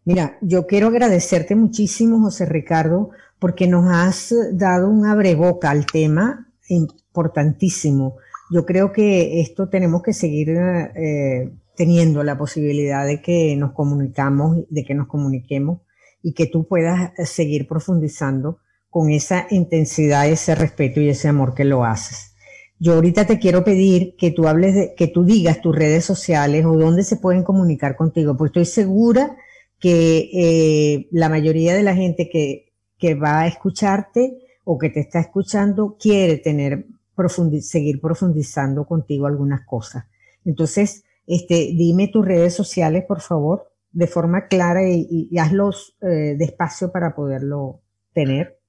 Mira, 0.05 0.37
yo 0.41 0.67
quiero 0.67 0.87
agradecerte 0.87 1.55
muchísimo, 1.55 2.21
José 2.21 2.45
Ricardo, 2.45 3.09
porque 3.39 3.67
nos 3.67 3.85
has 3.91 4.33
dado 4.53 4.89
un 4.89 5.05
abreboca 5.05 5.69
al 5.69 5.85
tema 5.85 6.51
importantísimo. 6.67 8.17
Yo 8.51 8.65
creo 8.65 8.91
que 8.91 9.41
esto 9.41 9.69
tenemos 9.69 10.01
que 10.03 10.13
seguir 10.13 10.49
eh, 10.49 11.51
teniendo 11.75 12.23
la 12.23 12.37
posibilidad 12.37 13.05
de 13.05 13.21
que 13.21 13.55
nos 13.55 13.73
comunicamos, 13.73 14.59
de 14.69 14.83
que 14.83 14.93
nos 14.93 15.07
comuniquemos 15.07 15.81
y 16.21 16.33
que 16.33 16.47
tú 16.47 16.67
puedas 16.67 17.11
seguir 17.29 17.67
profundizando 17.67 18.59
con 18.89 19.11
esa 19.11 19.47
intensidad, 19.49 20.27
ese 20.27 20.55
respeto 20.55 21.01
y 21.01 21.09
ese 21.09 21.27
amor 21.27 21.53
que 21.53 21.65
lo 21.65 21.83
haces. 21.83 22.35
Yo 22.79 22.93
ahorita 22.93 23.25
te 23.25 23.39
quiero 23.39 23.63
pedir 23.63 24.15
que 24.17 24.31
tú 24.31 24.47
hables 24.47 24.75
de, 24.75 24.95
que 24.95 25.07
tú 25.07 25.23
digas 25.23 25.61
tus 25.61 25.75
redes 25.75 26.03
sociales 26.05 26.65
o 26.65 26.77
dónde 26.77 27.03
se 27.03 27.17
pueden 27.17 27.43
comunicar 27.43 27.95
contigo, 27.95 28.35
porque 28.37 28.59
estoy 28.61 28.65
segura 28.65 29.35
que 29.79 30.29
eh, 30.33 31.07
la 31.11 31.29
mayoría 31.29 31.75
de 31.75 31.83
la 31.83 31.95
gente 31.95 32.29
que 32.29 32.73
que 32.97 33.15
va 33.15 33.41
a 33.41 33.47
escucharte 33.47 34.37
o 34.63 34.77
que 34.77 34.89
te 34.89 35.01
está 35.01 35.19
escuchando 35.19 35.97
quiere 35.99 36.37
tener 36.37 36.87
seguir 37.61 38.01
profundizando 38.01 38.85
contigo 38.85 39.27
algunas 39.27 39.65
cosas. 39.65 40.05
Entonces, 40.43 41.03
este, 41.27 41.73
dime 41.75 42.09
tus 42.09 42.25
redes 42.25 42.53
sociales, 42.53 43.03
por 43.07 43.21
favor, 43.21 43.71
de 43.91 44.07
forma 44.07 44.47
clara 44.47 44.81
y, 44.87 45.29
hazlos 45.37 45.95
eh, 46.01 46.35
despacio 46.37 46.91
para 46.91 47.15
poderlo 47.15 47.81
tener. 48.13 48.59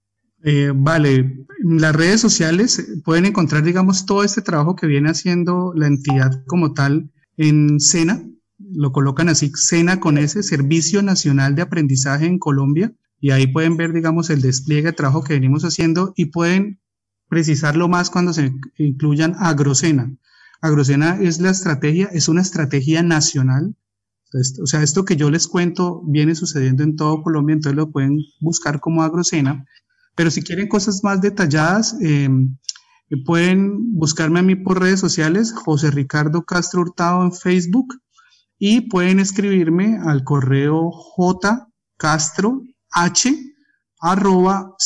Eh, 0.45 0.71
vale, 0.75 1.45
las 1.65 1.95
redes 1.95 2.21
sociales 2.21 3.01
pueden 3.05 3.27
encontrar, 3.27 3.63
digamos, 3.63 4.07
todo 4.07 4.23
este 4.23 4.43
trabajo 4.43 4.77
que 4.77 4.87
viene 4.87 5.11
haciendo 5.11 5.73
la 5.75 5.89
entidad 5.89 6.45
como 6.47 6.73
tal 6.73 7.11
en 7.37 7.81
SENA, 7.81 8.23
lo 8.59 8.93
colocan 8.93 9.29
así, 9.29 9.51
SENA 9.55 10.01
con 10.01 10.19
ese 10.19 10.43
Servicio 10.43 11.03
Nacional 11.03 11.55
de 11.55 11.63
Aprendizaje 11.63 12.27
en 12.27 12.39
Colombia 12.39 12.93
y 13.21 13.31
ahí 13.31 13.47
pueden 13.47 13.77
ver, 13.77 13.93
digamos, 13.93 14.31
el 14.31 14.43
despliegue 14.43 14.89
de 14.89 14.93
trabajo 14.93 15.23
que 15.25 15.35
venimos 15.35 15.65
haciendo 15.65 16.13
y 16.17 16.27
pueden 16.27 16.81
precisarlo 17.29 17.89
más 17.89 18.11
cuando 18.11 18.33
se 18.33 18.53
incluyan 18.79 19.35
Agrocena. 19.39 20.17
Agrocena 20.61 21.19
es 21.21 21.41
la 21.41 21.51
estrategia, 21.51 22.09
es 22.13 22.29
una 22.29 22.43
estrategia 22.43 23.03
nacional. 23.03 23.77
O 24.63 24.67
sea, 24.67 24.83
esto 24.83 25.05
que 25.05 25.17
yo 25.17 25.31
les 25.31 25.49
cuento 25.49 26.03
viene 26.07 26.35
sucediendo 26.35 26.83
en 26.83 26.97
todo 26.97 27.23
Colombia, 27.23 27.55
entonces 27.55 27.77
lo 27.77 27.91
pueden 27.91 28.19
buscar 28.41 28.81
como 28.81 29.03
Agrocena. 29.03 29.65
Pero 30.15 30.31
si 30.31 30.43
quieren 30.43 30.69
cosas 30.69 31.03
más 31.05 31.21
detalladas, 31.21 31.97
eh, 32.03 32.29
pueden 33.25 33.95
buscarme 33.95 34.41
a 34.41 34.43
mí 34.43 34.57
por 34.57 34.81
redes 34.81 35.01
sociales, 35.01 35.53
José 35.53 35.91
Ricardo 35.91 36.45
Castro 36.45 36.83
Hurtado 36.83 37.23
en 37.23 37.33
Facebook 37.33 37.95
y 38.59 38.83
pueden 38.83 39.21
escribirme 39.21 39.99
al 40.05 40.25
correo 40.25 40.91
jcastroh 42.95 43.47
arroba. 44.01 44.77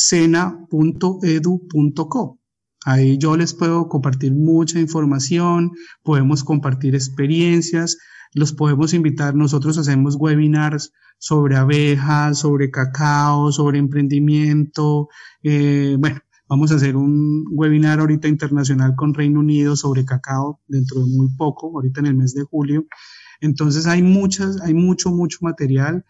Ahí 2.83 3.17
yo 3.19 3.37
les 3.37 3.53
puedo 3.53 3.87
compartir 3.87 4.33
mucha 4.33 4.79
información, 4.79 5.71
podemos 6.03 6.43
compartir 6.43 6.95
experiencias, 6.95 7.97
los 8.33 8.53
podemos 8.53 8.93
invitar, 8.93 9.35
nosotros 9.35 9.77
hacemos 9.77 10.15
webinars 10.15 10.91
sobre 11.19 11.57
abejas, 11.57 12.39
sobre 12.39 12.71
cacao, 12.71 13.51
sobre 13.51 13.77
emprendimiento. 13.77 15.09
Eh, 15.43 15.95
bueno, 15.99 16.19
vamos 16.49 16.71
a 16.71 16.75
hacer 16.75 16.95
un 16.95 17.45
webinar 17.51 17.99
ahorita 17.99 18.27
internacional 18.27 18.95
con 18.95 19.13
Reino 19.13 19.41
Unido 19.41 19.75
sobre 19.75 20.03
cacao 20.03 20.59
dentro 20.67 21.01
de 21.01 21.05
muy 21.05 21.29
poco, 21.37 21.67
ahorita 21.75 21.99
en 21.99 22.07
el 22.07 22.15
mes 22.15 22.33
de 22.33 22.43
julio. 22.43 22.85
Entonces 23.41 23.85
hay 23.85 24.01
muchas, 24.01 24.59
hay 24.61 24.73
mucho, 24.73 25.11
mucho 25.11 25.37
material. 25.41 26.03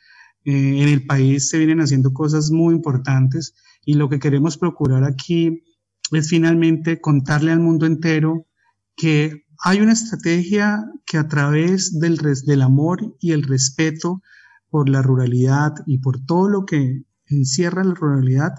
Eh, 0.43 0.81
en 0.81 0.89
el 0.89 1.05
país 1.05 1.49
se 1.49 1.57
vienen 1.57 1.81
haciendo 1.81 2.13
cosas 2.13 2.51
muy 2.51 2.73
importantes 2.73 3.53
y 3.85 3.93
lo 3.93 4.09
que 4.09 4.19
queremos 4.19 4.57
procurar 4.57 5.03
aquí 5.03 5.63
es 6.11 6.29
finalmente 6.29 6.99
contarle 6.99 7.51
al 7.51 7.59
mundo 7.59 7.85
entero 7.85 8.47
que 8.95 9.45
hay 9.63 9.81
una 9.81 9.93
estrategia 9.93 10.83
que 11.05 11.17
a 11.17 11.27
través 11.27 11.99
del, 11.99 12.17
del 12.17 12.61
amor 12.61 13.15
y 13.19 13.31
el 13.31 13.43
respeto 13.43 14.21
por 14.69 14.89
la 14.89 15.01
ruralidad 15.01 15.73
y 15.85 15.99
por 15.99 16.25
todo 16.25 16.49
lo 16.49 16.65
que 16.65 17.03
encierra 17.27 17.83
la 17.83 17.93
ruralidad, 17.93 18.53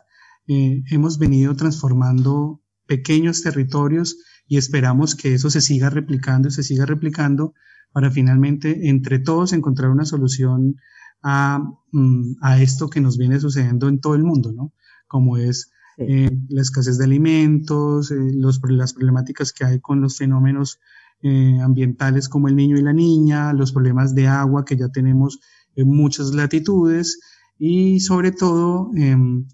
eh, 0.46 0.82
hemos 0.90 1.18
venido 1.18 1.56
transformando 1.56 2.62
pequeños 2.86 3.42
territorios 3.42 4.18
y 4.46 4.58
esperamos 4.58 5.14
que 5.14 5.34
eso 5.34 5.50
se 5.50 5.60
siga 5.60 5.90
replicando 5.90 6.48
y 6.48 6.52
se 6.52 6.62
siga 6.62 6.86
replicando 6.86 7.54
para 7.92 8.10
finalmente 8.10 8.88
entre 8.88 9.18
todos 9.18 9.52
encontrar 9.52 9.90
una 9.90 10.04
solución 10.04 10.76
a, 11.22 11.60
mm, 11.92 12.36
a 12.40 12.60
esto 12.60 12.90
que 12.90 13.00
nos 13.00 13.18
viene 13.18 13.40
sucediendo 13.40 13.88
en 13.88 14.00
todo 14.00 14.14
el 14.14 14.24
mundo, 14.24 14.52
¿no? 14.52 14.72
Como 15.06 15.36
es 15.36 15.70
eh, 15.98 16.30
la 16.48 16.62
escasez 16.62 16.98
de 16.98 17.04
alimentos, 17.04 18.10
eh, 18.10 18.16
los, 18.34 18.60
las 18.64 18.94
problemáticas 18.94 19.52
que 19.52 19.64
hay 19.64 19.80
con 19.80 20.00
los 20.00 20.16
fenómenos 20.16 20.80
eh, 21.22 21.60
ambientales 21.60 22.28
como 22.28 22.48
el 22.48 22.56
niño 22.56 22.78
y 22.78 22.82
la 22.82 22.92
niña, 22.92 23.52
los 23.52 23.72
problemas 23.72 24.14
de 24.14 24.26
agua 24.26 24.64
que 24.64 24.76
ya 24.76 24.88
tenemos 24.88 25.38
en 25.76 25.88
muchas 25.88 26.34
latitudes 26.34 27.20
y 27.58 28.00
sobre 28.00 28.32
todo 28.32 28.90
em, 28.96 29.46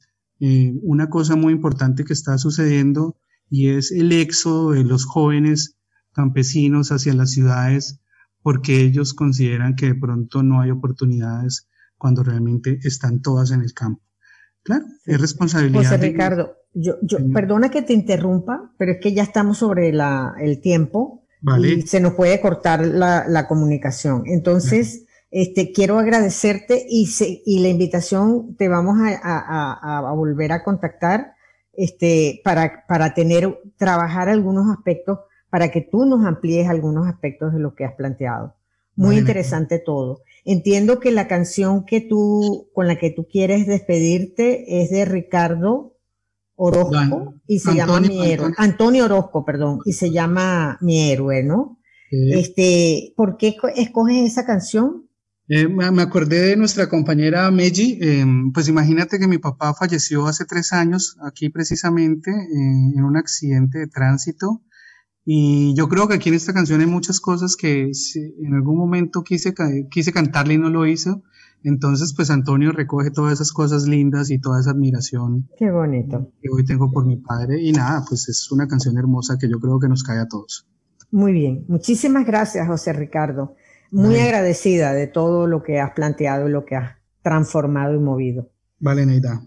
una 0.82 1.10
cosa 1.10 1.34
muy 1.34 1.52
importante 1.52 2.04
que 2.04 2.12
está 2.12 2.38
sucediendo 2.38 3.16
y 3.50 3.70
es 3.70 3.90
el 3.90 4.12
éxodo 4.12 4.70
de 4.70 4.84
los 4.84 5.04
jóvenes 5.04 5.76
campesinos 6.12 6.92
hacia 6.92 7.12
las 7.12 7.32
ciudades 7.32 8.00
porque 8.42 8.80
ellos 8.80 9.14
consideran 9.14 9.76
que 9.76 9.86
de 9.86 9.94
pronto 9.94 10.42
no 10.42 10.60
hay 10.60 10.70
oportunidades 10.70 11.68
cuando 11.96 12.22
realmente 12.22 12.78
están 12.82 13.20
todas 13.20 13.50
en 13.50 13.60
el 13.60 13.74
campo. 13.74 14.02
Claro, 14.62 14.84
es 15.06 15.20
responsabilidad. 15.20 15.82
José 15.82 15.96
Ricardo, 15.96 16.56
yo, 16.74 16.96
yo 17.02 17.18
perdona 17.32 17.70
que 17.70 17.82
te 17.82 17.92
interrumpa, 17.92 18.72
pero 18.78 18.92
es 18.92 18.98
que 19.00 19.14
ya 19.14 19.22
estamos 19.22 19.58
sobre 19.58 19.92
la, 19.92 20.34
el 20.40 20.60
tiempo 20.60 21.26
y 21.62 21.82
se 21.82 22.00
nos 22.00 22.14
puede 22.14 22.40
cortar 22.40 22.84
la, 22.84 23.26
la 23.28 23.46
comunicación. 23.46 24.24
Entonces, 24.26 25.06
este, 25.30 25.72
quiero 25.72 25.98
agradecerte 25.98 26.84
y, 26.88 27.06
se, 27.06 27.42
y 27.44 27.60
la 27.60 27.68
invitación 27.68 28.56
te 28.56 28.68
vamos 28.68 28.98
a, 29.00 29.18
a, 29.22 30.08
a, 30.08 30.12
volver 30.12 30.52
a 30.52 30.64
contactar 30.64 31.34
este, 31.74 32.40
para, 32.44 32.84
para 32.88 33.14
tener, 33.14 33.58
trabajar 33.76 34.28
algunos 34.28 34.70
aspectos, 34.74 35.20
para 35.50 35.70
que 35.70 35.80
tú 35.80 36.04
nos 36.04 36.24
amplíes 36.24 36.68
algunos 36.68 37.06
aspectos 37.06 37.52
de 37.52 37.60
lo 37.60 37.74
que 37.74 37.84
has 37.84 37.94
planteado. 37.94 38.54
Muy 38.96 39.16
interesante 39.16 39.78
todo. 39.78 40.22
Entiendo 40.44 40.98
que 40.98 41.12
la 41.12 41.28
canción 41.28 41.84
que 41.84 42.00
tú, 42.00 42.68
con 42.74 42.88
la 42.88 42.98
que 42.98 43.10
tú 43.10 43.28
quieres 43.30 43.66
despedirte 43.66 44.82
es 44.82 44.90
de 44.90 45.04
Ricardo 45.04 45.94
Orozco 46.56 47.34
y 47.46 47.60
se 47.60 47.76
llama 47.76 48.00
Mi 48.00 48.26
Héroe. 48.26 48.52
Antonio. 48.56 49.04
Orozco, 49.04 49.44
perdón, 49.44 49.78
y 49.84 49.92
se 49.92 50.10
llama 50.10 50.78
Mi 50.80 51.10
Héroe, 51.10 51.44
¿no? 51.44 51.78
Este, 52.10 53.12
¿por 53.16 53.36
qué 53.36 53.56
escoges 53.76 54.32
esa 54.32 54.44
canción? 54.44 55.08
Eh, 55.48 55.68
me 55.68 56.02
acordé 56.02 56.40
de 56.40 56.56
nuestra 56.56 56.88
compañera 56.88 57.50
Meji, 57.50 57.98
em, 58.02 58.52
pues 58.52 58.68
imagínate 58.68 59.18
que 59.18 59.28
mi 59.28 59.38
papá 59.38 59.72
falleció 59.72 60.26
hace 60.26 60.44
tres 60.44 60.72
años 60.72 61.16
aquí 61.22 61.48
precisamente 61.48 62.30
eh, 62.30 62.92
en 62.96 63.04
un 63.04 63.16
accidente 63.16 63.78
de 63.78 63.86
tránsito 63.86 64.62
y 65.30 65.74
yo 65.74 65.90
creo 65.90 66.08
que 66.08 66.14
aquí 66.14 66.30
en 66.30 66.36
esta 66.36 66.54
canción 66.54 66.80
hay 66.80 66.86
muchas 66.86 67.20
cosas 67.20 67.54
que 67.54 67.92
en 68.38 68.54
algún 68.54 68.78
momento 68.78 69.22
quise, 69.22 69.52
quise 69.90 70.10
cantarle 70.10 70.54
y 70.54 70.58
no 70.58 70.70
lo 70.70 70.86
hizo. 70.86 71.22
Entonces, 71.62 72.14
pues 72.16 72.30
Antonio 72.30 72.72
recoge 72.72 73.10
todas 73.10 73.34
esas 73.34 73.52
cosas 73.52 73.86
lindas 73.86 74.30
y 74.30 74.40
toda 74.40 74.58
esa 74.58 74.70
admiración. 74.70 75.46
Qué 75.58 75.70
bonito. 75.70 76.32
Que 76.40 76.48
hoy 76.48 76.64
tengo 76.64 76.90
por 76.90 77.04
mi 77.04 77.18
padre. 77.18 77.60
Y 77.60 77.72
nada, 77.72 78.06
pues 78.08 78.26
es 78.30 78.50
una 78.50 78.66
canción 78.68 78.96
hermosa 78.96 79.36
que 79.38 79.50
yo 79.50 79.60
creo 79.60 79.78
que 79.78 79.88
nos 79.88 80.02
cae 80.02 80.18
a 80.18 80.28
todos. 80.28 80.66
Muy 81.10 81.32
bien. 81.34 81.66
Muchísimas 81.68 82.24
gracias, 82.24 82.66
José 82.66 82.94
Ricardo. 82.94 83.54
Muy 83.90 84.16
agradecida 84.16 84.94
de 84.94 85.08
todo 85.08 85.46
lo 85.46 85.62
que 85.62 85.78
has 85.78 85.90
planteado 85.90 86.48
y 86.48 86.52
lo 86.52 86.64
que 86.64 86.76
has 86.76 86.96
transformado 87.20 87.94
y 87.94 87.98
movido. 87.98 88.48
Vale, 88.78 89.04
Neida. 89.04 89.42